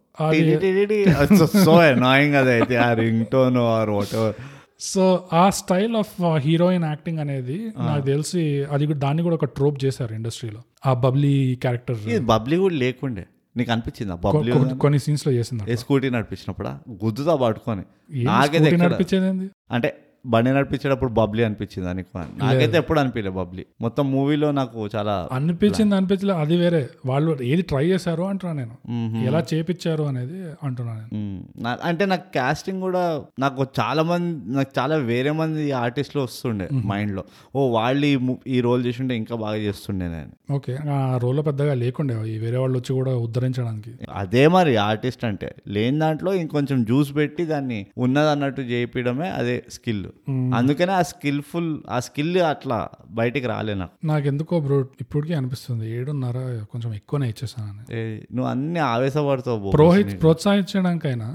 so 1.46 1.72
annoying 1.72 2.34
uh 2.76 2.92
ring 2.92 3.26
tone 3.26 3.56
or 3.56 3.90
whatever 4.14 4.34
so 4.80 5.28
uh 5.32 5.50
style 5.50 5.96
of 5.96 6.36
heroine 6.36 6.84
acting 6.84 7.18
అనేది 7.18 7.72
నాకు 7.78 8.06
తెలిసి 8.06 8.64
అది 8.64 8.86
దాన్ని 8.86 9.22
కూడా 9.22 9.34
ఒక 9.34 9.44
ట్రోప్ 9.44 9.84
చేశారు 9.84 10.14
ఇండస్ట్రీలో 10.14 10.60
ఆ 10.86 10.94
బబ్లీ 10.94 11.54
క్యారెక్టర్ 11.54 12.18
బబ్లీ 12.20 12.56
కూడా 12.56 12.74
లేకుండే. 12.74 13.26
నీకు 13.60 13.72
అనిపించింది? 13.74 14.14
బబ్లీ 14.24 14.52
కొన్ని 14.84 14.98
సీన్స్లో 15.06 15.32
చేసింది 15.32 15.76
స్కూటీ 15.82 16.08
నడిపించినప్పుడు? 16.16 16.70
గుద్దుతా 17.04 17.34
పట్టుకొని? 17.42 17.84
నాకైతే 18.30 18.76
నడిపించేది 18.84 19.50
అంటే 19.76 19.90
బండి 20.26 20.50
నడిపించేటప్పుడు 20.50 21.12
బబ్లీ 21.12 21.42
అనిపించింది 21.44 21.94
నీకు 21.94 22.18
నాకైతే 22.18 22.78
ఎప్పుడు 22.78 23.00
అనిపించలే 23.00 23.30
బబ్లీ. 23.30 23.66
మొత్తం 23.80 24.10
మూవీలో 24.10 24.50
నాకు 24.50 24.88
చాలా 24.96 25.28
అనిపించింది 25.32 25.94
అనిపించలే 25.94 26.34
అది 26.34 26.56
వేరే. 26.56 26.88
వాళ్ళు 27.06 27.42
ఏది 27.42 27.62
ట్రై 27.62 27.86
చేశారు 27.86 28.22
అంటున్నా 28.22 28.64
నేను. 28.64 29.26
ఎలా 29.26 29.44
చేపించారు 29.54 30.02
అనేది 30.04 30.52
అంటున్నా 30.62 30.94
నేను. 30.94 31.08
మ్మ్. 31.14 31.64
నా- 31.64 31.76
అంటే 31.82 32.06
నాకు 32.06 32.34
కాస్టింగ్ 32.34 32.80
కూడా 32.80 33.22
నాకు 33.38 33.66
చాలా 33.80 34.02
మంది 34.02 34.54
నాకు 34.56 34.70
చాలా 34.78 34.96
వేరే 34.96 35.30
మంది 35.30 35.72
ఆర్టిస్టులు 35.72 36.22
వస్తుండే 36.22 36.68
మైండ్లో. 36.86 37.24
ఓ 37.56 37.68
వాళ్ళు 37.68 38.36
ఈ 38.46 38.60
రోల్ 38.60 38.86
చేస్తుంటే 38.86 39.16
ఇంకా 39.16 39.36
బాగా 39.36 39.56
చేస్తుండే 39.56 40.08
నేను. 40.08 40.52
ఓకే. 40.52 40.78
ఆ 40.90 41.18
రోల్ 41.22 41.46
పెద్దగా 41.46 41.74
లేకుండే. 41.74 42.14
ఈ 42.14 42.38
వేరే 42.38 42.56
వాళ్ళు 42.56 42.78
వచ్చి 42.78 42.92
కూడా 42.92 43.16
ఉద్ధరించడానికి. 43.16 43.90
అదే 44.14 44.48
మరి 44.48 44.76
ఆర్టిస్ట్ 44.76 45.24
అంటే. 45.24 45.54
లేని 45.68 45.98
దాంట్లో 45.98 46.34
ఇంకొంచెం 46.34 46.84
జ్యూస్ 46.84 47.16
పెట్టి 47.16 47.44
దాన్ని 47.44 47.86
ఉన్నది 47.98 48.30
అన్నట్టు 48.30 48.60
చేయించడమే 48.60 49.28
అదే 49.30 49.64
స్కిల్ 49.70 50.06
అందుకనే 50.54 50.92
ఆ 50.92 51.02
స్కిల్ఫుల్ 51.02 51.78
ఆ 51.90 52.00
స్కిల్ 52.00 52.36
అట్లా 52.42 52.78
బయటికి 53.10 53.46
రాలే 53.46 53.74
నాకు. 53.74 54.06
నాకు 54.06 54.26
ఎందుకో 54.26 54.60
బ్రో 54.60 54.80
ఇప్పటికీ 55.00 55.34
అనిపిస్తుంది. 55.34 55.90
ఏడున్నర 55.96 56.38
కొంచెం 56.72 56.94
ఎక్కువనే 56.94 57.28
ఇచ్చేసానని. 57.28 57.84
ఏ, 57.96 58.02
నువ్వు 58.32 58.50
అన్ని 58.50 58.80
ఆవేశపడతావు. 58.86 59.70
ప్రోహిత్ 59.70 60.22
ప్రోత్సహించడానికైనా 60.22 61.28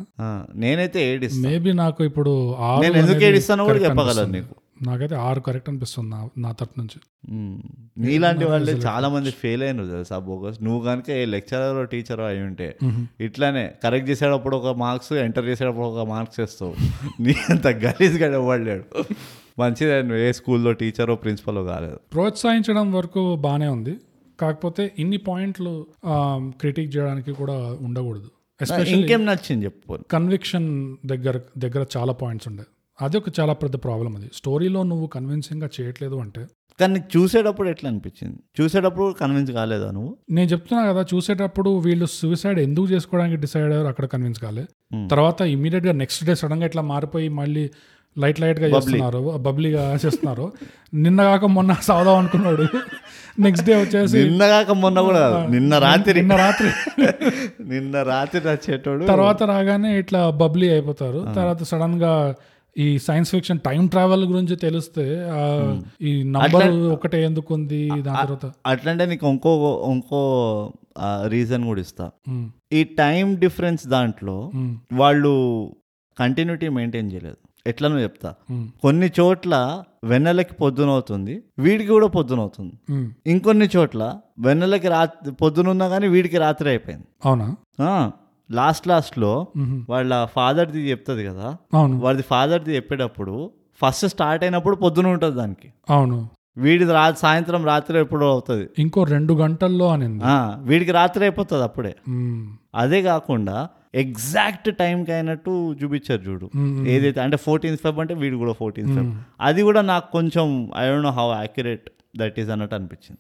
నేనైతే 0.55 1.13
ఏడిస్తాను 1.13 1.49
మేబీ 1.49 1.73
నాకు 1.73 2.03
ఇప్పుడు 2.03 2.33
నేను 2.81 2.97
ఎందుకు 2.97 3.23
ఏడిస్తానో 3.23 3.65
కూడా 3.65 3.79
చెప్పగలను. 3.79 4.31
నీకు. 4.31 4.53
నాకైతే 4.85 5.15
ఆరు 5.15 5.39
కరెక్ట్ 5.39 5.69
అనిపిస్తుంది 5.69 6.09
నా 6.09 6.29
నా 6.37 6.51
తరపు 6.51 6.79
నుంచి. 6.79 6.99
నీలాంటి 7.97 8.45
వాళ్ళే 8.45 8.73
చాలా 8.73 9.09
మంది 9.09 9.31
ఫెయిల్ 9.31 9.63
అయినారు 9.63 9.87
తెలుసా 9.87 10.19
బోగస్? 10.19 10.63
నువ్వు 10.63 10.85
కనుక 10.85 11.09
ఏ 11.09 11.25
లెక్చరర్ 11.25 11.89
టీచర్ 11.89 12.19
అయి 12.19 12.41
ఉంటే 12.41 12.77
ఇట్లానే 13.19 13.73
కరెక్ట్ 13.83 14.09
చేసేటప్పుడు 14.09 14.55
ఒక 14.55 14.77
మార్క్స్ 14.77 15.13
ఎంటర్ 15.13 15.45
చేసేటప్పుడు 15.45 15.85
ఒక 15.85 16.07
మార్క్స్ 16.07 16.39
వేస్తావు. 16.39 16.75
నీ 17.21 17.35
అంత 17.49 17.67
గలీజ్ 17.67 18.21
గడ 18.23 18.83
మంచిదే 19.59 20.01
నువ్వు 20.01 20.17
ఏ 20.17 20.31
స్కూల్లో 20.31 20.71
టీచరో 20.71 21.15
ప్రిన్సిపల్ 21.15 21.67
కాలేదు. 21.67 21.99
ప్రోత్సహించడం 22.13 22.91
వరకు 22.91 23.35
బాగానే 23.35 23.67
ఉంది. 23.67 23.97
కాకపోతే 24.39 24.91
ఇన్ని 24.99 25.17
పాయింట్లు 25.17 25.87
క్రిటిక్ 26.59 26.95
చేయడానికి 26.95 27.31
కూడా 27.31 27.53
ఉండకూడదు. 27.81 28.29
ఇంకేం 28.87 29.25
నచ్చింది 29.25 29.65
చెప్పు. 29.65 29.97
కన్విక్షన్ 30.11 30.97
దగ్గర 31.05 31.39
దగ్గర 31.57 31.85
చాలా 31.97 32.13
పాయింట్స్ 32.13 32.47
ఉండే. 32.47 32.63
అది 33.01 33.17
ఒక 33.17 33.23
చాలా 33.39 33.53
పెద్ద 33.53 33.75
ప్రాబ్లం 33.75 34.15
అది. 34.15 34.29
స్టోరీలో 34.34 34.84
నువ్వు 34.84 35.08
కన్విన్సింగ్గా 35.08 35.69
చేయట్లేదు 35.82 36.15
అంటే? 36.15 36.45
కానీ 36.79 36.99
చూసేటప్పుడు 37.17 37.69
ఎట్లా 37.69 37.89
అనిపించింది? 37.89 38.38
చూసేటప్పుడు 38.62 39.15
కన్విన్స్ 39.21 39.51
కాలేదా 39.51 39.91
నువ్వు? 39.91 40.17
నేను 40.32 40.49
చెప్తున్నా 40.49 40.86
కదా 40.86 41.06
చూసేటప్పుడు 41.15 41.77
వీళ్ళు 41.77 42.06
సూసైడ్ 42.06 42.60
ఎందుకు 42.60 42.86
చేసుకోవడానికి 42.86 43.38
డిసైడ్ 43.38 43.65
అయ్యారు 43.65 43.88
అక్కడ 43.88 44.06
కన్విన్స్ 44.06 44.39
కాలే. 44.39 44.65
Hmm. 44.95 45.10
తర్వాత 45.10 45.41
ఇమీడియట్గా 45.41 45.93
నెక్స్ట్ 45.93 46.25
డే 46.25 46.36
సడన్గా 46.36 46.65
ఇట్లా 46.65 46.82
మారిపోయి 46.82 47.29
మళ్ళీ 47.29 47.69
లైట్ 48.17 48.41
లైట్గా 48.41 48.77
చేస్తున్నారు 48.77 49.38
బబ్లీగా 49.38 49.99
చేస్తున్నారు. 50.06 50.51
నిన్న 50.93 51.23
కాక 51.23 51.45
మొన్న 51.45 51.73
సావుదాం 51.73 52.15
అనుకున్నాడు. 52.15 52.67
నెక్స్ట్ 53.39 53.67
డే 53.67 53.75
వచ్చేసి 53.75 54.17
నిన్న 54.17 54.47
కాక 54.47 54.71
మొన్న 54.71 55.01
కూడా. 55.01 55.47
నిన్న 55.49 55.77
రాత్రి. 55.77 56.13
నిన్న 56.13 56.36
రాత్రి. 56.36 56.69
నిన్న 57.69 58.03
రాత్రి 58.03 58.47
వచ్చేటోడు. 58.47 59.06
తర్వాత 59.06 59.43
రాగానే 59.43 59.99
ఇట్లా 59.99 60.29
బబ్లీ 60.29 60.69
అయిపోతారు. 60.69 61.34
తర్వాత 61.36 61.63
సడన్గా 61.63 62.36
ఈ 62.75 62.97
సైన్స్ 62.97 63.31
ఫిక్షన్ 63.31 63.59
టైం 63.59 63.88
ట్రావెల్ 63.88 64.23
గురించి 64.25 64.55
తెలిస్తే 64.55 65.03
ఈ 66.01 66.23
నంబర్ 66.36 66.65
ఒకటే 66.91 67.23
ఎందుకు 67.23 67.53
ఉంది 67.53 67.81
దాని 67.99 68.17
తర్వాత? 68.21 68.45
అట్లంటే 68.65 69.05
నీకు 69.05 69.27
ఇంకో 69.27 69.51
ఇంకో 69.91 70.21
రీజన్ 71.27 71.65
కూడా 71.65 71.81
ఇస్తా. 71.81 72.05
ఈ 72.71 72.83
టైం 72.95 73.36
డిఫరెన్స్ 73.36 73.88
దాంట్లో 73.88 74.38
వాళ్ళు 74.93 75.33
కంటిన్యూటీ 76.17 76.67
మెయింటైన్ 76.69 77.12
చేయలేదు. 77.12 77.39
ఎట్లనో 77.67 77.99
చెప్తా? 77.99 78.29
కొన్ని 78.83 79.12
చోట్ల 79.19 79.53
వెన్నెలకి 80.03 80.53
పొద్దునవుతుంది 80.53 81.36
వీడికి 81.59 81.89
కూడా 81.89 82.07
పొద్దునవుతుంది 82.07 82.73
ఉమ్. 82.89 83.05
ఇంకొన్ని 83.27 83.69
చోట్ల 83.75 84.01
వెన్నెలకి 84.39 84.88
రాత్రి 84.88 85.31
పొద్దునున్నా 85.33 85.88
కానీ 85.88 86.07
వీడికి 86.07 86.38
రాత్రి 86.38 86.69
అయిపోయింది. 86.69 87.07
అవునా? 87.25 87.47
లాస్ట్ 88.51 88.88
లాస్ట్లో. 88.88 89.47
వాళ్ళ 89.89 90.25
ఫాదర్ది 90.25 90.89
చెప్తుంది 90.89 91.25
కదా 91.25 91.58
అవును. 91.73 91.99
వాడిది 91.99 92.23
ఫాదర్ది 92.23 92.75
చెప్పేటప్పుడు 92.75 93.51
ఫస్ట్ 93.75 94.06
స్టార్ట్ 94.06 94.43
అయినప్పుడు 94.43 94.75
పొద్దున 94.75 95.08
ఉంటుంది 95.08 95.36
దానికి. 95.36 95.73
అవును. 95.89 96.29
వీడిది 96.58 96.93
రా 96.93 97.12
సాయంత్రం 97.12 97.65
రాత్రి 97.65 97.99
ఎప్పుడో 97.99 98.29
అవుతుంది. 98.29 98.69
ఇంకో 98.79 99.03
రెండు 99.03 99.34
గంటల్లో 99.34 99.88
అనింది. 99.88 100.23
ఆ, 100.23 100.60
వీడికి 100.62 100.91
రాత్రి 100.91 101.23
అయిపోతుంది 101.23 101.63
అప్పుడే. 101.63 101.95
అదే 102.75 103.01
కాకుండా 103.01 103.69
ఎగ్జాక్ట్ 103.95 104.77
టైంకి 104.77 105.12
అయినట్టు 105.12 105.73
చూపించారు 105.73 106.21
చూడు. 106.21 106.49
ఏదైతే 106.88 107.21
అంటే 107.21 107.38
ఫోర్టీన్త్ 107.38 107.82
ఫెబ్ 107.82 107.99
అంటే 107.99 108.13
వీడు 108.13 108.36
కూడా 108.36 108.53
ఫోర్టీన్త్ 108.53 108.93
ఫెబ్ 108.93 109.15
అది 109.41 109.62
కూడా 109.62 109.82
నాకు 109.82 110.12
కొంచెం 110.12 110.71
I 110.77 110.88
don't 110.88 111.03
know 111.03 111.12
how 111.12 111.34
accurate 111.34 111.89
that 112.17 112.39
is 112.39 112.49
అన్నట్టు 112.49 112.75
అనిపించింది. 112.75 113.19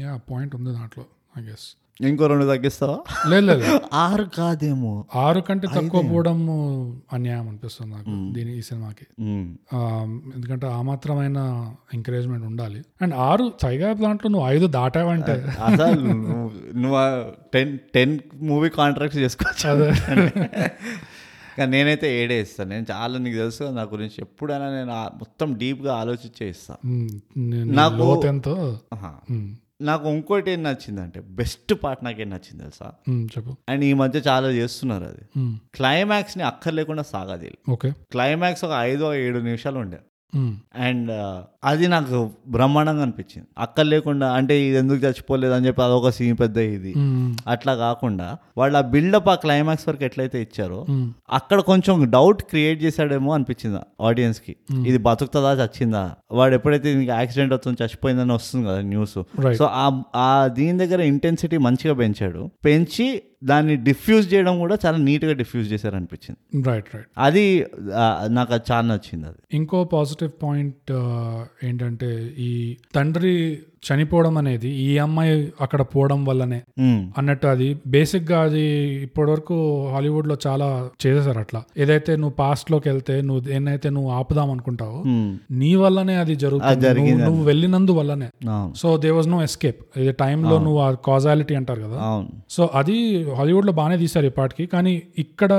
యా 0.00 0.20
పాయింట్ 0.30 0.54
ఉంది 0.54 0.70
దాంట్లో 0.70 1.04
ఐ 1.38 1.42
గెస్ 1.42 1.76
ఇంకో 2.00 2.24
రెండు 2.26 2.44
తగ్గిస్తావా? 2.44 2.96
లేదు 3.30 3.44
లేదు. 3.50 3.66
ఆరు 3.98 4.24
కాదేమో. 4.34 4.90
ఆరు 5.16 5.40
కంటే 5.40 5.66
తక్కువ 5.76 6.00
పోవడం 6.10 6.38
అన్యాయం 7.12 7.46
అనిపిస్తుంది 7.48 7.90
నాకు 7.94 8.14
దీని 8.34 8.52
ఈ 8.52 8.62
సినిమాకి. 8.62 9.06
ఎందుకంటే 10.34 10.66
ఆ 10.68 10.80
మాత్రమైన 10.82 11.38
ఎంకరేజ్మెంట్ 11.94 12.46
ఉండాలి. 12.46 12.80
అండ్ 13.02 13.14
ఆరు 13.28 13.46
సైగా 13.62 13.90
దాంట్లో 14.02 14.30
నువ్వు 14.30 14.46
ఐదు 14.48 14.66
దాటావంటే. 14.76 15.36
అసలు 15.68 16.00
నువ్వు 16.76 17.00
టెన్ 17.54 17.72
టెన్ 17.94 18.14
మూవీ 18.44 18.70
కాంట్రాక్ట్స్ 18.78 19.20
చేసుకోవచ్చు. 19.24 19.66
కానీ 21.58 21.70
నేనైతే 21.72 22.06
ఏడే 22.20 22.36
ఇస్తాను 22.40 22.68
నేను 22.70 22.86
చాలా 22.90 23.18
నీకు 23.18 23.36
తెలుసు 23.36 23.64
నా 23.76 23.84
గురించి 23.92 24.16
ఎప్పుడైనా 24.24 24.66
నేను 24.72 24.94
మొత్తం 25.20 25.48
డీప్గా 25.60 25.92
ఆలోచించే 26.00 26.46
ఇస్తాను 26.48 26.80
నాకు-. 27.78 27.96
ఉమ్, 29.34 29.46
నాకు 29.80 30.08
ఇంకోటి 30.08 30.50
ఏం 30.50 30.62
నచ్చిందంటే 30.62 31.20
బెస్ట్ 31.20 31.74
పార్ట్ 31.82 32.04
నాకేం 32.04 32.30
నచ్చింది 32.30 32.58
తెలుసా? 32.58 32.92
చెప్పు. 33.10 33.56
అండ్ 33.68 33.84
ఈ 33.84 33.92
మధ్య 33.92 34.20
చాలా 34.28 34.50
చేస్తున్నారు 34.50 35.04
అది. 35.04 35.20
ఉమ్, 35.36 35.58
క్లైమాక్స్ని 35.74 36.44
అక్కర్లేకుండా 36.44 37.02
సాగాది. 37.02 37.58
ఓకే. 37.68 37.90
క్లైమాక్స్ 37.90 38.64
ఒక 38.64 38.70
ఐదో 38.70 39.14
ఏడు 39.14 39.38
నిమిషాలు 39.38 39.78
ఉండే. 39.78 39.98
అండ్ 40.86 41.10
అది 41.64 41.86
నాకు 41.88 42.18
బ్రహ్మాండంగా 42.48 43.02
అనిపించింది. 43.02 43.46
అక్కడ 43.58 43.84
లేకుండా 43.84 44.26
అంటే 44.38 44.54
ఇది 44.66 44.76
ఎందుకు 44.78 44.98
చచ్చిపోలేదు 45.04 45.54
అని 45.54 45.66
చెప్పి 45.66 45.82
అదొక 45.82 46.10
సీన్ 46.10 46.36
పెద్ద 46.40 46.56
ఇది. 46.76 46.92
అట్లా 47.48 47.74
కాకుండా 47.74 48.28
వాళ్ళు 48.58 48.78
ఆ 48.78 48.82
బిల్డప్ 48.94 49.28
ఆ 49.28 49.34
క్లైమాక్స్ 49.44 49.86
వరకు 49.88 50.04
ఎట్లయితే 50.04 50.40
ఇచ్చారో 50.42 50.80
అక్కడ 51.30 51.58
కొంచెం 51.70 52.10
డౌట్ 52.10 52.42
క్రియేట్ 52.42 52.78
చేశాడేమో 52.84 53.32
అనిపించింది 53.34 53.80
ఆడియన్స్కి. 54.00 54.54
ఇది 54.86 54.98
బతుకుతుందా 55.08 55.52
చచ్చిందా? 55.62 56.04
వాడు 56.32 56.54
ఎప్పుడైతే 56.54 56.86
దీనికి 56.92 57.10
యాక్సిడెంట్ 57.10 57.52
అవుతుంది 57.52 57.78
చచ్చిపోయిందని 57.82 58.32
వస్తుంది 58.32 58.64
కదా 58.68 58.80
న్యూస్. 58.92 59.18
సో 59.58 59.64
ఆ 60.16 60.28
దీని 60.58 60.78
దగ్గర 60.78 61.00
ఇంటెన్సిటీ 61.12 61.56
మంచిగా 61.68 61.94
పెంచాడు. 61.94 62.42
పెంచి 62.64 63.08
దాన్ని 63.42 63.76
డిఫ్యూజ్ 63.76 64.34
చేయడం 64.34 64.58
కూడా 64.58 64.78
చాలా 64.86 64.98
నీట్గా 64.98 65.32
డిఫ్యూజ్ 65.32 65.72
చేశారు 65.72 65.96
అనిపించింది 65.96 66.62
రైట్ 66.68 66.88
రైట్ 66.94 67.08
అది 67.18 67.44
నాకు 68.28 68.52
అది 68.52 68.72
చాలా 68.72 68.86
నచ్చింది 68.86 69.26
అది. 69.26 69.38
ఇంకో 69.52 69.84
పాజిటివ్ 69.84 70.32
పాయింట్ 70.42 70.92
ఏంటంటే 71.64 72.10
ఈ 72.38 72.50
తండ్రి 72.94 73.34
చనిపోవడం 73.92 74.38
అనేది 74.38 74.68
ఈ 74.68 74.98
అమ్మాయి 74.98 75.52
అక్కడ 75.60 75.82
పోవడం 75.82 76.24
వల్లనే 76.24 76.62
అన్నట్టు 77.18 77.46
అది 77.46 77.78
బేసిక్గా 77.86 78.40
అది 78.40 78.60
ఇప్పటివరకు 79.02 79.88
హాలీవుడ్లో 79.92 80.36
చాలా 80.46 80.90
చేసేసారు 81.06 81.38
అట్లా. 81.38 81.62
ఏదైతే 81.78 82.16
నువ్వు 82.16 82.30
పాస్ట్లోకి 82.30 82.88
వెళ్తే 82.88 83.20
నువ్వు 83.20 83.40
దేన్నైతే 83.40 83.90
నువ్వు 83.90 84.10
ఆపుదాం 84.10 84.50
అనుకుంటావో 84.50 85.02
నీ 85.50 85.74
వల్లనే 85.74 86.14
అది 86.14 86.36
జరుగుతుంది. 86.36 86.74
నువ్వు- 87.24 87.44
వెళ్ళినందు 87.44 87.92
వల్లనే. 87.92 88.28
So 88.76 88.96
there 88.96 89.10
was 89.10 89.28
no 89.28 89.42
escape 89.42 89.80
ఇది 89.96 90.12
టైంలో 90.12 90.50
నువ్వు 90.64 90.78
ఆ 90.80 90.90
కాజాలిటీ 90.90 91.54
అంటారు 91.54 91.80
కదా. 91.80 91.96
సో 92.50 92.70
అది 92.74 93.26
హాలీవుడ్లో 93.32 93.72
బాగానే 93.72 93.96
తీశారు 93.96 94.26
ఇప్పటికి 94.26 94.66
కానీ 94.66 95.02
ఇక్కడ 95.18 95.52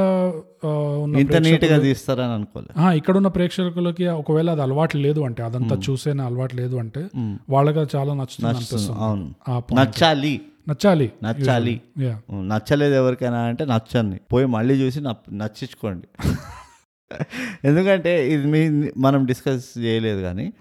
ఇంత 1.17 1.35
నీట్గా 1.45 1.77
తీస్తారని 1.79 2.33
అనుకోలే 2.33 2.71
ఆ, 2.77 2.93
ఇక్కడ 2.93 3.15
ఉన్న 3.17 3.27
ప్రేక్షకులకి 3.27 4.07
ఒకవేళ 4.15 4.49
అది 4.49 4.61
అలవాటు 4.61 4.97
లేదు 4.97 5.21
అంటే 5.21 5.43
అదంతా 5.43 5.75
చూసేన 5.85 6.21
అలవాటు 6.21 6.55
లేదు 6.55 6.75
అంటే 6.75 7.03
వాళ్ళకి 7.49 7.87
చాలా 7.95 8.13
నచ్చుతుంది. 8.13 8.47
నచ్చాలి. 9.75 10.33
నచ్చాలి. 10.67 11.07
నచ్చాలి. 11.23 11.75
నచ్చలేదు 12.47 12.95
ఎవరికైనా 12.95 13.39
అంటే 13.43 13.65
నచ్చండి. 13.65 14.17
పోయి 14.33 14.45
మళ్ళీ 14.49 14.73
చూసి 14.81 15.01
నచ్చించుకోండి. 15.35 16.07
ఎందుకంటే 17.65 18.31
ఇది 18.31 18.47
మీ 18.47 18.91
మనం 18.97 19.25
డిస్కస్ 19.25 19.77
చేయలేదు 19.77 20.21
కానీ 20.21 20.53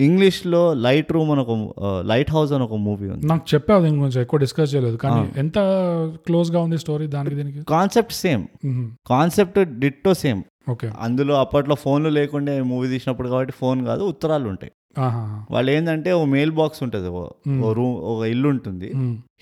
ఇంగ్లీష్లో 0.00 0.74
లైట్ 0.74 1.12
రూమ్ 1.12 1.30
అని 1.30 1.40
ఒక 1.40 1.78
లైట్ 2.06 2.30
హౌస్ 2.30 2.52
అని 2.52 2.64
ఒక 2.64 2.74
మూవీ 2.74 3.08
ఉంది. 3.08 3.26
నాకు 3.26 3.54
చెప్పావు 3.54 3.84
దీని 3.84 3.96
గురించి 3.96 4.20
ఎక్కువ 4.20 4.38
డిస్కస్ 4.38 4.74
చేయలేదు 4.74 4.96
కానీ 4.96 5.32
ఎంత 5.36 5.54
క్లోజ్గా 6.26 6.60
ఉంది 6.60 6.78
స్టోరీ 6.78 7.06
దానికి 7.06 7.36
దీనికి? 7.36 7.64
Concept 7.64 8.12
same. 8.12 8.46
Concept 9.06 9.78
ditto 9.78 10.14
same. 10.14 10.42
Okay. 10.70 10.90
అందులో 11.00 11.40
అప్పట్లో 11.40 11.74
ఫోన్లు 11.74 12.08
లేకుండా 12.08 12.62
మూవీ 12.62 12.88
తీసినప్పుడు 12.88 13.28
కాబట్టి 13.28 13.52
ఫోన్ 13.52 13.86
కాదు 13.86 14.02
ఉత్తరాలు 14.02 14.48
ఉంటాయి. 14.48 14.72
వాళ్ళు 15.50 15.70
ఏంటంటే 15.70 16.12
ఓ 16.12 16.24
మెయిల్ 16.28 16.50
బాక్స్ 16.52 16.82
ఉంటుంది 16.82 17.08
ఓ- 17.08 17.30
రూమ్ 17.72 17.96
ఒక 18.10 18.26
ఇల్లు 18.26 18.48
ఉంటుంది. 18.48 18.90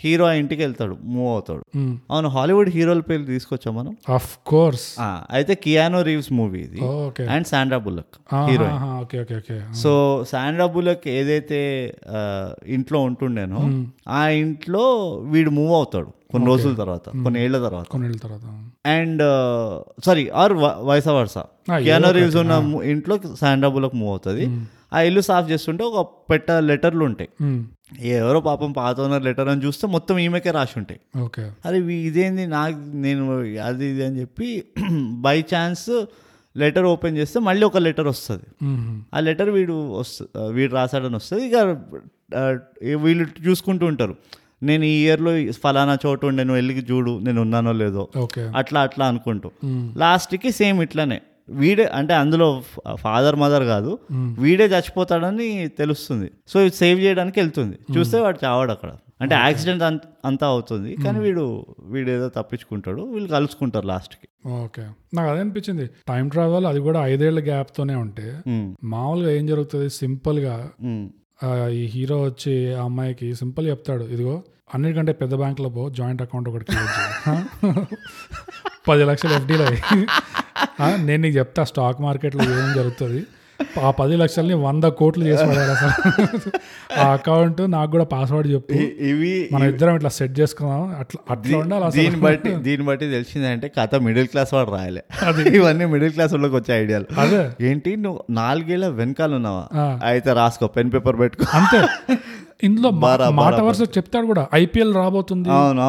హీరో 0.00 0.24
ఆ 0.26 0.32
ఇంటికి 0.32 0.62
వెళ్తాడు 0.62 0.96
మూవ్ 1.04 1.28
అవుతాడు. 1.30 1.62
అవును 2.10 2.28
హాలీవుడ్ 2.28 2.68
హీరోల 2.68 3.00
పేర్లు 3.00 3.26
తీసుకొచ్చాం 3.26 3.74
మనం? 3.76 3.96
ఆఫ్ 4.08 4.38
కోర్స్ 4.46 4.96
అయితే 5.30 5.54
కియానో 5.54 6.02
రీవ్స్ 6.02 6.32
మూవీ 6.32 6.58
ఇది. 6.58 6.80
And 7.28 7.46
Sandra 7.46 7.78
Bullock 7.78 8.16
okay 8.34 9.56
so 9.76 9.92
Sandra 10.30 10.66
Bullock 10.66 11.08
ఏదైతే 11.10 11.60
ఇంట్లో 12.66 13.00
ఉంటుండేనో 13.00 13.62
ఆ 14.08 14.28
ఇంట్లో 14.36 14.84
వీడు 15.24 15.50
మూవ్ 15.50 15.72
అవుతాడు 15.72 16.10
కొన్ని 16.32 16.46
రోజుల 16.48 16.74
తర్వాత 16.74 17.08
కొన్ని 17.24 17.40
ఏళ్ళ 17.40 17.64
తర్వాత. 17.64 17.86
కొన్ని 17.86 18.18
తర్వాత 18.18 18.44
and 18.88 19.22
sorry 20.04 20.28
or 20.34 20.52
vice 20.84 21.12
versa 21.12 21.44
Ah, 21.68 21.78
Keanu 21.82 22.10
Reeves 22.10 22.36
ఉన్న 22.36 22.58
ము- 22.66 22.82
ఇంట్లో 22.84 23.14
శాండ్రా 23.40 23.68
బుల్లక్ 23.68 23.94
మూవ్ 23.94 24.10
అవుతుంది. 24.10 24.44
ఆ 24.92 25.00
ఇల్లు 25.00 25.20
సాఫ్ 25.20 25.50
చేస్తుంటే 25.50 25.84
ఒక 25.84 26.06
పెట్ట 26.30 26.50
లెటర్లు 26.50 27.04
ఉంటాయి. 27.04 27.30
ఎవరో 28.00 28.40
పాపం 28.40 28.72
పాత 28.72 29.00
ఓనర్ 29.00 29.24
లెటర్ 29.24 29.48
అని 29.48 29.64
చూస్తే 29.64 29.86
మొత్తం 29.86 30.18
ఈమెకే 30.18 30.50
రాసి 30.50 30.74
ఉంటాయి. 30.78 31.00
ఓకే. 31.20 31.50
అరే 31.66 31.78
ఇదేంది 31.78 32.46
నాకు 32.46 32.78
నేను 32.78 33.24
అది 33.60 33.86
ఇది 33.86 34.04
అని 34.04 34.20
చెప్పి 34.20 34.64
బై 35.26 35.40
ఛాన్స్ 35.54 36.06
లెటర్ 36.56 36.84
ఓపెన్ 36.84 37.16
చేస్తే 37.16 37.40
మళ్ళీ 37.40 37.64
ఒక 37.66 37.76
లెటర్ 37.76 38.06
వస్తుంది. 38.06 38.46
ఆ 39.14 39.20
లెటర్ 39.20 39.50
వీడు 39.50 39.90
వస్తు 39.98 40.24
వీడు 40.50 40.74
రాశాడని 40.74 41.16
వస్తుంది. 41.16 41.46
ఇక 41.46 41.56
వీళ్ళు 42.94 43.26
చూసుకుంటూ 43.48 43.86
ఉంటారు. 43.86 44.16
నేను 44.62 44.84
ఈ 44.84 45.04
ఇయర్లో 45.04 45.52
ఫలానా 45.52 45.98
చోటు 46.06 46.26
ఉండే 46.26 46.44
నువ్వు 46.44 46.54
వెళ్ళి 46.54 46.74
చూడు 46.74 47.18
నేను 47.18 47.40
ఉన్నానో 47.40 47.72
లేదో. 47.72 48.08
అట్లా 48.56 48.80
అట్లా 48.80 49.06
అనుకుంటూ. 49.06 49.50
లాస్ట్కి 49.96 50.52
సేమ్ 50.52 50.82
ఇట్లానే. 50.82 51.20
వీడే 51.48 51.84
అంటే 51.84 52.14
అందులో 52.14 52.62
ఫాదర్ 52.94 53.36
మదర్ 53.36 53.64
కాదు. 53.64 53.98
వీడే 54.38 54.64
చచ్చిపోతాడని 54.66 55.68
తెలుస్తుంది. 55.68 56.30
సో 56.48 56.60
ఇది 56.60 56.76
సేవ్ 56.76 57.00
చేయడానికి 57.00 57.40
వెళ్తుంది. 57.40 57.98
చూస్తే 57.98 58.20
వాడు 58.20 58.38
చావాడు 58.44 58.72
అక్కడ. 58.72 58.90
అంటే 59.20 59.34
యాక్సిడెంట్ 59.34 59.82
అంతా 60.24 60.46
అవుతుంది. 60.46 60.96
కానీ 61.04 61.18
వీడు 61.18 61.44
వీడు 61.80 62.10
ఏదో 62.10 62.28
తప్పించుకుంటాడు. 62.28 63.02
వీళ్ళు 63.02 63.28
కలుసుకుంటారు 63.28 63.86
లాస్ట్కి. 63.86 64.28
ఓకే. 64.48 64.82
నాకు 65.14 65.30
అదే 65.30 65.40
అనిపించింది. 65.40 65.86
టైం 66.08 66.28
ట్రావెల్ 66.28 66.66
అది 66.66 66.80
కూడా 66.80 67.06
ఐదేళ్ళ 67.06 67.44
గ్యాప్ 67.44 67.76
తోనే 67.76 67.94
ఉంటే 67.94 68.26
మామూలుగా 68.84 69.30
ఏం 69.30 69.46
జరుగుతుంది? 69.46 69.90
సింపుల్గా 69.90 70.70
ఆ, 71.44 71.66
ఈ 71.66 71.86
హీరో 71.86 72.22
వచ్చి 72.22 72.74
ఆ 72.74 72.84
అమ్మాయికి 72.84 73.34
సింపుల్ 73.34 73.66
చెప్తాడు. 73.66 74.04
ఇదిగో 74.04 74.42
అన్నిటికంటే 74.74 75.12
పెద్ద 75.12 75.34
బ్యాంకులో 75.34 75.68
పో 75.68 75.90
జాయింట్ 75.90 76.22
అకౌంట్ 76.22 76.48
ఒకటి. 76.48 76.66
పది 78.86 79.04
లక్షలు 79.10 79.34
ఎఫ్డీలో 79.38 79.64
నేను 81.06 81.20
నీకు 81.22 81.36
చెప్తా 81.38 81.62
స్టాక్ 81.70 81.98
మార్కెట్లో 82.04 82.42
ఏం 82.56 82.70
జరుగుతుంది? 82.76 83.20
ఆ 83.80 83.90
పది 83.98 84.14
లక్షల్ని 84.20 84.56
వంద 84.64 84.86
కోట్లు 84.98 85.24
చేసి 85.28 85.44
పడారు 85.48 85.72
అసలు. 85.74 85.92
ఆ 86.98 87.06
అకౌంట్ 87.14 87.60
నాకు 87.74 87.90
కూడా 87.94 88.06
పాస్వర్డ్ 88.12 88.48
చెప్పు. 88.54 88.78
ఇవి 89.10 89.30
మనం 89.52 89.66
ఇద్దరం 89.72 89.94
ఇట్లా 89.98 90.10
సెట్ 90.18 90.34
చేసుకున్నాం 90.40 90.82
అట్లా 91.02 91.20
అట్లా 91.34 91.56
ఉండాలి 91.62 91.88
దీన్ని 91.96 92.20
బట్టి 92.26 92.50
దీన్ని 92.66 92.86
బట్టి 92.90 93.06
తెలిసిందంటే 93.14 93.68
కథ 93.78 94.00
మిడిల్ 94.06 94.28
క్లాస్ 94.34 94.52
వాడు 94.56 94.72
రాయలే. 94.76 95.02
ఇవన్నీ 95.58 95.86
మిడిల్ 95.94 96.12
క్లాస్ 96.16 96.34
వాళ్ళకి 96.36 96.56
వచ్చే 96.60 96.72
ఐడియాలు 96.82 97.08
అదే. 97.24 97.42
ఏంటి 97.70 97.92
నువ్వు 98.04 98.20
నాలుగేళ్ళ 98.40 98.88
వెనకాల 99.00 99.32
ఉన్నావా. 99.40 99.64
అయితే 100.10 100.32
రాసుకో 100.40 100.68
పెన్ 100.76 100.92
పేపర్ 100.96 101.18
పెట్టుకో. 101.24 101.46
అంతే. 101.58 101.80
ఇందులో 102.60 102.90
మాట 103.38 103.58
వరుస 103.60 103.82
చెప్తాడు 103.96 104.26
కూడా. 104.26 104.42
ఐపీఎల్ 104.54 104.94
రాబోతుంది. 104.94 105.48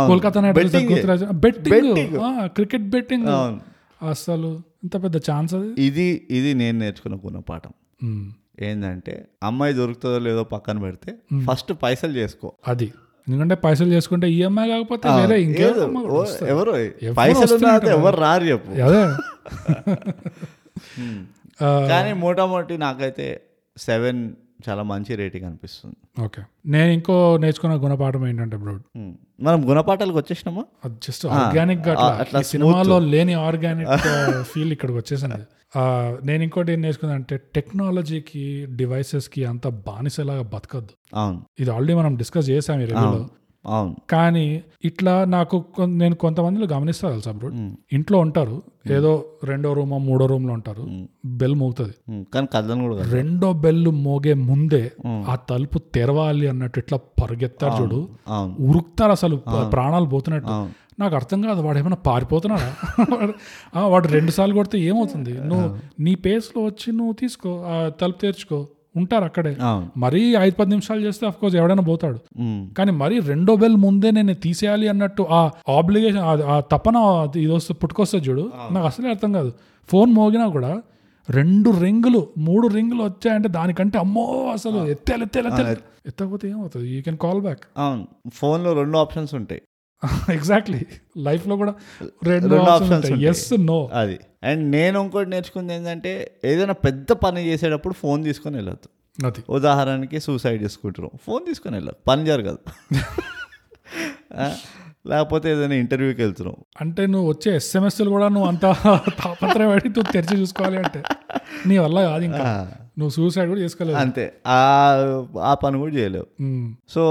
Kolkata 0.10 0.40
Knight 0.42 0.58
Riders 0.58 1.26
betting 1.38 2.16
cricket 2.56 2.88
betting. 2.90 3.28
అసలు 4.06 4.50
ఇంత 4.84 4.96
పెద్ద 5.04 5.18
ఛాన్స్ 5.28 5.54
అది? 5.56 5.70
ఇది 5.82 6.08
ఇది 6.30 6.50
నేను 6.54 6.78
నేర్చుకున్న 6.78 7.16
ఉమ్, 8.02 8.26
ఏంటంటే 8.62 9.14
అమ్మాయి 9.44 9.74
దొరుకుతుందో 9.74 10.20
లేదో 10.20 10.44
పక్కన 10.52 10.78
పెడితే 10.82 11.12
ఫస్ట్ 11.46 11.72
పైసలు 11.84 12.14
చేసుకో. 12.14 12.50
అది. 12.68 12.88
ఎందుకంటే 13.28 13.56
పైసలు 13.64 13.90
చేసుకుంటే 13.92 14.28
ఈఎంఐ 14.30 14.68
కాకపోతే 14.68 15.08
వేరే 15.12 15.38
ఇంకేదో 15.42 15.86
ఎవరు 16.48 16.74
పైసలు 17.18 17.58
ఎవరు 17.92 18.18
రారు 18.18 18.46
చెప్పు. 18.46 18.72
అదే. 18.82 19.02
కానీ 21.92 22.12
మోటామోటి 22.22 22.78
నాకైతే 22.78 23.28
సెవెన్ 23.78 24.22
చాలా 24.60 24.84
మంచి 24.84 25.12
రేటింగ్ 25.16 25.46
అనిపిస్తుంది. 25.46 25.96
ఓకే. 26.22 26.42
నేను 26.68 26.92
ఇంకో 26.92 27.16
నేర్చుకున్న 27.38 27.76
గుణపాఠం 27.84 28.28
ఏంటంటే 28.28 28.58
బ్రో 28.58 28.74
ఉమ్. 28.98 29.12
మనం 29.42 29.60
గుణపాఠాలకు 29.70 30.18
వచ్చేసినామా? 30.18 30.64
జస్ట్ 31.00 31.26
ఆర్గానిక్గా 31.36 31.94
అట్లా. 32.16 32.42
సినిమాలో 32.48 32.98
లేని 33.08 33.34
ఆర్గానిక్ 33.44 33.92
ఫీల్ 34.52 34.72
ఇక్కడికి 34.76 34.98
వచ్చేసింది. 34.98 35.42
ఆ, 35.76 35.82
నేను 36.24 36.44
ఇంకోటి 36.44 36.72
ఏం 36.72 36.82
నేర్చుకున్నా 36.82 37.16
అంటే 37.16 37.38
టెక్నాలజీకి 37.56 38.44
డివైసెస్కి 38.76 39.46
అంత 39.46 39.68
బానిసలాగా 39.88 40.44
బతకద్దు. 40.54 40.94
అవును. 41.16 41.40
ఇది 41.60 41.72
ఆల్రెడీ 41.72 41.94
మనం 41.94 42.16
డిస్కస్ 42.18 42.50
చేసాం 42.50 42.80
ఈ 42.80 42.86
రివ్యూలో 42.86 43.22
అవును. 43.68 43.96
కానీ 44.10 44.64
ఇట్లా 44.86 45.26
నాకు 45.26 45.66
నేను 45.86 46.16
కొంతమందిలో 46.16 46.68
గమనిస్తా 46.68 47.10
తెలుసా 47.10 47.32
బ్రో. 47.32 47.50
ఇంట్లో 47.94 48.20
ఉంటారు. 48.20 48.64
ఏదో 48.92 49.26
రెండో 49.44 49.74
రూమ్ 49.74 49.92
మూడో 49.92 50.26
రూమ్లో 50.26 50.54
ఉంటారు 50.54 50.88
బెల్ 51.26 51.56
మోగుతుంది. 51.56 52.26
కానీ 52.34 52.48
కూడా. 52.88 53.04
రెండో 53.04 53.54
బెల్ 53.54 53.88
మోగే 53.88 54.34
ముందే 54.34 54.92
ఆ 55.08 55.36
తలుపు 55.36 55.80
తెరవాలి 55.80 56.48
అన్నట్టు 56.48 56.80
ఇట్లా 56.80 57.00
పరిగెత్తారు 57.24 57.84
చూడు. 57.84 58.10
ఉరుకుతారు 58.60 59.12
అసలు 59.12 59.36
ప్రాణాలు 59.72 60.06
పోతున్నట్టు. 60.06 60.68
నాకు 61.00 61.16
అర్థం 61.16 61.42
కాదు 61.42 61.62
వాడు 61.62 61.78
ఏమైనా 61.78 61.96
పారిపోతున్నాడా? 61.96 62.76
వాడు 63.88 64.08
రెండు 64.08 64.32
సార్లు 64.32 64.56
కొడితే 64.56 64.80
ఏమవుతుంది? 64.80 65.42
నువ్వు 65.42 65.78
నీ 66.00 66.16
పేస్లో 66.16 66.64
వచ్చి 66.64 66.92
నువ్వు 66.92 67.14
తీసుకో 67.14 67.64
ఆ 67.64 67.90
తలుపు 67.90 68.18
తెరుచుకో. 68.18 68.68
ఉంటారు 68.96 69.26
అక్కడే. 69.30 69.52
మరీ 70.04 70.22
ఐదు 70.46 70.56
పది 70.60 70.70
నిమిషాలు 70.70 71.02
చేస్తే 71.02 71.24
అఫ్ 71.30 71.38
కోర్స్ 71.42 71.56
ఎవడైనా 71.60 71.84
పోతాడు. 71.90 72.20
కానీ 72.78 72.92
మరీ 73.02 73.16
రెండో 73.32 73.56
బెల్ 73.56 73.78
ముందే 73.86 74.12
నేను 74.18 74.36
తీసేయాలి 74.46 74.88
అన్నట్టు 74.88 75.24
ఆ 75.38 75.42
ఆబ్లిగేషన్ 75.78 76.24
ఆ 76.54 76.58
తపన 76.74 76.98
ఇది 77.44 77.52
వస్తే 77.52 77.76
పుట్టుకొస్తుంది 77.82 78.26
చూడు 78.30 78.46
నాకు 78.72 78.86
అసలే 78.92 79.10
అర్థం 79.16 79.34
కాదు. 79.40 79.52
ఫోన్ 79.90 80.12
మోగినా 80.20 80.48
కూడా 80.58 80.72
రెండు 81.28 81.70
రింగులు 81.84 82.20
మూడు 82.38 82.66
రింగులు 82.68 83.02
వచ్చాయంటే 83.04 83.50
దానికంటే 83.56 83.98
అమ్మో 84.04 84.26
అసలు 84.54 84.80
ఎత్తాలి 84.94 85.24
ఎత్తాలి 85.28 85.48
ఎత్తాలి 85.52 85.72
ఎత్తకపోతే 86.10 86.46
ఏమవుతుంది? 86.50 86.86
యూ 86.96 87.00
కెన్ 87.08 87.18
కాల్ 87.24 87.42
బ్యాక్ 87.42 87.64
అవును. 87.78 88.04
ఫోన్లో 88.40 88.72
రెండు 88.74 88.98
ఆప్షన్స్ 88.98 89.34
ఉంటాయి. 89.36 89.62
ఎగ్జాక్ట్లీ 90.38 90.80
లైఫ్లో 91.18 91.56
కూడా 91.56 91.74
రెండు 92.24 92.56
ఆప్షన్స్ 92.56 93.12
ఎస్ 93.32 93.54
నో 93.60 93.90
అది. 93.94 94.18
అండ్ 94.44 94.64
నేను 94.72 95.00
ఇంకోటి 95.04 95.30
నేర్చుకుంది 95.30 95.74
ఏంటంటే 95.74 96.12
ఏదైనా 96.46 96.74
పెద్ద 96.74 97.12
పని 97.12 97.42
చేసేటప్పుడు 97.48 97.94
ఫోన్ 97.94 98.24
తీసుకొని 98.24 98.56
వెళ్ళొద్దు. 98.56 98.90
అది. 99.28 99.42
ఉదాహరణకి 99.50 100.20
సూసైడ్ 100.20 100.64
చేసుకుంటారు 100.64 101.10
ఫోన్ 101.26 101.46
తీసుకొని 101.46 101.76
వెళ్ళదు 101.76 101.98
పని 102.08 102.26
జరగదు. 102.26 102.60
లేకపోతే 105.08 105.52
ఏదైనా 105.52 105.76
ఇంటర్వ్యూకి 105.76 106.22
వెళ్తున్నాం. 106.22 106.56
అంటే 106.82 107.06
నువ్వు 107.06 107.30
వచ్చే 107.30 107.56
ఎస్ఎంఎస్లు 107.56 108.10
కూడా 108.10 108.28
నువ్వు 108.28 108.48
అంత 108.50 108.66
తాపత్రయపడి 109.22 109.90
నువ్వు 109.90 110.12
తెరిచి 110.12 110.40
చూసుకోవాలి 110.40 110.78
అంటే. 110.78 111.02
నీ 111.68 111.78
వల్ల 111.78 112.02
కాదు 112.02 112.24
ఇంకా. 112.24 112.46
నువ్వు 112.98 113.10
సూసైడ్ 113.10 113.50
కూడా 113.50 113.62
చేసుకోలేదు 113.62 113.98
అంతే. 113.98 114.34
ఆ 114.48 114.60
ఆ 115.42 115.54
పని 115.54 115.78
కూడా 115.78 115.94
చేయలేవు. 115.96 116.28
సో 116.90 117.04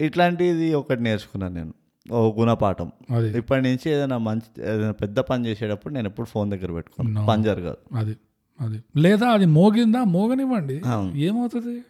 ఇట్లాంటిది 0.00 0.74
ఒకటి 0.74 1.02
నేర్చుకున్నాను 1.02 1.54
నేను. 1.54 1.72
ఓ 2.10 2.32
గుణపాఠం. 2.38 2.92
అది. 3.16 3.38
ఇప్పటి 3.38 3.62
నుంచి 3.62 3.90
ఏదైనా 3.90 4.18
మంచి 4.18 4.72
ఏదైనా 4.72 4.92
పెద్ద 4.92 5.20
పని 5.20 5.46
చేసేటప్పుడు 5.46 5.94
నేను 5.94 6.08
ఎప్పుడు 6.08 6.26
ఫోన్ 6.26 6.50
దగ్గర 6.50 6.72
పెట్టుకోను. 6.72 7.20
No. 7.20 7.26
పని 7.26 7.42
జరగదు. 7.42 7.76
అది 7.94 8.16
అది. 8.60 8.82
లేదా 8.96 9.26
అది 9.26 9.46
మోగిందా? 9.46 10.04
మోగనివ్వండి. 10.04 10.82
ఏమవుతుంది? 11.14 11.82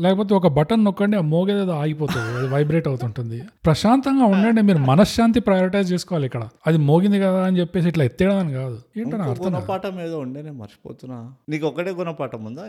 లేకపోతే 0.00 0.34
ఒక 0.34 0.46
బటన్ 0.46 0.84
నొక్కండి 0.84 1.16
ఆ 1.16 1.20
మోగేదేదో 1.20 1.72
ఆగిపోతుంది 1.72 2.38
అది 2.38 2.48
వైబ్రేట్ 2.48 2.88
అవుతుంటుంది. 2.88 3.42
ప్రశాంతంగా 3.64 4.24
ఉండండి 4.24 4.62
మీరు 4.62 4.78
మనశ్శాంతి 4.78 5.40
ప్రయారిటైజ్ 5.40 5.92
చేసుకోవాలి 5.92 6.26
ఇక్కడ. 6.26 6.48
అది 6.66 6.78
మోగింది 6.78 7.20
కదా 7.20 7.46
అని 7.46 7.60
చెప్పేసి 7.60 7.88
ఇట్లా 7.88 8.04
ఎత్తేయడం 8.04 8.36
అని 8.36 8.52
కాదు. 8.52 8.82
ఏంటని. 8.96 9.22
గుణపాఠం 9.22 10.00
ఏదో 10.00 10.18
ఉండే 10.18 10.42
నేను 10.42 10.54
మర్చిపోతున్నా. 10.54 11.32
నీకు 11.48 11.66
ఒకటే 11.66 11.90
గుణపాఠం 11.90 12.44
ఉందా? 12.44 12.68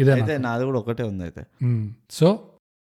ఇదే 0.00 0.38
నాది 0.38 0.64
కూడా 0.64 0.78
ఒకటే 0.78 1.02
ఉంది 1.02 1.22
అయితే. 1.22 1.46
సో 2.10 2.38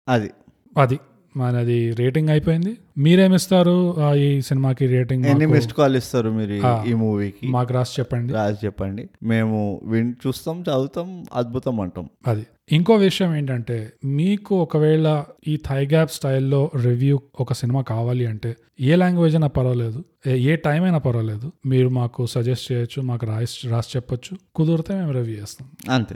అది. 0.09 0.31
అది. 0.77 0.99
మనది 1.37 1.91
రేటింగ్ 1.91 2.29
అయిపోయింది. 2.29 2.77
మీరేమిస్తారు 2.97 3.95
ఈ 4.13 4.41
సినిమాకి 4.41 4.87
రేటింగ్ 4.87 5.25
ఎన్ని 5.25 5.45
మిస్డ్ 5.45 5.73
కాల్ 5.73 5.95
ఇస్తారు 5.95 6.29
మీరు 6.29 6.83
ఈ- 6.89 6.93
మూవీకి? 6.93 7.47
మాకు 7.47 7.73
రాసి 7.73 8.01
చెప్పండి. 8.01 8.33
రాసి 8.33 8.65
చెప్పండి. 8.65 9.09
మేము 9.23 9.81
విన్ 9.83 10.13
చూస్తాం 10.27 10.61
చదువుతాం 10.61 11.25
అద్భుతం 11.33 11.79
అంటాం. 11.79 12.09
అది. 12.27 12.45
ఇంకో 12.71 12.95
విషయం 12.95 13.35
ఏంటంటే 13.35 13.93
మీకు 14.05 14.61
ఒకవేళ 14.61 15.23
ఈ 15.47 15.57
థై 15.69 15.85
గ్యాప్ 15.85 16.11
స్టైల్లో 16.11 16.71
రివ్యూ 16.81 17.19
ఒక 17.39 17.53
సినిమా 17.53 17.81
కావాలి 17.81 18.25
అంటే 18.25 18.55
ఏ 18.81 18.95
లాంగ్వేజ్ 18.95 19.35
అయినా 19.35 19.47
పర్వాలేదు. 19.47 20.03
ఏ- 20.27 20.55
టైం 20.55 20.83
అయినా 20.83 20.97
పర్వాలేదు. 20.97 21.51
మీరు 21.65 21.89
మాకు 21.89 22.25
సజెస్ట్ 22.25 22.71
చేయొచ్చు 22.71 23.01
మాకు 23.01 23.25
రాసి 23.25 23.69
రాసి 23.69 23.89
చెప్పొచ్చు. 23.95 24.37
కుదిరితే 24.55 24.93
మేము 24.93 25.11
రివ్యూ 25.11 25.35
చేస్తాం. 25.35 25.93
అంతే. 25.93 26.15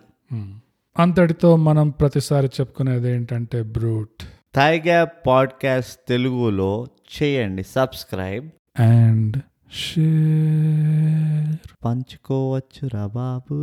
అంతటితో 0.99 1.55
మనం 1.55 1.89
ప్రతిసారి 1.89 2.47
చెప్పుకునేది 2.47 3.11
ఏంటంటే 3.11 3.61
బ్రూట్ 3.61 4.23
థై 4.57 4.79
గ్యాప్ 4.79 5.27
పాడ్కాస్ట్ 5.27 6.07
తెలుగులో 6.07 6.87
చేయండి 7.23 7.63
సబ్స్క్రైబ్. 7.63 8.49
And 8.79 9.37
share. 9.73 11.57
పంచుకోవచ్చురా 11.85 13.07
బాబు. 13.07 13.55